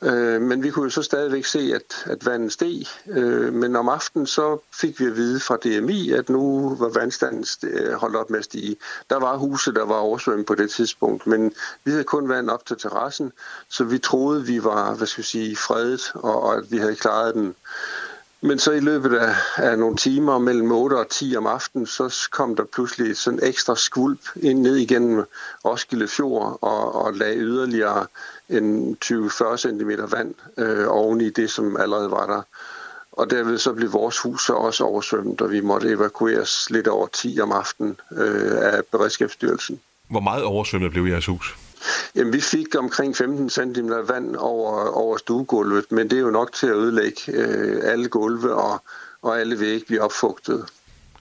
Øh, 0.04 0.42
men 0.42 0.64
vi 0.64 0.70
kunne 0.70 0.84
jo 0.84 0.90
så 0.90 1.02
stadigvæk 1.02 1.46
se, 1.46 1.72
at, 1.76 2.12
at 2.12 2.26
vandet 2.26 2.52
steg. 2.52 2.84
Øh, 3.08 3.54
men 3.54 3.76
om 3.76 3.90
aftenen 3.90 4.28
så 4.28 4.58
fik 4.74 5.00
vi 5.00 5.06
at 5.06 5.16
vide 5.16 5.40
fra 5.40 5.58
DMI, 5.58 6.12
at 6.12 6.30
nu 6.30 6.76
var 6.76 6.90
vandstanden 6.90 7.46
øh, 7.64 7.94
holdt 7.94 8.16
op 8.16 8.30
med 8.30 8.40
at 8.40 8.46
stige. 8.46 8.76
Der 9.10 9.20
var 9.20 9.38
huse, 9.38 9.74
der 9.74 9.86
var 9.86 9.96
oversvømmet 9.96 10.46
på 10.46 10.56
det 10.56 10.70
tidspunkt, 10.70 11.28
men 11.28 11.54
vi 11.84 11.92
havde 11.92 12.04
kun 12.04 12.30
vand 12.30 12.50
op 12.50 12.66
til 12.66 12.78
terrassen, 12.78 13.32
så 13.70 13.84
vi 13.84 13.98
troede, 13.98 14.46
vi 14.46 14.64
var 14.64 14.96
hvad 14.96 15.08
skal 15.08 15.22
vi 15.22 15.28
sige, 15.28 15.56
fredet, 15.56 16.12
og, 16.14 16.44
og 16.44 16.58
at 16.58 16.72
vi 16.72 16.78
havde 16.78 16.96
klaret 16.96 17.34
den. 17.34 17.56
Men 18.44 18.60
så 18.60 18.72
i 18.72 18.80
løbet 18.80 19.14
af, 19.14 19.36
af 19.56 19.80
nogle 19.80 19.98
timer 19.98 20.38
mellem 20.38 20.72
8 20.72 20.94
og 20.94 21.10
10 21.10 21.36
om 21.38 21.48
aftenen, 21.48 21.88
så 21.88 22.28
kom 22.32 22.56
der 22.56 22.64
pludselig 22.64 23.18
sådan 23.18 23.40
ekstra 23.44 23.76
skvulp 23.76 24.20
ind 24.36 24.60
ned 24.60 24.76
igennem 24.76 25.24
Roskilde 25.66 26.08
Fjord 26.08 26.58
og, 26.62 26.96
og 26.96 27.14
lagde 27.14 27.38
yderligere 27.38 28.08
en 28.52 28.98
20-40 29.06 29.58
cm 29.58 29.90
vand 30.12 30.36
øh, 30.58 30.86
oven 30.88 31.22
i 31.22 31.30
det, 31.30 31.52
som 31.52 31.78
allerede 31.78 32.12
var 32.12 32.26
der. 32.26 32.42
Og 33.12 33.30
derved 33.30 33.58
så 33.58 33.74
blev 33.74 33.94
vores 33.94 34.20
hus 34.20 34.46
så 34.46 34.54
også 34.54 34.84
oversvømmet, 34.84 35.42
og 35.42 35.52
vi 35.52 35.62
måtte 35.62 35.90
evakueres 35.90 36.70
lidt 36.70 36.88
over 36.88 37.08
10 37.08 37.40
om 37.42 37.52
aftenen 37.52 38.00
øh, 38.12 38.52
af 38.52 38.82
Beredskabsstyrelsen. 38.92 39.80
Hvor 40.10 40.20
meget 40.20 40.44
oversvømmet 40.44 40.92
blev 40.92 41.04
jeres 41.04 41.26
hus? 41.26 41.56
Jamen, 42.16 42.34
vi 42.34 42.42
fik 42.42 42.76
omkring 42.76 43.18
15 43.18 43.50
cm 43.50 43.90
vand 44.08 44.36
over, 44.36 44.90
over 44.90 45.18
stuegulvet, 45.18 45.92
men 45.92 46.10
det 46.10 46.18
er 46.18 46.22
jo 46.22 46.30
nok 46.30 46.54
til 46.54 46.68
at 46.68 46.76
ødelægge 46.76 47.22
øh, 47.28 47.82
alle 47.84 48.10
gulve, 48.10 48.56
og, 48.56 48.84
og 49.22 49.40
alle 49.40 49.60
vægge 49.60 49.86
bliver 49.86 50.04
opfugtet. 50.04 50.66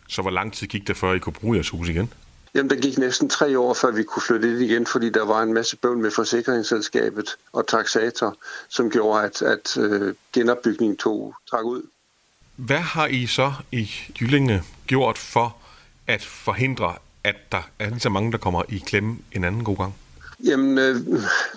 Så 0.09 0.23
hvor 0.23 0.31
lang 0.31 0.53
tid 0.53 0.67
gik 0.67 0.89
det, 0.89 0.97
før 0.97 1.15
I 1.15 1.19
kunne 1.19 1.33
bruge 1.33 1.57
jeres 1.57 1.69
hus 1.69 1.89
igen? 1.89 2.13
Jamen, 2.55 2.71
der 2.71 2.77
gik 2.77 2.99
næsten 2.99 3.29
tre 3.29 3.59
år, 3.59 3.75
før 3.75 3.91
vi 3.91 4.03
kunne 4.03 4.23
flytte 4.23 4.51
ind 4.51 4.63
igen, 4.63 4.87
fordi 4.87 5.11
der 5.11 5.25
var 5.25 5.43
en 5.43 5.53
masse 5.55 5.77
bøvl 5.77 5.99
med 5.99 6.11
forsikringsselskabet 6.11 7.37
og 7.53 7.67
taxator, 7.69 8.37
som 8.69 8.91
gjorde, 8.91 9.25
at, 9.25 9.43
at 9.43 9.77
øh, 9.77 10.15
genopbygningen 10.33 10.97
tog 10.97 11.35
trak 11.51 11.65
ud. 11.65 11.83
Hvad 12.57 12.79
har 12.79 13.07
I 13.07 13.27
så 13.27 13.53
i 13.73 13.91
Jyllinge 14.21 14.63
gjort 14.87 15.19
for 15.19 15.57
at 16.07 16.23
forhindre, 16.23 16.95
at 17.25 17.53
der 17.53 17.63
er 17.79 17.89
lige 17.89 18.01
så 18.01 18.09
mange, 18.09 18.33
der 18.33 18.39
kommer 18.39 18.63
i 18.69 18.79
klemme 18.87 19.19
en 19.33 19.45
anden 19.45 19.65
god 19.65 19.77
gang? 19.77 19.95
Jamen, 20.45 20.79
øh, 20.79 20.97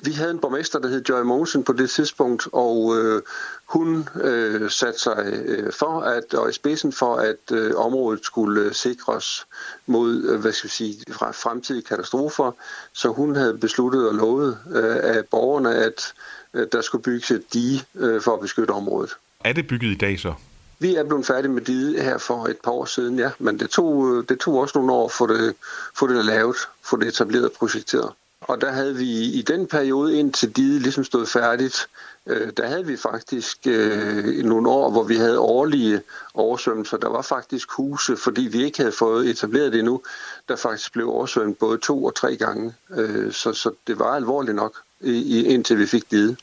vi 0.04 0.12
havde 0.12 0.32
en 0.32 0.40
borgmester, 0.40 0.80
der 0.80 0.88
hed 0.88 1.04
Joy 1.10 1.22
Mosen 1.22 1.64
på 1.64 1.74
det 1.74 1.90
tidspunkt, 1.90 2.48
og 2.52 2.98
øh, 2.98 3.22
hun 3.66 4.10
øh, 4.22 4.70
satte 4.70 5.00
sig 5.00 5.44
øh, 5.46 5.74
for, 5.74 6.00
at, 6.00 6.34
og 6.34 6.50
i 6.50 6.54
spidsen 6.54 6.94
for, 6.94 7.16
at 7.16 7.52
øh, 7.52 7.76
området 7.76 8.26
skulle 8.26 8.62
øh, 8.62 8.74
sikres 8.74 9.46
mod, 9.86 10.24
øh, 10.24 10.42
hvad 10.42 10.52
skal 10.52 10.68
vi 10.68 10.72
sige, 10.72 10.96
fremtidige 11.14 11.84
katastrofer. 11.84 12.52
Så 12.94 13.10
hun 13.10 13.36
havde 13.36 13.58
besluttet 13.58 14.08
og 14.08 14.16
lovet 14.16 14.58
øh, 14.76 14.96
af 15.16 15.26
borgerne, 15.32 15.76
at 15.76 16.14
øh, 16.54 16.68
der 16.72 16.82
skulle 16.82 17.04
bygges 17.04 17.32
et 17.32 17.54
dige 17.54 17.84
øh, 17.96 18.22
for 18.22 18.34
at 18.34 18.40
beskytte 18.40 18.72
området. 18.72 19.18
Er 19.44 19.54
det 19.54 19.68
bygget 19.68 19.90
i 19.90 19.98
dag 19.98 20.20
så? 20.20 20.34
Vi 20.80 20.96
er 20.96 21.04
blevet 21.04 21.26
færdige 21.26 21.52
med 21.52 21.62
diget 21.62 22.04
her 22.04 22.18
for 22.18 22.46
et 22.46 22.58
par 22.64 22.72
år 22.72 22.86
siden, 22.86 23.20
ja. 23.20 23.32
Men 23.40 23.60
det 23.60 23.70
tog, 23.70 24.16
øh, 24.16 24.24
det 24.30 24.40
tog 24.40 24.56
også 24.56 24.78
nogle 24.78 24.94
år 24.94 25.06
at 25.06 25.12
få 25.12 25.28
det, 25.28 25.56
få 25.96 26.08
det 26.08 26.26
lavet, 26.26 26.56
få 26.82 26.98
det 26.98 27.08
etableret 27.08 27.46
og 27.46 27.52
projekteret. 27.52 28.12
Og 28.48 28.62
der 28.62 28.72
havde 28.72 28.96
vi 28.96 29.10
i 29.10 29.42
den 29.42 29.68
periode, 29.68 30.20
indtil 30.20 30.52
diget 30.52 30.82
ligesom 30.82 31.04
stod 31.04 31.26
færdigt, 31.26 31.88
øh, 32.28 32.52
der 32.58 32.68
havde 32.68 32.86
vi 32.86 32.98
faktisk 32.98 33.58
øh, 33.68 34.46
nogle 34.46 34.70
år, 34.70 34.92
hvor 34.92 35.04
vi 35.04 35.16
havde 35.16 35.40
årlige 35.40 36.02
oversvømmelser. 36.34 36.98
Der 36.98 37.10
var 37.10 37.22
faktisk 37.22 37.72
huse, 37.72 38.18
fordi 38.18 38.42
vi 38.42 38.64
ikke 38.64 38.78
havde 38.78 38.92
fået 38.92 39.30
etableret 39.30 39.72
det 39.72 39.80
endnu, 39.80 40.02
der 40.50 40.56
faktisk 40.56 40.94
blev 40.94 41.10
oversvømmet 41.10 41.58
både 41.58 41.78
to 41.78 42.04
og 42.04 42.16
tre 42.16 42.36
gange. 42.36 42.74
Øh, 42.98 43.32
så, 43.32 43.54
så 43.54 43.72
det 43.88 44.00
var 44.00 44.16
alvorligt 44.16 44.56
nok, 44.56 44.74
i, 45.02 45.46
indtil 45.46 45.78
vi 45.78 45.86
fik 45.86 46.12
diget. 46.12 46.38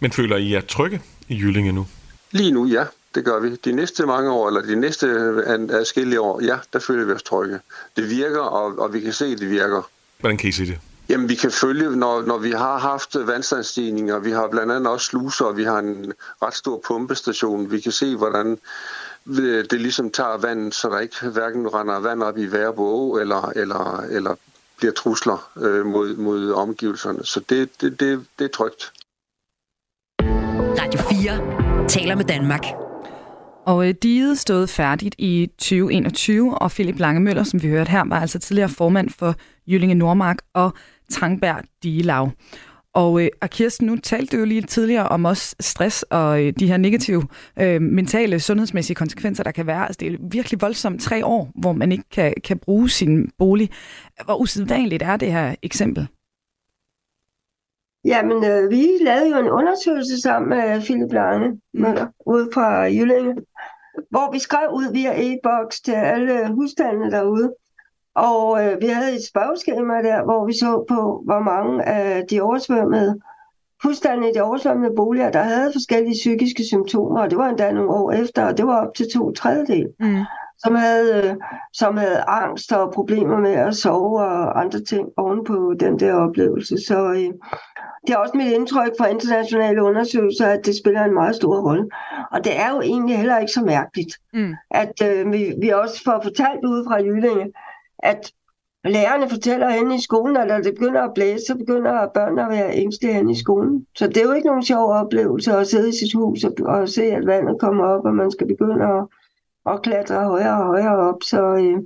Men 0.00 0.12
føler 0.12 0.36
I 0.36 0.52
jer 0.52 0.60
trygge 0.60 1.02
i 1.28 1.36
Jyllinge 1.38 1.72
nu? 1.72 1.86
Lige 2.30 2.50
nu, 2.50 2.66
ja. 2.66 2.84
det 3.14 3.24
gør 3.24 3.40
vi. 3.40 3.56
De 3.56 3.72
næste 3.72 4.06
mange 4.06 4.30
år, 4.30 4.48
eller 4.48 4.62
de 4.62 4.76
næste 4.76 5.06
adskillige 5.70 6.20
år, 6.20 6.44
ja, 6.44 6.56
der 6.72 6.78
føler 6.78 7.04
vi 7.04 7.12
os 7.12 7.22
trygge. 7.22 7.58
Det 7.96 8.10
virker, 8.10 8.40
og, 8.40 8.78
og 8.78 8.92
vi 8.94 9.00
kan 9.00 9.12
se, 9.12 9.26
at 9.26 9.38
det 9.38 9.50
virker. 9.50 9.90
Hvordan 10.20 10.36
kan 10.36 10.48
I 10.48 10.52
se 10.52 10.66
det? 10.66 10.78
Jamen, 11.08 11.28
vi 11.28 11.34
kan 11.34 11.50
følge, 11.50 11.96
når, 11.96 12.22
når 12.22 12.38
vi 12.38 12.50
har 12.50 12.78
haft 12.78 13.16
vandstandsstigninger, 13.26 14.18
vi 14.18 14.30
har 14.30 14.48
blandt 14.48 14.72
andet 14.72 14.92
også 14.92 15.06
sluser, 15.06 15.44
og 15.44 15.56
vi 15.56 15.64
har 15.64 15.78
en 15.78 16.12
ret 16.42 16.54
stor 16.54 16.80
pumpestation. 16.86 17.70
Vi 17.70 17.80
kan 17.80 17.92
se, 17.92 18.16
hvordan 18.16 18.58
det 19.70 19.80
ligesom 19.80 20.10
tager 20.10 20.36
vand, 20.38 20.72
så 20.72 20.88
der 20.88 20.98
ikke 20.98 21.28
hverken 21.28 21.74
render 21.74 22.00
vand 22.00 22.22
op 22.22 22.38
i 22.38 22.52
Værbå 22.52 23.18
eller, 23.18 23.52
eller, 23.56 24.04
eller 24.10 24.34
bliver 24.76 24.92
trusler 24.92 25.50
øh, 25.56 25.86
mod, 25.86 26.16
mod 26.16 26.52
omgivelserne. 26.52 27.24
Så 27.24 27.40
det, 27.40 27.80
det, 27.80 28.00
det, 28.00 28.24
det 28.38 28.44
er 28.44 28.48
trygt. 28.48 28.92
Radio 30.80 31.00
4 31.00 31.88
taler 31.88 32.14
med 32.14 32.24
Danmark. 32.24 32.64
Og 33.66 33.88
øh, 33.88 33.94
diget 34.02 34.38
stod 34.38 34.66
færdigt 34.66 35.14
i 35.18 35.50
2021, 35.58 36.58
og 36.58 36.70
Philip 36.70 36.98
Langemøller, 36.98 37.44
som 37.44 37.62
vi 37.62 37.68
hørte 37.68 37.90
her, 37.90 38.04
var 38.08 38.20
altså 38.20 38.38
tidligere 38.38 38.68
formand 38.68 39.10
for 39.18 39.34
Jyllinge 39.66 39.94
Nordmark 39.94 40.38
og 40.54 40.72
Trangberg 41.10 41.64
Digelav. 41.82 42.30
Og, 42.96 43.22
øh, 43.22 43.28
og 43.42 43.50
Kirsten, 43.50 43.86
nu 43.86 43.96
talte 43.96 44.36
du 44.36 44.40
jo 44.40 44.46
lige 44.46 44.62
tidligere 44.62 45.08
om 45.08 45.24
også 45.24 45.56
stress 45.60 46.02
og 46.02 46.44
øh, 46.44 46.52
de 46.58 46.66
her 46.66 46.76
negative 46.76 47.22
øh, 47.60 47.82
mentale, 47.82 48.40
sundhedsmæssige 48.40 48.94
konsekvenser, 48.94 49.44
der 49.44 49.50
kan 49.50 49.66
være. 49.66 49.86
Altså, 49.86 49.98
det 50.00 50.12
er 50.12 50.16
virkelig 50.20 50.60
voldsomt 50.60 51.02
tre 51.02 51.26
år, 51.26 51.50
hvor 51.54 51.72
man 51.72 51.92
ikke 51.92 52.04
kan, 52.12 52.34
kan 52.44 52.58
bruge 52.58 52.90
sin 52.90 53.30
bolig. 53.38 53.70
Hvor 54.24 54.34
usædvanligt 54.34 55.02
er 55.02 55.16
det 55.16 55.32
her 55.32 55.54
eksempel? 55.62 56.08
Jamen, 58.04 58.44
øh, 58.44 58.70
vi 58.70 58.86
lavede 59.00 59.30
jo 59.30 59.38
en 59.38 59.50
undersøgelse 59.50 60.20
sammen 60.20 60.48
med 60.48 60.80
Philip 60.80 61.12
Lange 61.12 61.60
Møller 61.74 62.06
ude 62.26 62.48
fra 62.54 62.82
Jyllinge, 62.82 63.34
hvor 64.10 64.32
vi 64.32 64.38
skrev 64.38 64.68
ud 64.72 64.92
via 64.92 65.12
e-boks 65.16 65.80
til 65.80 65.92
alle 65.92 66.54
husstandene 66.54 67.10
derude, 67.10 67.54
og 68.16 68.64
øh, 68.64 68.80
vi 68.80 68.86
havde 68.86 69.14
et 69.14 69.26
spørgeskema 69.26 69.94
der, 70.02 70.24
hvor 70.24 70.46
vi 70.46 70.52
så 70.52 70.84
på, 70.88 71.22
hvor 71.24 71.40
mange 71.40 71.84
af 71.84 72.26
de 72.30 72.40
oversvømmede 72.40 73.20
husstande 73.82 74.30
i 74.30 74.32
de 74.34 74.42
oversvømmede 74.42 74.94
boliger, 74.96 75.30
der 75.30 75.42
havde 75.42 75.72
forskellige 75.72 76.14
psykiske 76.14 76.64
symptomer, 76.64 77.20
og 77.20 77.30
det 77.30 77.38
var 77.38 77.48
endda 77.48 77.72
nogle 77.72 77.90
år 77.90 78.12
efter, 78.12 78.46
og 78.46 78.56
det 78.56 78.66
var 78.66 78.86
op 78.86 78.94
til 78.94 79.06
to 79.14 79.32
tredjedel, 79.32 79.86
mm. 80.00 80.24
som, 80.58 80.74
havde, 80.74 81.24
øh, 81.24 81.34
som 81.72 81.96
havde 81.96 82.20
angst 82.28 82.72
og 82.72 82.92
problemer 82.92 83.38
med 83.38 83.52
at 83.52 83.76
sove 83.76 84.20
og 84.20 84.60
andre 84.60 84.80
ting 84.80 85.08
oven 85.16 85.44
på 85.44 85.74
den 85.80 85.98
der 85.98 86.14
oplevelse. 86.14 86.76
Så 86.86 87.10
øh, 87.10 87.32
det 88.06 88.14
er 88.14 88.16
også 88.16 88.36
mit 88.36 88.52
indtryk 88.52 88.92
fra 88.98 89.06
internationale 89.06 89.82
undersøgelser, 89.82 90.46
at 90.46 90.66
det 90.66 90.76
spiller 90.76 91.04
en 91.04 91.14
meget 91.14 91.36
stor 91.36 91.68
rolle. 91.68 91.86
Og 92.32 92.44
det 92.44 92.60
er 92.60 92.70
jo 92.70 92.80
egentlig 92.80 93.16
heller 93.16 93.38
ikke 93.38 93.52
så 93.52 93.64
mærkeligt, 93.64 94.12
mm. 94.32 94.54
at 94.70 95.02
øh, 95.04 95.32
vi, 95.32 95.54
vi 95.60 95.68
også 95.68 96.04
får 96.04 96.20
fortalt 96.22 96.64
ude 96.64 96.84
fra 96.88 97.02
Jyllinge, 97.02 97.52
at 97.98 98.32
lærerne 98.84 99.28
fortæller 99.30 99.70
henne 99.70 99.94
i 99.96 100.00
skolen, 100.00 100.36
at 100.36 100.46
når 100.46 100.60
det 100.60 100.74
begynder 100.74 101.02
at 101.02 101.14
blæse, 101.14 101.44
så 101.46 101.54
begynder 101.54 102.08
børnene 102.14 102.42
at 102.42 102.50
være 102.50 102.74
ængstelige 102.74 103.14
henne 103.14 103.32
i 103.32 103.38
skolen. 103.38 103.86
Så 103.96 104.06
det 104.06 104.16
er 104.16 104.22
jo 104.22 104.32
ikke 104.32 104.46
nogen 104.46 104.62
sjov 104.62 104.90
oplevelse 104.90 105.52
at 105.52 105.66
sidde 105.66 105.88
i 105.88 105.98
sit 106.00 106.14
hus 106.14 106.44
og, 106.44 106.52
og 106.66 106.88
se, 106.88 107.02
at 107.02 107.26
vandet 107.26 107.60
kommer 107.60 107.84
op, 107.84 108.04
og 108.04 108.14
man 108.14 108.30
skal 108.30 108.46
begynde 108.46 108.84
at, 108.84 109.06
at 109.72 109.82
klatre 109.82 110.24
højere 110.24 110.58
og 110.58 110.66
højere 110.66 110.96
op. 110.96 111.22
Så, 111.22 111.42
øh, 111.42 111.82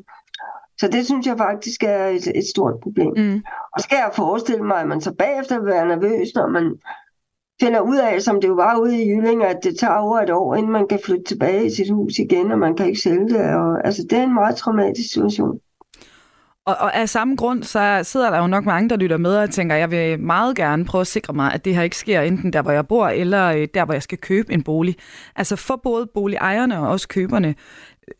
så 0.81 0.89
det 0.89 1.05
synes 1.07 1.27
jeg 1.27 1.39
faktisk 1.39 1.83
er 1.83 2.07
et, 2.07 2.27
et 2.35 2.47
stort 2.51 2.75
problem. 2.83 3.13
Mm. 3.17 3.43
Og 3.75 3.81
skal 3.81 3.97
jeg 3.97 4.11
forestille 4.17 4.65
mig, 4.65 4.81
at 4.81 4.89
man 4.89 5.01
så 5.01 5.15
bagefter 5.15 5.59
vil 5.59 5.67
være 5.67 5.89
nervøs, 5.89 6.29
når 6.35 6.49
man 6.49 6.77
finder 7.61 7.81
ud 7.81 7.97
af, 7.97 8.23
som 8.23 8.41
det 8.41 8.49
jo 8.49 8.55
var 8.55 8.79
ude 8.79 9.03
i 9.03 9.09
Jylling, 9.09 9.45
at 9.45 9.59
det 9.63 9.79
tager 9.79 9.95
over 9.95 10.19
et 10.21 10.31
år, 10.31 10.55
inden 10.55 10.73
man 10.73 10.89
kan 10.89 11.01
flytte 11.05 11.25
tilbage 11.25 11.67
i 11.67 11.71
sit 11.71 11.91
hus 11.91 12.19
igen, 12.19 12.53
og 12.53 12.59
man 12.59 12.77
kan 12.77 12.87
ikke 12.87 13.01
sælge 13.01 13.29
det. 13.29 13.55
Og, 13.55 13.87
altså, 13.87 14.03
det 14.11 14.19
er 14.19 14.23
en 14.23 14.35
meget 14.35 14.57
traumatisk 14.57 15.13
situation. 15.13 15.61
Og, 16.67 16.77
og 16.81 16.97
af 16.97 17.09
samme 17.09 17.37
grund, 17.37 17.63
så 17.63 18.01
sidder 18.03 18.31
der 18.31 18.39
jo 18.39 18.47
nok 18.47 18.65
mange, 18.65 18.89
der 18.89 18.97
lytter 18.97 19.17
med 19.17 19.37
og 19.37 19.51
tænker, 19.51 19.77
jeg 19.77 19.91
vil 19.91 20.21
meget 20.21 20.57
gerne 20.57 20.85
prøve 20.85 21.01
at 21.01 21.07
sikre 21.07 21.35
mig, 21.35 21.53
at 21.53 21.65
det 21.65 21.75
her 21.75 21.83
ikke 21.83 21.97
sker 21.97 22.21
enten 22.21 22.53
der, 22.53 22.63
hvor 22.63 22.73
jeg 22.73 22.89
bor, 22.89 23.09
eller 23.09 23.47
øh, 23.47 23.69
der, 23.75 23.85
hvor 23.85 23.95
jeg 23.95 24.03
skal 24.03 24.19
købe 24.19 24.53
en 24.53 24.63
bolig. 24.63 24.97
Altså 25.37 25.57
for 25.57 25.77
både 25.77 26.07
boligejerne 26.15 26.79
og 26.79 26.89
også 26.89 27.09
køberne. 27.09 27.55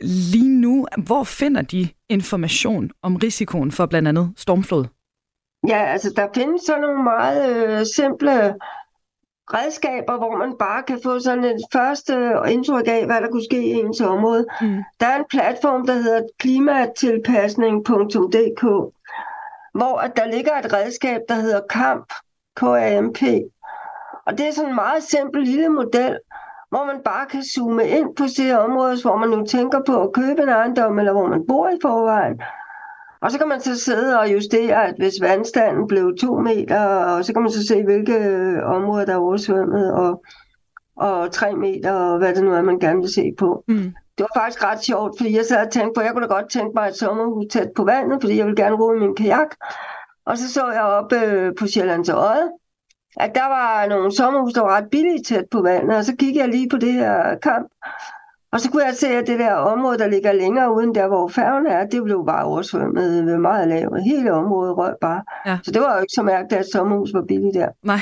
Lige 0.01 0.61
nu, 0.61 0.87
hvor 1.07 1.25
finder 1.25 1.63
de 1.63 1.89
information 2.09 2.91
om 3.03 3.17
risikoen 3.17 3.73
for 3.73 3.87
blandt 3.87 4.09
andet 4.09 4.33
stormflod? 4.37 4.85
Ja, 5.69 5.85
altså 5.85 6.13
der 6.17 6.27
findes 6.35 6.63
sådan 6.67 6.83
nogle 6.83 7.03
meget 7.05 7.57
øh, 7.57 7.87
simple 7.87 8.55
redskaber, 9.55 10.17
hvor 10.17 10.37
man 10.37 10.55
bare 10.59 10.83
kan 10.83 11.01
få 11.03 11.19
sådan 11.19 11.45
et 11.45 11.61
første 11.73 12.33
indtryk 12.49 12.89
af, 12.89 13.07
hvad 13.07 13.21
der 13.21 13.31
kunne 13.31 13.45
ske 13.45 13.63
i 13.63 13.73
ens 13.73 14.01
område. 14.01 14.47
Mm. 14.61 14.83
Der 15.01 15.07
er 15.07 15.17
en 15.17 15.25
platform, 15.31 15.87
der 15.87 15.93
hedder 15.93 16.23
klimatilpasning.dk, 16.39 18.63
hvor 19.75 19.99
at 19.99 20.17
der 20.17 20.27
ligger 20.27 20.53
et 20.53 20.73
redskab, 20.73 21.21
der 21.29 21.35
hedder 21.35 21.61
KAMP, 21.71 22.13
K-A-M-P. 22.57 23.23
Og 24.27 24.39
det 24.39 24.49
er 24.49 24.53
sådan 24.53 24.71
en 24.71 24.75
meget 24.75 25.03
simpel 25.03 25.43
lille 25.43 25.69
model, 25.69 26.19
hvor 26.71 26.85
man 26.85 27.01
bare 27.05 27.27
kan 27.27 27.43
zoome 27.43 27.89
ind 27.89 28.17
på 28.17 28.25
det 28.37 28.59
område, 28.59 29.03
hvor 29.03 29.17
man 29.17 29.29
nu 29.29 29.47
tænker 29.47 29.81
på 29.87 30.03
at 30.03 30.13
købe 30.13 30.43
en 30.43 30.49
ejendom, 30.49 30.99
eller 30.99 31.13
hvor 31.13 31.27
man 31.27 31.47
bor 31.49 31.69
i 31.69 31.79
forvejen, 31.83 32.41
og 33.23 33.31
så 33.31 33.39
kan 33.39 33.49
man 33.49 33.61
så 33.61 33.81
sidde 33.81 34.19
og 34.19 34.33
justere, 34.33 34.87
at 34.87 34.95
hvis 34.99 35.21
vandstanden 35.21 35.87
blev 35.87 36.17
to 36.21 36.39
meter, 36.39 36.81
og 36.87 37.25
så 37.25 37.33
kan 37.33 37.43
man 37.43 37.53
så 37.53 37.67
se, 37.67 37.85
hvilke 37.85 38.17
områder, 38.65 39.05
der 39.05 39.13
er 39.13 39.19
oversvømmet, 39.19 39.93
og, 39.95 40.25
og 40.97 41.33
tre 41.33 41.57
meter, 41.57 41.93
og 41.93 42.19
hvad 42.19 42.35
det 42.35 42.45
nu 42.45 42.53
er, 42.53 42.63
man 42.63 42.79
gerne 42.79 43.01
vil 43.01 43.13
se 43.13 43.33
på. 43.39 43.65
Mm. 43.69 43.95
Det 44.19 44.27
var 44.35 44.41
faktisk 44.41 44.65
ret 44.65 44.85
sjovt, 44.85 45.15
fordi 45.19 45.37
jeg 45.37 45.45
sad 45.45 45.67
og 45.67 45.73
tænkte 45.73 45.93
på, 45.95 46.01
at 46.01 46.07
jeg 46.07 46.13
kunne 46.15 46.29
da 46.29 46.35
godt 46.35 46.51
tænke 46.51 46.73
mig 46.75 46.89
et 46.89 46.97
sommerhus 46.97 47.45
tæt 47.51 47.71
på 47.77 47.85
vandet, 47.85 48.19
fordi 48.23 48.37
jeg 48.37 48.47
vil 48.47 48.57
gerne 48.57 48.77
ro 48.77 48.93
i 48.93 48.99
min 48.99 49.17
kajak. 49.17 49.49
Og 50.27 50.39
så 50.39 50.53
så 50.53 50.71
jeg 50.71 50.83
op 50.83 51.13
øh, 51.13 51.53
på 51.59 51.67
Sjællands 51.67 52.09
Øje, 52.09 52.49
at 53.17 53.35
der 53.35 53.49
var 53.49 53.87
nogle 53.87 54.17
sommerhus, 54.17 54.53
der 54.53 54.61
var 54.61 54.77
ret 54.77 54.91
billige 54.91 55.23
tæt 55.23 55.45
på 55.51 55.63
vandet, 55.63 55.97
og 55.97 56.05
så 56.05 56.17
kiggede 56.17 56.41
jeg 56.41 56.49
lige 56.49 56.69
på 56.69 56.77
det 56.77 56.93
her 56.93 57.39
kamp, 57.39 57.69
og 58.53 58.61
så 58.61 58.71
kunne 58.71 58.85
jeg 58.85 58.95
se, 58.95 59.09
at 59.09 59.27
det 59.27 59.39
der 59.39 59.53
område, 59.53 59.99
der 59.99 60.09
ligger 60.09 60.33
længere 60.33 60.75
uden 60.75 60.95
der, 60.95 61.09
hvor 61.09 61.29
færgen 61.29 61.67
er, 61.67 61.87
det 61.87 62.05
blev 62.05 62.25
bare 62.27 62.45
oversvømmet 62.45 63.41
meget 63.41 63.69
lavt. 63.69 64.03
Hele 64.05 64.33
området 64.33 64.77
røg 64.77 64.95
bare. 65.01 65.23
Ja. 65.47 65.59
Så 65.63 65.71
det 65.71 65.83
var 65.83 65.95
jo 65.95 66.01
ikke 66.01 66.13
så 66.15 66.23
mærkeligt, 66.23 66.61
at 66.61 66.67
sommerhus 66.73 67.11
var 67.15 67.25
billigt 67.29 67.55
der. 67.55 67.69
Nej. 67.83 68.01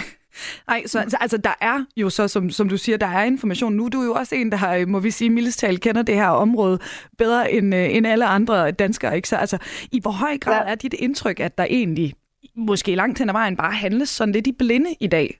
Nej, 0.68 0.82
så 0.86 0.98
altså, 0.98 1.16
altså, 1.20 1.36
der 1.36 1.54
er 1.60 1.84
jo 1.96 2.10
så, 2.10 2.28
som, 2.28 2.50
som 2.50 2.68
du 2.68 2.76
siger, 2.76 2.98
der 2.98 3.06
er 3.06 3.24
information. 3.24 3.72
Nu 3.72 3.84
er 3.84 3.88
du 3.88 4.02
jo 4.02 4.12
også 4.12 4.34
en, 4.34 4.50
der 4.50 4.56
har, 4.56 4.86
må 4.86 5.00
vi 5.00 5.10
sige, 5.10 5.30
mildestal 5.30 5.80
kender 5.80 6.02
det 6.02 6.14
her 6.14 6.28
område 6.28 6.78
bedre 7.18 7.52
end, 7.52 7.74
øh, 7.74 7.96
end 7.96 8.06
alle 8.06 8.26
andre 8.26 8.70
danskere. 8.70 9.16
Ikke? 9.16 9.28
Så 9.28 9.36
altså, 9.36 9.58
i 9.92 10.00
hvor 10.00 10.10
høj 10.10 10.38
grad 10.38 10.62
ja. 10.66 10.70
er 10.70 10.74
dit 10.74 10.94
indtryk, 10.94 11.40
at 11.40 11.58
der 11.58 11.64
egentlig 11.64 12.14
måske 12.56 12.94
langt 12.94 13.18
hen 13.18 13.28
ad 13.28 13.32
vejen 13.32 13.56
bare 13.56 13.72
handles 13.72 14.08
sådan 14.08 14.32
lidt 14.32 14.46
i 14.46 14.52
blinde 14.52 14.94
i 15.00 15.06
dag? 15.06 15.38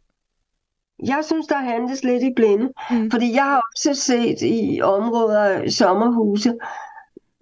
Jeg 1.07 1.18
synes, 1.22 1.46
der 1.46 1.57
handles 1.57 2.05
lidt 2.05 2.22
i 2.22 2.32
blinde, 2.36 2.72
mm. 2.90 3.11
fordi 3.11 3.34
jeg 3.34 3.44
har 3.44 3.62
også 3.72 3.94
set 3.94 4.38
i 4.42 4.80
områder, 4.82 5.70
sommerhuse, 5.70 6.55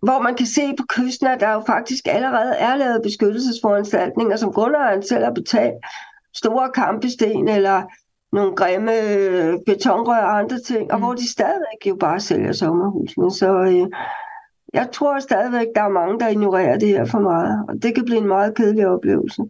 hvor 0.03 0.23
man 0.23 0.35
kan 0.35 0.47
se 0.47 0.77
på 0.79 0.85
kysten, 0.89 1.27
at 1.27 1.41
der 1.41 1.53
jo 1.53 1.63
faktisk 1.67 2.07
allerede 2.09 2.55
er 2.55 2.77
lavet 2.77 3.03
beskyttelsesforanstaltninger, 3.03 4.37
som 4.37 4.53
grundejeren 4.53 5.03
selv 5.03 5.25
har 5.25 5.33
betalt. 5.33 5.75
Store 6.35 6.71
kampesten 6.71 7.49
eller 7.49 7.83
nogle 8.33 8.57
grimme 8.57 8.93
betonrør 9.67 10.23
og 10.23 10.39
andre 10.39 10.59
ting, 10.59 10.83
mm. 10.83 10.91
og 10.91 10.99
hvor 10.99 11.15
de 11.15 11.31
stadigvæk 11.31 11.87
jo 11.87 11.97
bare 12.01 12.21
sælger 12.21 12.53
sommerhusene. 12.53 13.31
Så 13.31 13.53
øh, 13.61 13.87
jeg 14.75 14.89
tror 14.93 15.19
stadigvæk, 15.19 15.67
der 15.75 15.83
er 15.83 15.89
mange, 15.89 16.21
der 16.21 16.29
ignorerer 16.29 16.79
det 16.79 16.89
her 16.89 17.05
for 17.05 17.19
meget, 17.19 17.65
og 17.69 17.75
det 17.83 17.95
kan 17.95 18.05
blive 18.05 18.19
en 18.19 18.29
meget 18.29 18.55
kedelig 18.55 18.87
oplevelse. 18.87 19.43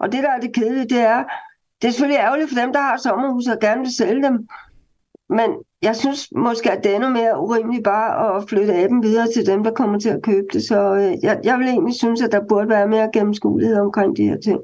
Og 0.00 0.12
det, 0.12 0.22
der 0.22 0.30
er 0.30 0.40
det 0.40 0.54
kedelige, 0.54 0.88
det 0.88 1.00
er, 1.00 1.24
det 1.82 1.88
er 1.88 1.92
selvfølgelig 1.92 2.18
ærgerligt 2.18 2.50
for 2.50 2.60
dem, 2.60 2.72
der 2.72 2.80
har 2.80 2.96
sommerhus 2.96 3.46
og 3.46 3.58
gerne 3.60 3.80
vil 3.80 3.94
sælge 3.94 4.22
dem. 4.22 4.48
Men 5.28 5.50
jeg 5.82 5.96
synes 5.96 6.28
måske, 6.36 6.72
at 6.72 6.84
det 6.84 6.92
er 6.92 6.96
endnu 6.96 7.10
mere 7.10 7.40
urimeligt 7.40 7.84
bare 7.84 8.36
at 8.36 8.48
flytte 8.48 8.74
af 8.74 8.88
dem 8.88 9.02
videre 9.02 9.26
til 9.34 9.46
dem, 9.46 9.64
der 9.64 9.70
kommer 9.70 9.98
til 9.98 10.08
at 10.08 10.22
købe 10.22 10.46
det. 10.52 10.62
Så 10.62 10.94
øh, 10.94 11.24
jeg, 11.24 11.40
jeg 11.44 11.58
vil 11.58 11.68
egentlig 11.68 11.94
synes, 11.94 12.22
at 12.22 12.32
der 12.32 12.40
burde 12.48 12.68
være 12.68 12.88
mere 12.88 13.10
gennemskuelighed 13.12 13.76
omkring 13.76 14.16
de 14.16 14.28
her 14.28 14.40
ting. 14.40 14.60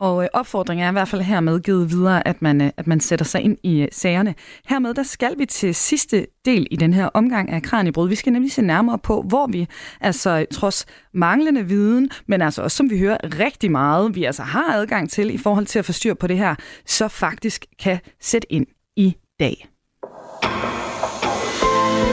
Og 0.00 0.22
øh, 0.22 0.28
opfordringen 0.32 0.84
er 0.84 0.88
i 0.88 0.92
hvert 0.92 1.08
fald 1.08 1.22
hermed 1.22 1.60
givet 1.60 1.90
videre, 1.90 2.28
at 2.28 2.42
man, 2.42 2.60
øh, 2.60 2.70
at 2.76 2.86
man 2.86 3.00
sætter 3.00 3.24
sig 3.24 3.40
ind 3.40 3.58
i 3.62 3.80
øh, 3.80 3.88
sagerne. 3.92 4.34
Hermed 4.68 4.94
der 4.94 5.02
skal 5.02 5.38
vi 5.38 5.46
til 5.46 5.74
sidste 5.74 6.26
del 6.44 6.66
i 6.70 6.76
den 6.76 6.92
her 6.92 7.06
omgang 7.06 7.50
af 7.50 7.62
Kranjebrud. 7.62 8.08
Vi 8.08 8.14
skal 8.14 8.32
nemlig 8.32 8.52
se 8.52 8.62
nærmere 8.62 8.98
på, 8.98 9.22
hvor 9.22 9.46
vi 9.46 9.66
altså 10.00 10.30
øh, 10.30 10.46
trods 10.52 10.86
manglende 11.14 11.66
viden, 11.66 12.10
men 12.26 12.42
altså 12.42 12.62
også 12.62 12.76
som 12.76 12.90
vi 12.90 12.98
hører 12.98 13.18
rigtig 13.38 13.70
meget, 13.70 14.14
vi 14.14 14.24
altså 14.24 14.42
har 14.42 14.74
adgang 14.74 15.10
til 15.10 15.34
i 15.34 15.38
forhold 15.38 15.66
til 15.66 15.78
at 15.78 15.84
få 15.84 15.92
styr 15.92 16.14
på 16.14 16.26
det 16.26 16.38
her, 16.38 16.54
så 16.86 17.08
faktisk 17.08 17.66
kan 17.78 17.98
sætte 18.20 18.52
ind 18.52 18.66
i 18.96 19.16
dag. 19.40 19.68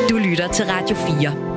Du 0.10 0.18
lytter 0.18 0.48
til 0.54 0.66
Radio 0.66 0.96
4. 0.96 1.55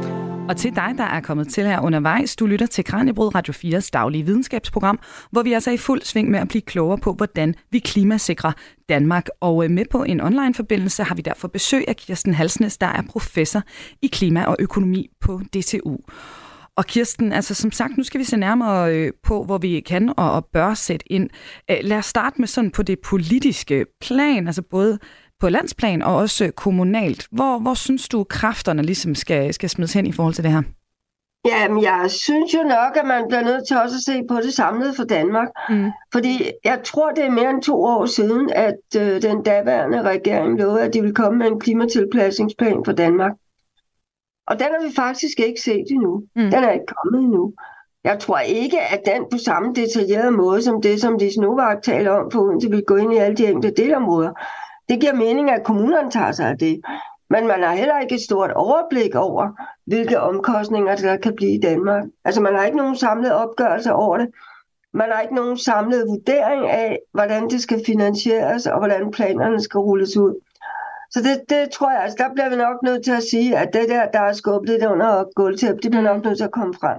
Og 0.48 0.56
til 0.56 0.76
dig, 0.76 0.94
der 0.96 1.04
er 1.04 1.20
kommet 1.20 1.48
til 1.48 1.66
her 1.66 1.80
undervejs, 1.80 2.36
du 2.36 2.46
lytter 2.46 2.66
til 2.66 2.84
Kranjebrud 2.84 3.34
Radio 3.34 3.52
4's 3.52 3.90
daglige 3.92 4.24
videnskabsprogram, 4.24 5.00
hvor 5.30 5.42
vi 5.42 5.52
altså 5.52 5.70
er 5.70 5.74
i 5.74 5.78
fuld 5.78 6.02
sving 6.02 6.30
med 6.30 6.38
at 6.38 6.48
blive 6.48 6.62
klogere 6.62 6.98
på, 6.98 7.12
hvordan 7.12 7.54
vi 7.70 7.78
klimasikrer 7.78 8.52
Danmark. 8.88 9.26
Og 9.40 9.64
øh, 9.64 9.70
med 9.70 9.84
på 9.90 10.02
en 10.02 10.20
online-forbindelse 10.20 11.02
har 11.02 11.14
vi 11.14 11.22
derfor 11.22 11.48
besøg 11.48 11.84
af 11.88 11.96
Kirsten 11.96 12.34
Halsnes, 12.34 12.78
der 12.78 12.86
er 12.86 13.02
professor 13.10 13.62
i 14.02 14.06
klima 14.06 14.44
og 14.44 14.56
økonomi 14.58 15.08
på 15.20 15.40
DTU. 15.54 15.96
Og 16.76 16.86
Kirsten, 16.86 17.32
altså 17.32 17.54
som 17.54 17.72
sagt, 17.72 17.96
nu 17.96 18.04
skal 18.04 18.18
vi 18.18 18.24
se 18.24 18.36
nærmere 18.36 18.94
øh, 18.94 19.12
på, 19.24 19.44
hvor 19.44 19.58
vi 19.58 19.80
kan 19.80 20.12
og 20.16 20.46
bør 20.52 20.74
sætte 20.74 21.12
ind. 21.12 21.30
Lad 21.82 21.98
os 21.98 22.06
starte 22.06 22.40
med 22.40 22.48
sådan 22.48 22.70
på 22.70 22.82
det 22.82 22.98
politiske 22.98 23.86
plan, 24.00 24.46
altså 24.46 24.62
både 24.62 24.98
på 25.40 25.48
landsplan 25.48 26.02
og 26.02 26.16
også 26.16 26.50
kommunalt. 26.56 27.26
Hvor, 27.30 27.58
hvor 27.58 27.74
synes 27.74 28.08
du, 28.08 28.24
kræfterne 28.24 28.82
ligesom 28.82 29.14
skal, 29.14 29.54
skal 29.54 29.70
smides 29.70 29.92
hen 29.92 30.06
i 30.06 30.12
forhold 30.12 30.34
til 30.34 30.44
det 30.44 30.52
her? 30.52 30.62
Jamen, 31.46 31.82
jeg 31.82 32.04
synes 32.08 32.54
jo 32.54 32.62
nok, 32.62 32.96
at 32.96 33.06
man 33.06 33.24
bliver 33.28 33.42
nødt 33.42 33.68
til 33.68 33.76
også 33.76 33.96
at 33.96 34.02
se 34.02 34.22
på 34.28 34.36
det 34.36 34.54
samlede 34.54 34.94
for 34.96 35.04
Danmark. 35.04 35.48
Mm. 35.68 35.90
Fordi 36.12 36.50
jeg 36.64 36.80
tror, 36.84 37.10
det 37.10 37.24
er 37.24 37.30
mere 37.30 37.50
end 37.50 37.62
to 37.62 37.82
år 37.84 38.06
siden, 38.06 38.50
at 38.52 38.80
øh, 38.96 39.22
den 39.22 39.42
daværende 39.42 40.02
regering 40.02 40.58
lovede, 40.58 40.82
at 40.82 40.94
de 40.94 41.00
ville 41.00 41.14
komme 41.14 41.38
med 41.38 41.46
en 41.46 41.60
klimatilpasningsplan 41.60 42.82
for 42.84 42.92
Danmark. 42.92 43.32
Og 44.46 44.58
den 44.58 44.66
har 44.78 44.88
vi 44.88 44.94
faktisk 44.94 45.40
ikke 45.40 45.60
set 45.60 45.84
endnu. 45.90 46.22
Mm. 46.36 46.50
Den 46.50 46.64
er 46.64 46.70
ikke 46.70 46.92
kommet 46.96 47.24
endnu. 47.24 47.52
Jeg 48.04 48.18
tror 48.18 48.38
ikke, 48.38 48.80
at 48.80 49.00
den 49.06 49.24
på 49.30 49.38
samme 49.38 49.74
detaljerede 49.74 50.30
måde, 50.30 50.62
som 50.62 50.82
det, 50.82 51.00
som 51.00 51.16
Lise 51.16 51.40
Novak 51.40 51.82
taler 51.82 52.10
om, 52.10 52.30
for 52.30 52.40
Odense 52.40 52.70
vil 52.70 52.84
gå 52.86 52.96
ind 52.96 53.12
i 53.14 53.16
alle 53.16 53.36
de 53.36 53.46
enkelte 53.46 53.82
delområder. 53.82 54.32
Det 54.88 55.00
giver 55.00 55.14
mening, 55.14 55.50
at 55.50 55.64
kommunerne 55.64 56.10
tager 56.10 56.32
sig 56.32 56.48
af 56.48 56.58
det. 56.58 56.80
Men 57.30 57.46
man 57.46 57.62
har 57.62 57.74
heller 57.74 57.98
ikke 57.98 58.14
et 58.14 58.20
stort 58.20 58.50
overblik 58.50 59.14
over, 59.14 59.48
hvilke 59.86 60.20
omkostninger 60.20 60.96
der 60.96 61.16
kan 61.16 61.34
blive 61.36 61.54
i 61.54 61.60
Danmark. 61.60 62.04
Altså 62.24 62.40
man 62.40 62.54
har 62.54 62.64
ikke 62.64 62.76
nogen 62.76 62.96
samlet 62.96 63.32
opgørelse 63.32 63.92
over 63.92 64.18
det. 64.18 64.28
Man 64.92 65.10
har 65.12 65.20
ikke 65.20 65.34
nogen 65.34 65.58
samlet 65.58 66.04
vurdering 66.08 66.70
af, 66.70 66.98
hvordan 67.12 67.50
det 67.50 67.60
skal 67.62 67.82
finansieres, 67.86 68.66
og 68.66 68.78
hvordan 68.78 69.10
planerne 69.10 69.60
skal 69.60 69.78
rulles 69.78 70.16
ud. 70.16 70.34
Så 71.10 71.22
det, 71.22 71.50
det 71.50 71.70
tror 71.70 71.90
jeg, 71.90 72.02
altså 72.02 72.16
der 72.18 72.34
bliver 72.34 72.48
vi 72.48 72.56
nok 72.56 72.82
nødt 72.82 73.04
til 73.04 73.12
at 73.12 73.22
sige, 73.22 73.58
at 73.58 73.68
det 73.72 73.88
der, 73.88 74.10
der 74.10 74.20
er 74.20 74.32
skubbet 74.32 74.70
lidt 74.70 74.84
under 74.84 75.24
gulvtæppet, 75.34 75.82
det 75.82 75.90
bliver 75.90 76.02
nok 76.02 76.24
nødt 76.24 76.36
til 76.36 76.44
at 76.44 76.50
komme 76.50 76.74
frem. 76.74 76.98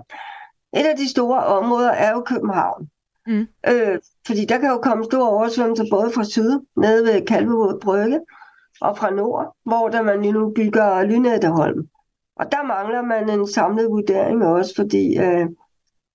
Et 0.73 0.85
af 0.85 0.97
de 0.97 1.09
store 1.09 1.39
områder 1.43 1.91
er 1.91 2.11
jo 2.11 2.21
København. 2.21 2.89
Mm. 3.29 3.47
Øh, 3.67 3.99
fordi 4.27 4.45
der 4.45 4.57
kan 4.57 4.69
jo 4.69 4.77
komme 4.77 5.03
store 5.03 5.29
oversvømmelser 5.29 5.85
både 5.91 6.11
fra 6.15 6.23
syd, 6.23 6.59
nede 6.75 7.03
ved 7.03 7.25
Kalvevåd 7.25 7.79
Brygge, 7.81 8.19
og 8.81 8.97
fra 8.97 9.09
nord, 9.09 9.55
hvor 9.65 9.87
der 9.87 10.01
man 10.01 10.21
lige 10.21 10.31
nu 10.31 10.53
bygger 10.55 11.03
Lynetteholm. 11.03 11.87
Og 12.35 12.51
der 12.51 12.63
mangler 12.63 13.01
man 13.01 13.29
en 13.29 13.47
samlet 13.47 13.89
vurdering 13.89 14.45
også, 14.45 14.73
fordi 14.75 15.17
øh, 15.17 15.47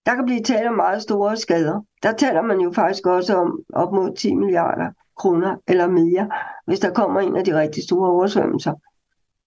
der 0.07 0.15
kan 0.15 0.25
blive 0.25 0.43
tale 0.43 0.69
om 0.69 0.75
meget 0.75 1.03
store 1.03 1.37
skader. 1.37 1.81
Der 2.03 2.13
taler 2.13 2.43
man 2.43 2.61
jo 2.61 2.73
faktisk 2.73 3.07
også 3.07 3.37
om 3.37 3.61
op 3.73 3.93
mod 3.93 4.17
10 4.17 4.35
milliarder 4.35 4.91
kroner 5.17 5.57
eller 5.69 5.87
mere, 5.87 6.31
hvis 6.67 6.81
der 6.81 6.91
kommer 6.91 7.21
en 7.21 7.37
af 7.37 7.45
de 7.45 7.61
rigtig 7.61 7.83
store 7.83 8.11
oversvømmelser. 8.11 8.73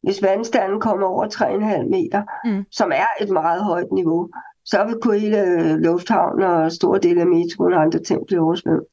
Hvis 0.03 0.23
vandstanden 0.23 0.79
kommer 0.79 1.07
over 1.07 1.25
3,5 1.25 1.89
meter, 1.89 2.23
mm. 2.45 2.65
som 2.71 2.91
er 2.91 3.23
et 3.23 3.29
meget 3.29 3.63
højt 3.63 3.91
niveau, 3.91 4.29
så 4.71 4.83
vil 4.83 4.97
kunne 5.01 5.19
hele 5.19 5.77
lufthavnen 5.81 6.43
og 6.43 6.71
store 6.71 6.99
dele 6.99 7.21
af 7.21 7.27
metroen 7.27 7.73
og 7.73 7.81
andre 7.81 7.99
ting 7.99 8.27
blive 8.27 8.41
oversvømmet. 8.41 8.85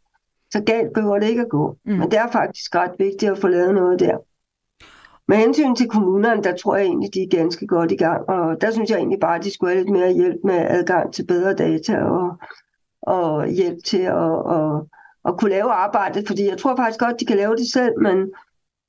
Så 0.51 0.63
galt 0.67 0.93
behøver 0.93 1.19
det 1.19 1.29
ikke 1.29 1.43
at 1.43 1.49
gå. 1.49 1.77
Mm. 1.85 1.93
Men 1.93 2.11
det 2.11 2.19
er 2.19 2.31
faktisk 2.33 2.75
ret 2.75 2.95
vigtigt 2.99 3.33
at 3.33 3.39
få 3.39 3.49
lavet 3.49 3.75
noget 3.75 4.01
der. 4.01 4.17
Med 5.29 5.37
hensyn 5.37 5.75
til 5.75 5.89
kommunerne, 5.89 6.43
der 6.43 6.57
tror 6.57 6.77
jeg 6.77 6.87
egentlig, 6.87 7.15
de 7.15 7.23
er 7.23 7.37
ganske 7.37 7.67
godt 7.67 7.93
i 7.93 7.97
gang. 7.97 8.29
Og 8.29 8.61
der 8.61 8.71
synes 8.71 8.91
jeg 8.91 8.99
egentlig 8.99 9.21
bare, 9.21 9.39
at 9.39 9.45
de 9.45 9.55
skulle 9.55 9.73
have 9.73 9.85
lidt 9.85 9.93
mere 9.93 10.13
hjælp 10.13 10.41
med 10.45 10.67
adgang 10.69 11.13
til 11.13 11.27
bedre 11.27 11.55
data 11.55 11.97
og, 11.97 12.39
og 13.03 13.49
hjælp 13.49 13.85
til 13.85 14.03
at, 14.03 14.35
at, 14.57 14.83
at 15.29 15.39
kunne 15.39 15.51
lave 15.51 15.71
arbejdet. 15.71 16.27
Fordi 16.27 16.49
jeg 16.49 16.59
tror 16.59 16.77
faktisk 16.77 17.01
godt, 17.01 17.21
de 17.21 17.27
kan 17.27 17.37
lave 17.37 17.57
det 17.57 17.73
selv, 17.73 17.93
men 18.03 18.33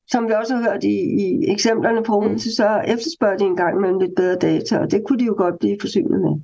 som 0.07 0.27
vi 0.27 0.33
også 0.33 0.55
har 0.55 0.63
hørt 0.71 0.83
i, 0.83 0.97
i 1.23 1.51
eksemplerne 1.51 2.03
på 2.03 2.17
Odense, 2.17 2.49
mm. 2.49 2.57
så 2.59 2.81
efterspørger 2.87 3.37
de 3.37 3.43
en 3.43 3.57
gang 3.57 3.81
med 3.81 3.99
lidt 3.99 4.15
bedre 4.15 4.35
data, 4.35 4.77
og 4.79 4.91
det 4.91 5.03
kunne 5.07 5.19
de 5.19 5.25
jo 5.25 5.35
godt 5.37 5.59
blive 5.59 5.77
forsynet 5.81 6.21
med. 6.21 6.41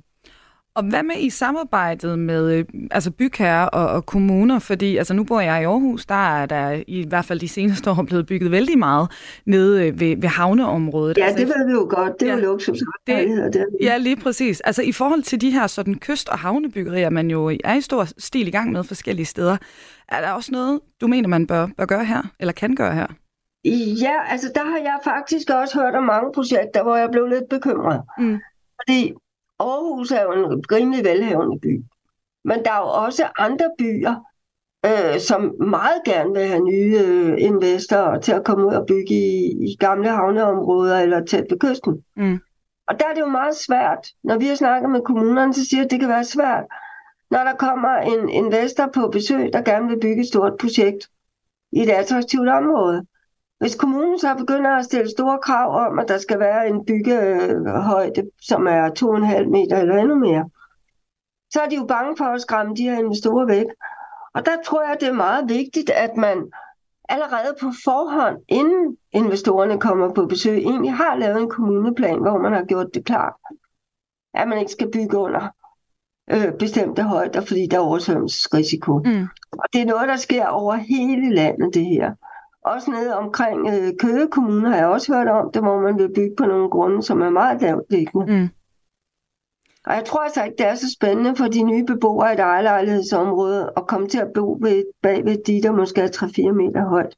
Og 0.74 0.82
hvad 0.82 1.02
med 1.02 1.14
i 1.18 1.30
samarbejdet 1.30 2.18
med 2.18 2.52
øh, 2.52 2.64
altså 2.90 3.10
bygherrer 3.10 3.66
og, 3.66 3.86
og 3.88 4.06
kommuner? 4.06 4.58
Fordi 4.58 4.96
altså, 4.96 5.14
nu 5.14 5.24
bor 5.24 5.40
jeg 5.40 5.62
i 5.62 5.64
Aarhus, 5.64 6.06
der 6.06 6.40
er 6.40 6.46
der 6.46 6.82
i 6.86 7.06
hvert 7.08 7.24
fald 7.24 7.40
de 7.40 7.48
seneste 7.48 7.90
år 7.90 8.02
blevet 8.06 8.26
bygget 8.26 8.50
vældig 8.50 8.78
meget 8.78 9.10
nede 9.46 9.86
øh, 9.86 10.00
ved, 10.00 10.16
ved 10.16 10.28
havneområdet. 10.28 11.18
Ja, 11.18 11.24
altså, 11.24 11.38
det 11.38 11.48
ved 11.48 11.66
vi 11.66 11.72
jo 11.72 11.86
godt. 11.90 12.20
Det 12.20 12.28
er 12.28 12.32
ja, 12.32 12.38
jo 12.38 12.46
luksus. 12.46 12.78
Det, 13.06 13.52
det 13.52 13.66
ja, 13.80 13.96
lige 13.96 14.16
præcis. 14.16 14.60
Altså 14.60 14.82
i 14.82 14.92
forhold 14.92 15.22
til 15.22 15.40
de 15.40 15.50
her 15.50 15.66
sådan 15.66 15.94
kyst- 15.94 16.28
og 16.28 16.38
havnebyggerier, 16.38 17.10
man 17.10 17.30
jo 17.30 17.46
er 17.64 17.74
i 17.74 17.80
stor 17.80 18.08
stil 18.18 18.48
i 18.48 18.50
gang 18.50 18.72
med 18.72 18.84
forskellige 18.84 19.26
steder, 19.26 19.56
er 20.08 20.20
der 20.20 20.30
også 20.30 20.52
noget, 20.52 20.80
du 21.00 21.06
mener, 21.06 21.28
man 21.28 21.46
bør, 21.46 21.68
bør 21.76 21.84
gøre 21.84 22.04
her, 22.04 22.22
eller 22.40 22.52
kan 22.52 22.74
gøre 22.74 22.94
her? 22.94 23.06
Ja, 24.00 24.14
altså 24.28 24.52
der 24.54 24.64
har 24.64 24.78
jeg 24.78 24.98
faktisk 25.04 25.50
også 25.50 25.80
hørt 25.80 25.94
om 25.94 26.04
mange 26.04 26.32
projekter, 26.34 26.82
hvor 26.82 26.96
jeg 26.96 27.08
blev 27.10 27.26
lidt 27.26 27.48
bekymret. 27.50 28.02
Mm. 28.18 28.40
Fordi 28.82 29.12
Aarhus 29.62 30.10
er 30.10 30.22
jo 30.22 30.32
en 30.32 30.64
rimelig 30.72 31.04
velhavende 31.04 31.60
by. 31.60 31.84
Men 32.44 32.64
der 32.64 32.72
er 32.72 32.78
jo 32.78 33.04
også 33.04 33.28
andre 33.38 33.70
byer, 33.78 34.14
øh, 34.86 35.20
som 35.20 35.54
meget 35.60 36.00
gerne 36.04 36.32
vil 36.32 36.42
have 36.42 36.64
nye 36.64 36.98
øh, 37.04 37.34
investorer 37.38 38.20
til 38.20 38.32
at 38.32 38.44
komme 38.44 38.66
ud 38.66 38.74
og 38.74 38.86
bygge 38.86 39.14
i, 39.14 39.34
i 39.68 39.76
gamle 39.80 40.08
havneområder 40.08 41.00
eller 41.00 41.24
tæt 41.24 41.44
ved 41.50 41.58
kysten. 41.58 42.04
Mm. 42.16 42.40
Og 42.88 43.00
der 43.00 43.06
er 43.06 43.14
det 43.14 43.20
jo 43.20 43.26
meget 43.26 43.56
svært. 43.56 44.08
Når 44.24 44.38
vi 44.38 44.46
har 44.46 44.54
snakket 44.54 44.90
med 44.90 45.00
kommunerne, 45.00 45.54
så 45.54 45.66
siger 45.66 45.80
de, 45.80 45.84
at 45.84 45.90
det 45.90 46.00
kan 46.00 46.08
være 46.08 46.24
svært, 46.24 46.64
når 47.30 47.38
der 47.38 47.54
kommer 47.54 47.96
en 47.96 48.28
investor 48.28 48.86
på 48.94 49.08
besøg, 49.08 49.52
der 49.52 49.62
gerne 49.62 49.88
vil 49.88 50.00
bygge 50.00 50.20
et 50.20 50.28
stort 50.28 50.52
projekt 50.60 51.10
i 51.72 51.82
et 51.82 51.90
attraktivt 51.90 52.48
område. 52.48 53.06
Hvis 53.62 53.74
kommunen 53.74 54.18
så 54.18 54.34
begynder 54.34 54.70
at 54.70 54.84
stille 54.84 55.10
store 55.10 55.38
krav 55.38 55.86
om, 55.86 55.98
at 55.98 56.08
der 56.08 56.18
skal 56.18 56.38
være 56.38 56.68
en 56.68 56.84
byggehøjde, 56.84 58.30
som 58.40 58.66
er 58.66 58.84
2,5 58.88 59.48
meter 59.48 59.76
eller 59.76 59.96
endnu 59.96 60.14
mere, 60.14 60.50
så 61.52 61.60
er 61.60 61.68
de 61.68 61.76
jo 61.76 61.84
bange 61.84 62.16
for 62.16 62.24
at 62.24 62.40
skræmme 62.40 62.76
de 62.76 62.82
her 62.82 62.98
investorer 62.98 63.46
væk. 63.46 63.66
Og 64.34 64.46
der 64.46 64.56
tror 64.64 64.82
jeg, 64.82 64.96
det 65.00 65.08
er 65.08 65.12
meget 65.12 65.48
vigtigt, 65.48 65.90
at 65.90 66.16
man 66.16 66.52
allerede 67.08 67.54
på 67.60 67.66
forhånd, 67.84 68.38
inden 68.48 68.96
investorerne 69.12 69.80
kommer 69.80 70.14
på 70.14 70.26
besøg, 70.26 70.58
egentlig 70.58 70.92
har 70.92 71.14
lavet 71.14 71.42
en 71.42 71.50
kommuneplan, 71.50 72.20
hvor 72.20 72.38
man 72.38 72.52
har 72.52 72.64
gjort 72.64 72.94
det 72.94 73.04
klart, 73.04 73.34
at 74.34 74.48
man 74.48 74.58
ikke 74.58 74.72
skal 74.72 74.90
bygge 74.90 75.16
under 75.18 75.48
øh, 76.30 76.52
bestemte 76.58 77.02
højder, 77.02 77.40
fordi 77.40 77.66
der 77.66 77.76
er 77.76 77.80
oversvømmelsesrisiko. 77.80 78.98
Mm. 78.98 79.26
Og 79.52 79.64
det 79.72 79.80
er 79.80 79.86
noget, 79.86 80.08
der 80.08 80.16
sker 80.16 80.46
over 80.46 80.74
hele 80.74 81.34
landet, 81.34 81.74
det 81.74 81.86
her. 81.86 82.14
Også 82.64 82.90
nede 82.90 83.16
omkring 83.16 83.68
øh, 83.68 83.92
Køge 83.98 84.28
Kommune 84.28 84.68
har 84.68 84.76
jeg 84.76 84.86
også 84.86 85.14
hørt 85.14 85.28
om 85.28 85.50
det, 85.52 85.62
hvor 85.62 85.80
man 85.80 85.98
vil 85.98 86.14
bygge 86.14 86.36
på 86.36 86.44
nogle 86.44 86.70
grunde, 86.70 87.02
som 87.02 87.22
er 87.22 87.30
meget 87.30 87.62
lavt 87.62 87.90
liggende. 87.90 88.26
Mm. 88.26 88.48
Og 89.86 89.94
jeg 89.94 90.04
tror 90.04 90.20
altså 90.20 90.44
ikke, 90.44 90.56
det 90.58 90.66
er 90.66 90.74
så 90.74 90.94
spændende 90.96 91.36
for 91.36 91.44
de 91.44 91.62
nye 91.62 91.84
beboere 91.84 92.30
i 92.30 92.34
et 92.34 92.40
ejerlejlighedsområde 92.40 93.72
at 93.76 93.86
komme 93.86 94.08
til 94.08 94.18
at 94.18 94.32
bo 94.34 94.58
ved, 94.60 94.84
bag 95.02 95.24
ved 95.24 95.36
de, 95.46 95.62
der 95.62 95.72
måske 95.72 96.00
er 96.00 96.08
3-4 96.08 96.52
meter 96.52 96.88
højt. 96.88 97.14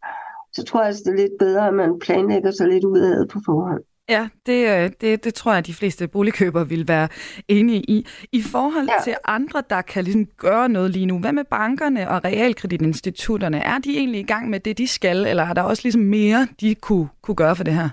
Så 0.53 0.64
tror 0.64 0.80
jeg 0.80 0.86
altså, 0.86 1.03
det 1.07 1.12
er 1.12 1.22
lidt 1.22 1.38
bedre, 1.38 1.68
at 1.68 1.74
man 1.74 1.99
planlægger 1.99 2.51
sig 2.51 2.68
lidt 2.68 2.84
ud 2.84 2.99
af 2.99 3.28
på 3.28 3.40
forhånd. 3.47 3.82
Ja, 4.09 4.28
det, 4.46 4.68
øh, 4.68 4.90
det, 5.00 5.24
det 5.24 5.34
tror 5.34 5.50
jeg, 5.50 5.59
at 5.59 5.66
de 5.66 5.74
fleste 5.74 6.09
boligkøbere 6.09 6.68
vil 6.68 6.88
være 6.88 7.09
enige 7.48 7.90
i. 7.90 8.07
I 8.32 8.42
forhold 8.42 8.88
ja. 8.88 9.02
til 9.05 9.14
andre, 9.24 9.62
der 9.70 9.82
kan 9.82 10.05
ligesom 10.05 10.26
gøre 10.26 10.68
noget 10.68 10.90
lige 10.90 11.07
nu, 11.07 11.18
hvad 11.18 11.32
med 11.32 11.44
bankerne 11.44 12.11
og 12.11 12.24
realkreditinstitutterne? 12.24 13.59
Er 13.59 13.78
de 13.78 13.98
egentlig 13.98 14.20
i 14.20 14.24
gang 14.24 14.50
med 14.50 14.61
det, 14.61 14.78
de 14.78 14.86
skal, 14.86 15.26
eller 15.26 15.42
er 15.42 15.52
der 15.52 15.62
også 15.62 15.82
ligesom 15.84 16.02
mere, 16.02 16.48
de 16.61 16.74
kunne, 16.74 17.09
kunne 17.22 17.34
gøre 17.34 17.57
for 17.57 17.64
det 17.64 17.74
her? 17.74 17.88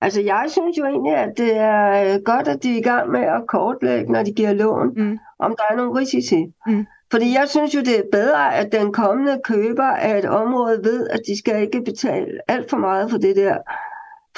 Altså, 0.00 0.20
jeg 0.20 0.44
synes 0.48 0.78
jo 0.78 0.84
egentlig, 0.84 1.14
at 1.14 1.32
det 1.36 1.56
er 1.56 2.14
øh, 2.14 2.22
godt, 2.22 2.48
at 2.48 2.62
de 2.62 2.72
er 2.72 2.78
i 2.78 2.82
gang 2.82 3.10
med 3.10 3.20
at 3.20 3.42
kortlægge, 3.48 4.12
når 4.12 4.22
de 4.22 4.32
giver 4.32 4.52
lån, 4.52 4.92
mm. 4.96 5.18
om 5.38 5.54
der 5.58 5.64
er 5.70 5.76
nogle 5.76 6.00
risici. 6.00 6.52
Mm. 6.66 6.86
Fordi 7.10 7.34
jeg 7.34 7.48
synes 7.48 7.74
jo, 7.74 7.80
det 7.80 7.98
er 7.98 8.02
bedre, 8.12 8.54
at 8.54 8.72
den 8.72 8.92
kommende 8.92 9.40
køber 9.44 9.84
af 9.84 10.18
et 10.18 10.24
område 10.24 10.80
ved, 10.84 11.08
at 11.08 11.20
de 11.26 11.38
skal 11.38 11.62
ikke 11.62 11.82
betale 11.84 12.38
alt 12.48 12.70
for 12.70 12.76
meget 12.76 13.10
for 13.10 13.18
det 13.18 13.36
der 13.36 13.56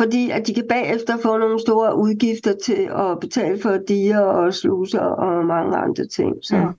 fordi 0.00 0.30
at 0.30 0.46
de 0.46 0.54
kan 0.54 0.66
bagefter 0.68 1.16
få 1.16 1.38
nogle 1.38 1.60
store 1.60 1.96
udgifter 1.96 2.54
til 2.64 2.90
at 2.96 3.20
betale 3.20 3.58
for 3.62 3.78
diger 3.88 4.20
og 4.20 4.54
sluser 4.54 5.00
og 5.00 5.46
mange 5.46 5.76
andre 5.76 6.06
ting. 6.06 6.36
Så 6.42 6.56
mm. 6.56 6.74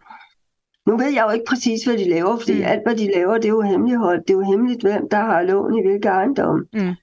nu 0.88 0.98
ved 0.98 1.14
jeg 1.14 1.24
jo 1.28 1.34
ikke 1.34 1.46
præcis, 1.48 1.84
hvad 1.84 1.98
de 1.98 2.10
laver, 2.10 2.38
fordi 2.38 2.58
mm. 2.58 2.66
alt, 2.66 2.82
hvad 2.86 2.96
de 2.96 3.12
laver, 3.16 3.34
det 3.34 3.46
er 3.46 3.50
jo 3.50 3.62
hemmeligholdt. 3.62 4.28
Det 4.28 4.34
er 4.34 4.38
jo 4.38 4.52
hemmeligt, 4.52 4.82
hvem 4.82 5.10
der 5.10 5.18
har 5.18 5.42
lån 5.42 5.78
i 5.78 5.82
hvilke 5.88 6.08
ejendom. 6.08 6.66
Mm. 6.74 6.94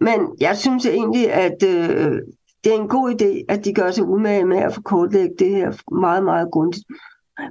Men 0.00 0.36
jeg 0.40 0.56
synes 0.56 0.86
egentlig, 0.86 1.32
at 1.32 1.62
øh, 1.62 2.22
det 2.64 2.72
er 2.72 2.80
en 2.80 2.88
god 2.88 3.14
idé, 3.14 3.44
at 3.48 3.64
de 3.64 3.74
gør 3.74 3.90
sig 3.90 4.04
umage 4.04 4.44
med 4.44 4.58
at 4.58 4.74
få 4.74 4.82
kortlægget 4.82 5.38
det 5.38 5.50
her 5.50 5.94
meget, 6.00 6.24
meget 6.24 6.50
grundigt. 6.50 6.84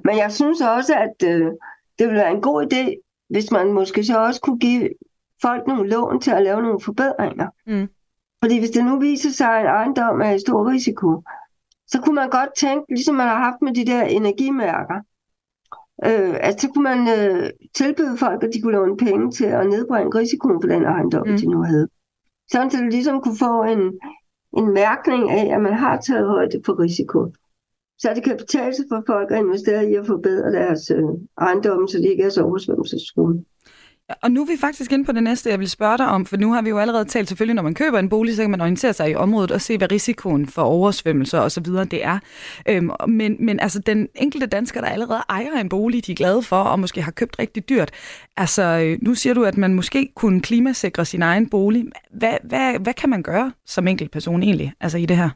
Men 0.03 0.17
jeg 0.17 0.31
synes 0.31 0.61
også, 0.61 0.93
at 0.95 1.29
øh, 1.29 1.45
det 1.99 2.07
vil 2.07 2.15
være 2.15 2.31
en 2.31 2.41
god 2.41 2.73
idé, 2.73 2.83
hvis 3.29 3.51
man 3.51 3.73
måske 3.73 4.03
så 4.03 4.17
også 4.19 4.41
kunne 4.41 4.59
give 4.59 4.89
folk 5.41 5.67
nogle 5.67 5.89
lån 5.89 6.21
til 6.21 6.31
at 6.31 6.43
lave 6.43 6.61
nogle 6.61 6.79
forbedringer. 6.79 7.47
Mm. 7.67 7.89
Fordi 8.43 8.59
hvis 8.59 8.69
det 8.69 8.85
nu 8.85 8.99
viser 8.99 9.29
sig, 9.29 9.49
at 9.49 9.61
en 9.61 9.67
ejendom 9.67 10.21
er 10.21 10.31
i 10.31 10.39
stor 10.39 10.71
risiko, 10.71 11.23
så 11.87 12.01
kunne 12.01 12.15
man 12.15 12.29
godt 12.29 12.49
tænke, 12.57 12.85
ligesom 12.89 13.15
man 13.15 13.27
har 13.27 13.39
haft 13.39 13.61
med 13.61 13.73
de 13.73 13.85
der 13.85 14.03
energimærker, 14.03 14.99
øh, 16.05 16.35
at 16.47 16.61
så 16.61 16.67
kunne 16.69 16.83
man 16.83 16.99
øh, 17.19 17.49
tilbyde 17.75 18.17
folk, 18.17 18.43
at 18.43 18.49
de 18.53 18.61
kunne 18.61 18.77
låne 18.77 18.97
penge 18.97 19.31
til 19.31 19.45
at 19.45 19.67
nedbringe 19.67 20.19
risikoen 20.19 20.61
for 20.61 20.67
den 20.67 20.85
ejendom, 20.85 21.27
mm. 21.27 21.37
de 21.37 21.45
nu 21.49 21.63
havde. 21.63 21.87
Sådan 22.51 22.67
at 22.67 22.73
det 22.73 22.93
ligesom 22.93 23.21
kunne 23.21 23.37
få 23.39 23.63
en, 23.63 23.99
en 24.57 24.73
mærkning 24.73 25.29
af, 25.29 25.55
at 25.55 25.61
man 25.61 25.73
har 25.73 25.97
taget 26.01 26.27
højde 26.27 26.61
for 26.65 26.79
risiko. 26.79 27.33
Så 27.99 28.11
det 28.15 28.23
kan 28.23 28.37
betale 28.37 28.75
sig 28.75 28.85
for 28.89 29.03
folk 29.07 29.31
at 29.31 29.39
investere 29.39 29.89
i 29.89 29.95
at 29.95 30.07
forbedre 30.07 30.51
deres 30.51 30.91
øh, 30.91 31.03
ejendomme, 31.37 31.87
så 31.87 31.97
de 31.97 32.07
ikke 32.07 32.23
er 32.23 32.29
så 32.29 32.43
oversvømmelsesskole. 32.43 33.43
Og 34.23 34.31
nu 34.31 34.41
er 34.41 34.45
vi 34.45 34.57
faktisk 34.61 34.91
inde 34.91 35.05
på 35.05 35.11
det 35.11 35.23
næste, 35.23 35.49
jeg 35.49 35.59
vil 35.59 35.69
spørge 35.69 35.97
dig 35.97 36.07
om, 36.07 36.25
for 36.25 36.37
nu 36.37 36.53
har 36.53 36.61
vi 36.61 36.69
jo 36.69 36.79
allerede 36.79 37.05
talt, 37.05 37.27
selvfølgelig 37.27 37.55
når 37.55 37.63
man 37.63 37.73
køber 37.73 37.99
en 37.99 38.09
bolig, 38.09 38.35
så 38.35 38.41
kan 38.41 38.51
man 38.51 38.61
orientere 38.61 38.93
sig 38.93 39.11
i 39.11 39.15
området 39.15 39.51
og 39.51 39.61
se, 39.61 39.77
hvad 39.77 39.91
risikoen 39.91 40.47
for 40.47 40.61
oversvømmelser 40.61 41.39
og 41.39 41.51
så 41.51 41.61
videre 41.61 41.85
det 41.85 42.03
er. 42.03 42.19
Øhm, 42.69 42.91
men, 43.07 43.35
men 43.39 43.59
altså 43.59 43.79
den 43.79 44.07
enkelte 44.15 44.47
dansker, 44.47 44.81
der 44.81 44.87
allerede 44.87 45.21
ejer 45.29 45.51
en 45.51 45.69
bolig, 45.69 46.05
de 46.05 46.11
er 46.11 46.15
glade 46.15 46.41
for 46.41 46.61
og 46.61 46.79
måske 46.79 47.01
har 47.01 47.11
købt 47.11 47.39
rigtig 47.39 47.69
dyrt. 47.69 47.91
Altså 48.37 48.63
øh, 48.63 48.97
nu 49.01 49.15
siger 49.15 49.33
du, 49.33 49.43
at 49.43 49.57
man 49.57 49.73
måske 49.73 50.09
kunne 50.15 50.41
klimasikre 50.41 51.05
sin 51.05 51.21
egen 51.21 51.49
bolig. 51.49 51.85
Hvad, 52.11 52.37
hvad, 52.43 52.79
hvad 52.79 52.93
kan 52.93 53.09
man 53.09 53.23
gøre 53.23 53.51
som 53.65 53.87
enkelt 53.87 54.11
person 54.11 54.43
egentlig 54.43 54.73
altså 54.81 54.97
i 54.97 55.05
det 55.05 55.17
her? 55.17 55.29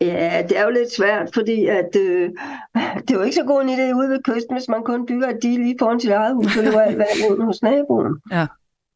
Ja, 0.00 0.42
det 0.48 0.58
er 0.58 0.64
jo 0.64 0.70
lidt 0.70 0.92
svært, 0.92 1.30
fordi 1.34 1.66
at, 1.66 1.96
øh, 1.96 2.30
det 2.74 3.10
er 3.10 3.14
jo 3.14 3.22
ikke 3.22 3.34
så 3.34 3.44
god 3.44 3.62
en 3.62 3.68
idé 3.68 3.94
ude 3.98 4.08
ved 4.08 4.22
kysten, 4.22 4.56
hvis 4.56 4.68
man 4.68 4.82
kun 4.82 5.06
bygger 5.06 5.28
et 5.28 5.42
dige 5.42 5.58
lige 5.58 5.76
foran 5.78 6.00
sit 6.00 6.10
eget 6.10 6.34
hus, 6.34 6.56
og 6.56 6.64
løber 6.64 6.80
alt 6.80 6.98
vand 6.98 7.42
hos 7.42 7.62
naboen. 7.62 8.20
Ja. 8.32 8.46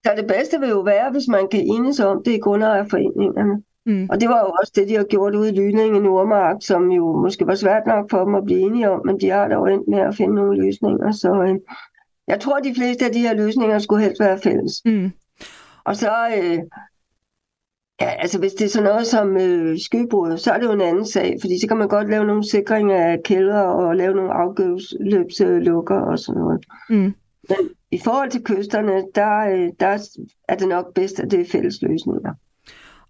Så 0.04 0.12
det 0.16 0.26
bedste 0.26 0.60
vil 0.60 0.68
jo 0.68 0.80
være, 0.80 1.10
hvis 1.10 1.28
man 1.28 1.48
kan 1.48 1.60
enes 1.60 2.00
om 2.00 2.22
det 2.24 2.32
i 2.32 2.38
grundejerforeningerne. 2.38 3.62
Mm. 3.86 4.08
Og 4.10 4.20
det 4.20 4.28
var 4.28 4.38
jo 4.38 4.50
også 4.60 4.72
det, 4.74 4.88
de 4.88 4.96
har 4.96 5.04
gjort 5.04 5.34
ude 5.34 5.48
i 5.48 5.56
Lyning 5.56 5.96
i 5.96 6.00
Nordmark, 6.00 6.56
som 6.60 6.90
jo 6.90 7.16
måske 7.16 7.46
var 7.46 7.54
svært 7.54 7.86
nok 7.86 8.10
for 8.10 8.24
dem 8.24 8.34
at 8.34 8.44
blive 8.44 8.60
enige 8.60 8.90
om, 8.90 9.00
men 9.06 9.20
de 9.20 9.30
har 9.30 9.48
dog 9.48 9.72
endt 9.72 9.88
med 9.88 9.98
at 9.98 10.14
finde 10.16 10.34
nogle 10.34 10.64
løsninger. 10.64 11.12
Så 11.12 11.42
øh, 11.48 11.54
jeg 12.28 12.40
tror, 12.40 12.56
at 12.56 12.64
de 12.64 12.74
fleste 12.74 13.04
af 13.04 13.12
de 13.12 13.20
her 13.20 13.34
løsninger 13.34 13.78
skulle 13.78 14.04
helst 14.04 14.20
være 14.20 14.38
fælles. 14.38 14.82
Mm. 14.84 15.12
Og 15.84 15.96
så, 15.96 16.12
øh, 16.38 16.58
Ja, 18.02 18.10
altså 18.10 18.38
hvis 18.38 18.52
det 18.52 18.64
er 18.64 18.68
sådan 18.68 18.88
noget 18.88 19.06
som 19.06 19.36
øh, 19.36 19.78
skybrud, 19.78 20.38
så 20.38 20.52
er 20.52 20.58
det 20.58 20.66
jo 20.66 20.72
en 20.72 20.80
anden 20.80 21.06
sag, 21.06 21.36
fordi 21.40 21.60
så 21.60 21.68
kan 21.68 21.76
man 21.76 21.88
godt 21.88 22.10
lave 22.10 22.24
nogle 22.24 22.50
sikringer 22.50 22.96
af 22.96 23.22
kælder 23.24 23.60
og 23.60 23.96
lave 23.96 24.14
nogle 24.14 24.32
afgøbsløbslukker 24.32 26.00
og 26.00 26.18
sådan 26.18 26.40
noget. 26.40 26.64
Mm. 26.90 27.14
Men 27.48 27.58
i 27.90 28.00
forhold 28.04 28.30
til 28.30 28.42
kysterne, 28.42 28.92
der, 29.14 29.38
øh, 29.38 29.68
der 29.80 30.08
er 30.48 30.56
det 30.56 30.68
nok 30.68 30.94
bedst, 30.94 31.20
at 31.20 31.30
det 31.30 31.40
er 31.40 31.44
fælles 31.52 31.82
løsninger. 31.82 32.34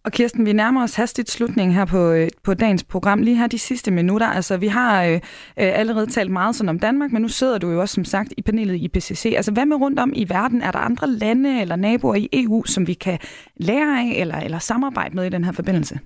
Og 0.04 0.12
Kirsten, 0.12 0.46
vi 0.46 0.52
nærmer 0.52 0.82
os 0.82 0.94
hastigt 0.94 1.30
slutningen 1.30 1.74
her 1.74 1.84
på, 1.84 2.10
øh, 2.10 2.28
på 2.42 2.54
dagens 2.54 2.84
program. 2.84 3.22
Lige 3.22 3.36
her 3.36 3.46
de 3.46 3.58
sidste 3.58 3.90
minutter. 3.90 4.26
Altså, 4.26 4.56
vi 4.56 4.66
har 4.66 5.04
øh, 5.04 5.14
øh, 5.14 5.20
allerede 5.56 6.06
talt 6.06 6.30
meget 6.30 6.56
sådan 6.56 6.68
om 6.68 6.78
Danmark, 6.78 7.12
men 7.12 7.22
nu 7.22 7.28
sidder 7.28 7.58
du 7.58 7.70
jo 7.70 7.80
også 7.80 7.94
som 7.94 8.04
sagt 8.04 8.34
i 8.36 8.42
panelet 8.42 8.74
i 8.74 8.84
IPCC. 8.84 9.32
Altså, 9.36 9.52
hvad 9.52 9.66
med 9.66 9.76
rundt 9.76 9.98
om 9.98 10.12
i 10.16 10.28
verden? 10.28 10.62
Er 10.62 10.70
der 10.70 10.78
andre 10.78 11.06
lande 11.06 11.60
eller 11.60 11.76
naboer 11.76 12.14
i 12.14 12.28
EU, 12.32 12.64
som 12.64 12.86
vi 12.86 12.94
kan 12.94 13.18
lære 13.56 14.00
af 14.00 14.20
eller, 14.20 14.36
eller 14.36 14.58
samarbejde 14.58 15.16
med 15.16 15.24
i 15.24 15.28
den 15.28 15.44
her 15.44 15.52
forbindelse? 15.52 16.00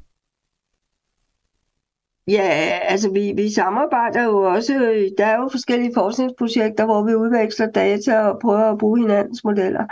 Ja, 2.28 2.78
altså 2.82 3.11
vi, 3.11 3.32
vi 3.36 3.51
samarbejder 3.51 4.24
jo 4.24 4.38
også, 4.42 4.72
der 5.18 5.26
er 5.26 5.36
jo 5.36 5.49
forskellige 5.53 5.90
forskningsprojekter, 5.94 6.84
hvor 6.84 7.03
vi 7.03 7.14
udveksler 7.14 7.66
data 7.66 8.20
og 8.20 8.38
prøver 8.40 8.72
at 8.72 8.78
bruge 8.78 9.01
hinandens 9.01 9.44
modeller. 9.44 9.84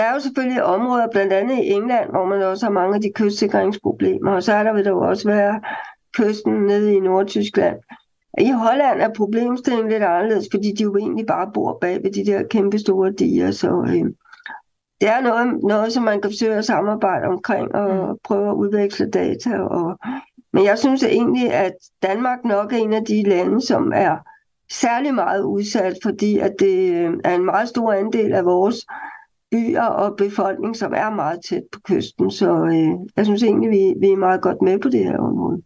Der 0.00 0.06
er 0.06 0.14
jo 0.14 0.20
selvfølgelig 0.20 0.64
områder, 0.64 1.08
blandt 1.10 1.32
andet 1.32 1.58
i 1.58 1.70
England, 1.70 2.10
hvor 2.10 2.24
man 2.24 2.42
også 2.42 2.66
har 2.66 2.72
mange 2.72 2.94
af 2.94 3.00
de 3.00 3.12
kystsikringsproblemer, 3.14 4.32
og 4.32 4.42
så 4.42 4.52
er 4.52 4.62
der 4.62 4.72
vil 4.72 4.84
der 4.84 4.90
jo 4.90 5.00
også 5.00 5.28
være 5.28 5.60
kysten 6.16 6.52
nede 6.52 6.94
i 6.94 7.00
Nordtyskland. 7.00 7.76
I 8.38 8.50
Holland 8.50 9.00
er 9.00 9.14
problemstillingen 9.16 9.92
lidt 9.92 10.02
anderledes, 10.02 10.48
fordi 10.52 10.72
de 10.78 10.82
jo 10.82 10.96
egentlig 10.96 11.26
bare 11.26 11.50
bor 11.54 11.78
bag 11.80 12.02
ved 12.02 12.12
de 12.12 12.26
der 12.26 12.42
kæmpe 12.42 12.78
store 12.78 13.12
diger, 13.12 13.50
så 13.50 13.84
øh, 13.88 14.04
det 15.00 15.08
er 15.08 15.20
noget, 15.20 15.62
noget, 15.62 15.92
som 15.92 16.02
man 16.02 16.20
kan 16.20 16.30
forsøge 16.30 16.54
at 16.54 16.64
samarbejde 16.64 17.26
omkring 17.26 17.74
og 17.74 18.08
mm. 18.08 18.18
prøve 18.24 18.48
at 18.48 18.54
udveksle 18.54 19.10
data. 19.10 19.58
Og, 19.58 19.98
men 20.52 20.64
jeg 20.64 20.78
synes 20.78 21.02
egentlig, 21.02 21.52
at 21.52 21.72
Danmark 22.02 22.44
nok 22.44 22.72
er 22.72 22.76
en 22.76 22.92
af 22.92 23.04
de 23.04 23.22
lande, 23.22 23.66
som 23.66 23.92
er 23.94 24.16
særlig 24.72 25.14
meget 25.14 25.42
udsat, 25.42 25.94
fordi 26.02 26.38
at 26.38 26.52
det 26.58 26.92
øh, 26.94 27.14
er 27.24 27.34
en 27.34 27.44
meget 27.44 27.68
stor 27.68 27.92
andel 27.92 28.32
af 28.32 28.44
vores 28.44 28.76
byer 29.50 29.82
og 29.82 30.16
befolkning, 30.16 30.76
som 30.76 30.92
er 30.96 31.10
meget 31.10 31.38
tæt 31.48 31.62
på 31.72 31.80
kysten. 31.84 32.30
Så 32.30 32.64
øh, 32.64 33.08
jeg 33.16 33.24
synes 33.24 33.42
egentlig, 33.42 33.70
vi, 33.70 33.94
vi 34.00 34.12
er 34.12 34.16
meget 34.16 34.40
godt 34.42 34.62
med 34.62 34.78
på 34.78 34.88
det 34.88 35.04
her 35.04 35.18
område. 35.18 35.62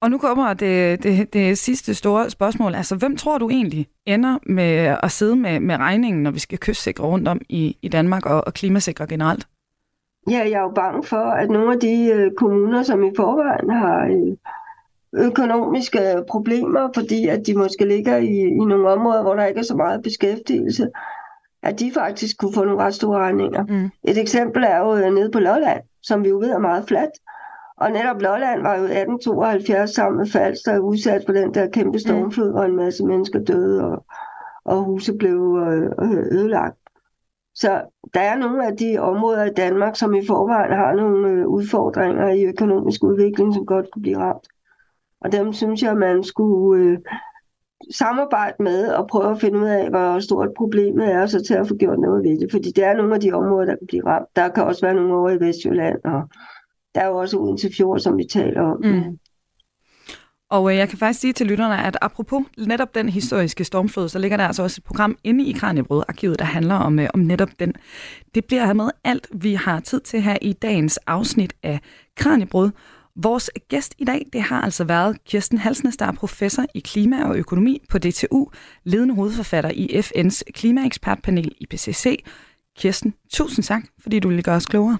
Og 0.00 0.10
nu 0.10 0.18
kommer 0.18 0.54
det, 0.54 1.02
det, 1.02 1.32
det 1.32 1.58
sidste 1.58 1.94
store 1.94 2.30
spørgsmål. 2.30 2.74
Altså, 2.74 2.96
hvem 2.96 3.16
tror 3.16 3.38
du 3.38 3.48
egentlig 3.48 3.86
ender 4.06 4.38
med 4.46 4.96
at 5.02 5.10
sidde 5.10 5.36
med, 5.36 5.60
med 5.60 5.76
regningen, 5.76 6.22
når 6.22 6.30
vi 6.30 6.38
skal 6.38 6.58
kystsikre 6.58 7.04
rundt 7.04 7.28
om 7.28 7.40
i, 7.48 7.76
i 7.82 7.88
Danmark 7.88 8.26
og, 8.26 8.46
og 8.46 8.54
klimasikre 8.54 9.06
generelt? 9.06 9.46
Ja, 10.30 10.38
jeg 10.38 10.52
er 10.52 10.62
jo 10.62 10.72
bange 10.74 11.02
for, 11.02 11.30
at 11.30 11.50
nogle 11.50 11.72
af 11.72 11.80
de 11.80 12.10
øh, 12.14 12.30
kommuner, 12.36 12.82
som 12.82 13.04
i 13.04 13.10
forvejen 13.16 13.70
har 13.70 14.04
øh, 14.04 14.36
økonomiske 15.26 15.98
problemer, 16.30 16.88
fordi 16.94 17.26
at 17.26 17.46
de 17.46 17.54
måske 17.54 17.84
ligger 17.84 18.16
i, 18.16 18.38
i 18.38 18.64
nogle 18.64 18.88
områder, 18.88 19.22
hvor 19.22 19.34
der 19.34 19.44
ikke 19.44 19.60
er 19.60 19.64
så 19.64 19.76
meget 19.76 20.02
beskæftigelse, 20.02 20.88
at 21.62 21.80
de 21.80 21.92
faktisk 21.94 22.38
kunne 22.38 22.54
få 22.54 22.64
nogle 22.64 22.82
ret 22.82 22.94
store 22.94 23.18
regninger. 23.18 23.64
Mm. 23.68 23.90
Et 24.04 24.18
eksempel 24.18 24.64
er 24.64 24.78
jo 24.78 24.94
øh, 24.94 25.14
nede 25.14 25.30
på 25.30 25.38
Lolland, 25.38 25.80
som 26.02 26.24
vi 26.24 26.28
jo 26.28 26.38
ved 26.38 26.50
er 26.50 26.58
meget 26.58 26.84
fladt. 26.88 27.10
Og 27.76 27.92
netop 27.92 28.22
Lolland 28.22 28.62
var 28.62 28.74
jo 28.74 28.84
1872 28.84 29.90
sammen 29.90 30.18
med 30.18 30.26
Falster 30.26 30.78
udsat 30.78 31.22
for 31.26 31.32
den 31.32 31.54
der 31.54 31.70
kæmpe 31.70 31.98
stormflod, 31.98 32.46
mm. 32.46 32.52
hvor 32.52 32.62
en 32.62 32.76
masse 32.76 33.04
mennesker 33.04 33.38
døde, 33.38 33.84
og, 33.84 34.04
og 34.64 34.84
huse 34.84 35.12
blev 35.18 35.58
øh, 35.66 36.18
ødelagt. 36.32 36.76
Så 37.54 37.82
der 38.14 38.20
er 38.20 38.36
nogle 38.36 38.66
af 38.66 38.76
de 38.76 38.98
områder 38.98 39.44
i 39.44 39.54
Danmark, 39.54 39.96
som 39.96 40.14
i 40.14 40.26
forvejen 40.26 40.72
har 40.72 40.92
nogle 40.94 41.28
øh, 41.28 41.46
udfordringer 41.46 42.28
i 42.28 42.44
økonomisk 42.44 43.04
udvikling, 43.04 43.54
som 43.54 43.66
godt 43.66 43.90
kunne 43.90 44.02
blive 44.02 44.18
ramt. 44.18 44.48
Og 45.20 45.32
dem 45.32 45.52
synes 45.52 45.82
jeg, 45.82 45.96
man 45.96 46.24
skulle 46.24 46.84
øh, 46.84 46.98
samarbejde 47.90 48.62
med 48.62 48.88
og 48.88 49.06
prøve 49.06 49.30
at 49.30 49.40
finde 49.40 49.58
ud 49.58 49.64
af, 49.64 49.90
hvor 49.90 50.20
stort 50.20 50.48
problemet 50.56 51.12
er, 51.12 51.22
og 51.22 51.30
så 51.30 51.44
til 51.44 51.54
at 51.54 51.68
få 51.68 51.74
gjort 51.74 51.98
noget 51.98 52.24
ved 52.24 52.40
det. 52.40 52.50
Fordi 52.50 52.70
det 52.70 52.84
er 52.84 52.94
nogle 52.94 53.14
af 53.14 53.20
de 53.20 53.32
områder, 53.32 53.66
der 53.66 53.76
kan 53.76 53.86
blive 53.86 54.06
ramt. 54.06 54.28
Der 54.36 54.48
kan 54.48 54.64
også 54.64 54.86
være 54.86 54.94
nogle 54.94 55.14
over 55.14 55.30
i 55.30 55.40
Vestjylland, 55.40 56.04
og 56.04 56.22
der 56.94 57.00
er 57.00 57.06
jo 57.06 57.16
også 57.16 57.36
uden 57.36 57.56
til 57.56 57.74
fjord, 57.76 57.98
som 57.98 58.18
vi 58.18 58.24
taler 58.24 58.62
om. 58.62 58.80
Mm. 58.84 59.18
Og 60.50 60.70
øh, 60.70 60.76
jeg 60.76 60.88
kan 60.88 60.98
faktisk 60.98 61.20
sige 61.20 61.32
til 61.32 61.46
lytterne, 61.46 61.84
at 61.84 61.98
apropos 62.02 62.42
netop 62.58 62.94
den 62.94 63.08
historiske 63.08 63.64
stormflod, 63.64 64.08
så 64.08 64.18
ligger 64.18 64.36
der 64.36 64.44
altså 64.44 64.62
også 64.62 64.78
et 64.80 64.84
program 64.84 65.16
inde 65.24 65.44
i 65.44 65.52
Kranjebrød-arkivet, 65.52 66.38
der 66.38 66.44
handler 66.44 66.74
om, 66.74 66.98
øh, 66.98 67.08
om 67.14 67.20
netop 67.20 67.48
den. 67.60 67.72
Det 68.34 68.44
bliver 68.44 68.72
med 68.72 68.90
alt, 69.04 69.28
vi 69.32 69.54
har 69.54 69.80
tid 69.80 70.00
til 70.00 70.20
her 70.20 70.36
i 70.42 70.52
dagens 70.52 70.96
afsnit 70.96 71.54
af 71.62 71.80
Kranjebrød. 72.16 72.70
Vores 73.22 73.50
gæst 73.68 73.94
i 73.98 74.04
dag, 74.04 74.26
det 74.32 74.42
har 74.42 74.60
altså 74.60 74.84
været 74.84 75.24
Kirsten 75.24 75.58
Halsnes, 75.58 75.96
der 75.96 76.06
er 76.06 76.12
professor 76.12 76.64
i 76.74 76.80
klima 76.80 77.24
og 77.24 77.36
økonomi 77.36 77.82
på 77.90 77.98
DTU, 77.98 78.46
ledende 78.84 79.14
hovedforfatter 79.14 79.70
i 79.70 80.00
FN's 80.00 80.42
klimaekspertpanel 80.54 81.52
IPCC. 81.60 82.24
Kirsten, 82.76 83.14
tusind 83.30 83.62
tak, 83.64 83.82
fordi 84.00 84.18
du 84.18 84.28
ville 84.28 84.42
gøre 84.42 84.56
os 84.56 84.66
klogere. 84.66 84.98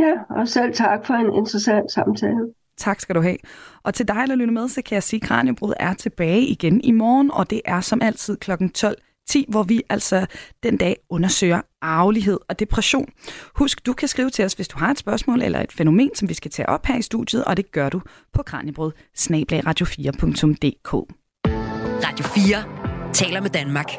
Ja, 0.00 0.12
og 0.30 0.48
selv 0.48 0.74
tak 0.74 1.06
for 1.06 1.14
en 1.14 1.34
interessant 1.34 1.92
samtale. 1.92 2.54
Tak 2.76 3.00
skal 3.00 3.14
du 3.14 3.20
have. 3.20 3.36
Og 3.82 3.94
til 3.94 4.08
dig, 4.08 4.24
der 4.28 4.34
lytter 4.34 4.54
med, 4.54 4.68
så 4.68 4.82
kan 4.82 4.94
jeg 4.94 5.02
sige, 5.02 5.20
at 5.22 5.28
Kranjebrud 5.28 5.72
er 5.80 5.94
tilbage 5.94 6.40
igen 6.40 6.80
i 6.80 6.90
morgen, 6.90 7.30
og 7.30 7.50
det 7.50 7.60
er 7.64 7.80
som 7.80 8.02
altid 8.02 8.36
kl. 8.36 8.50
12 8.74 8.96
10, 9.28 9.46
hvor 9.48 9.62
vi 9.62 9.82
altså 9.88 10.26
den 10.62 10.76
dag 10.76 10.96
undersøger 11.08 11.60
arvelighed 11.80 12.38
og 12.48 12.58
depression. 12.58 13.08
Husk, 13.54 13.86
du 13.86 13.92
kan 13.92 14.08
skrive 14.08 14.30
til 14.30 14.44
os, 14.44 14.52
hvis 14.52 14.68
du 14.68 14.78
har 14.78 14.90
et 14.90 14.98
spørgsmål 14.98 15.42
eller 15.42 15.60
et 15.60 15.72
fænomen, 15.72 16.10
som 16.14 16.28
vi 16.28 16.34
skal 16.34 16.50
tage 16.50 16.68
op 16.68 16.86
her 16.86 16.96
i 16.96 17.02
studiet, 17.02 17.44
og 17.44 17.56
det 17.56 17.72
gør 17.72 17.88
du 17.88 18.00
på 18.32 18.42
kranjebrød 18.42 18.92
radio4.dk. 19.18 20.92
Radio 22.06 22.24
4 22.24 23.12
taler 23.12 23.40
med 23.40 23.50
Danmark. 23.50 23.90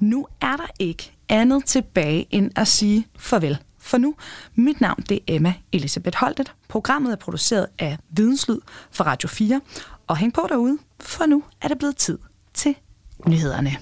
Nu 0.00 0.26
er 0.40 0.56
der 0.56 0.66
ikke 0.80 1.12
andet 1.28 1.64
tilbage 1.64 2.26
end 2.30 2.50
at 2.56 2.68
sige 2.68 3.06
farvel. 3.18 3.58
For 3.78 3.98
nu, 3.98 4.14
mit 4.54 4.80
navn 4.80 5.02
det 5.08 5.16
er 5.16 5.22
Emma 5.26 5.54
Elisabeth 5.72 6.18
Holtet. 6.18 6.54
Programmet 6.68 7.12
er 7.12 7.16
produceret 7.16 7.66
af 7.78 7.98
Videnslyd 8.10 8.58
for 8.90 9.04
Radio 9.04 9.28
4. 9.28 9.60
Og 10.06 10.16
hæng 10.16 10.34
på 10.34 10.46
derude, 10.48 10.78
for 11.00 11.26
nu 11.26 11.42
er 11.62 11.68
det 11.68 11.78
blevet 11.78 11.96
tid 11.96 12.18
til 12.54 12.76
nyhederne. 13.26 13.76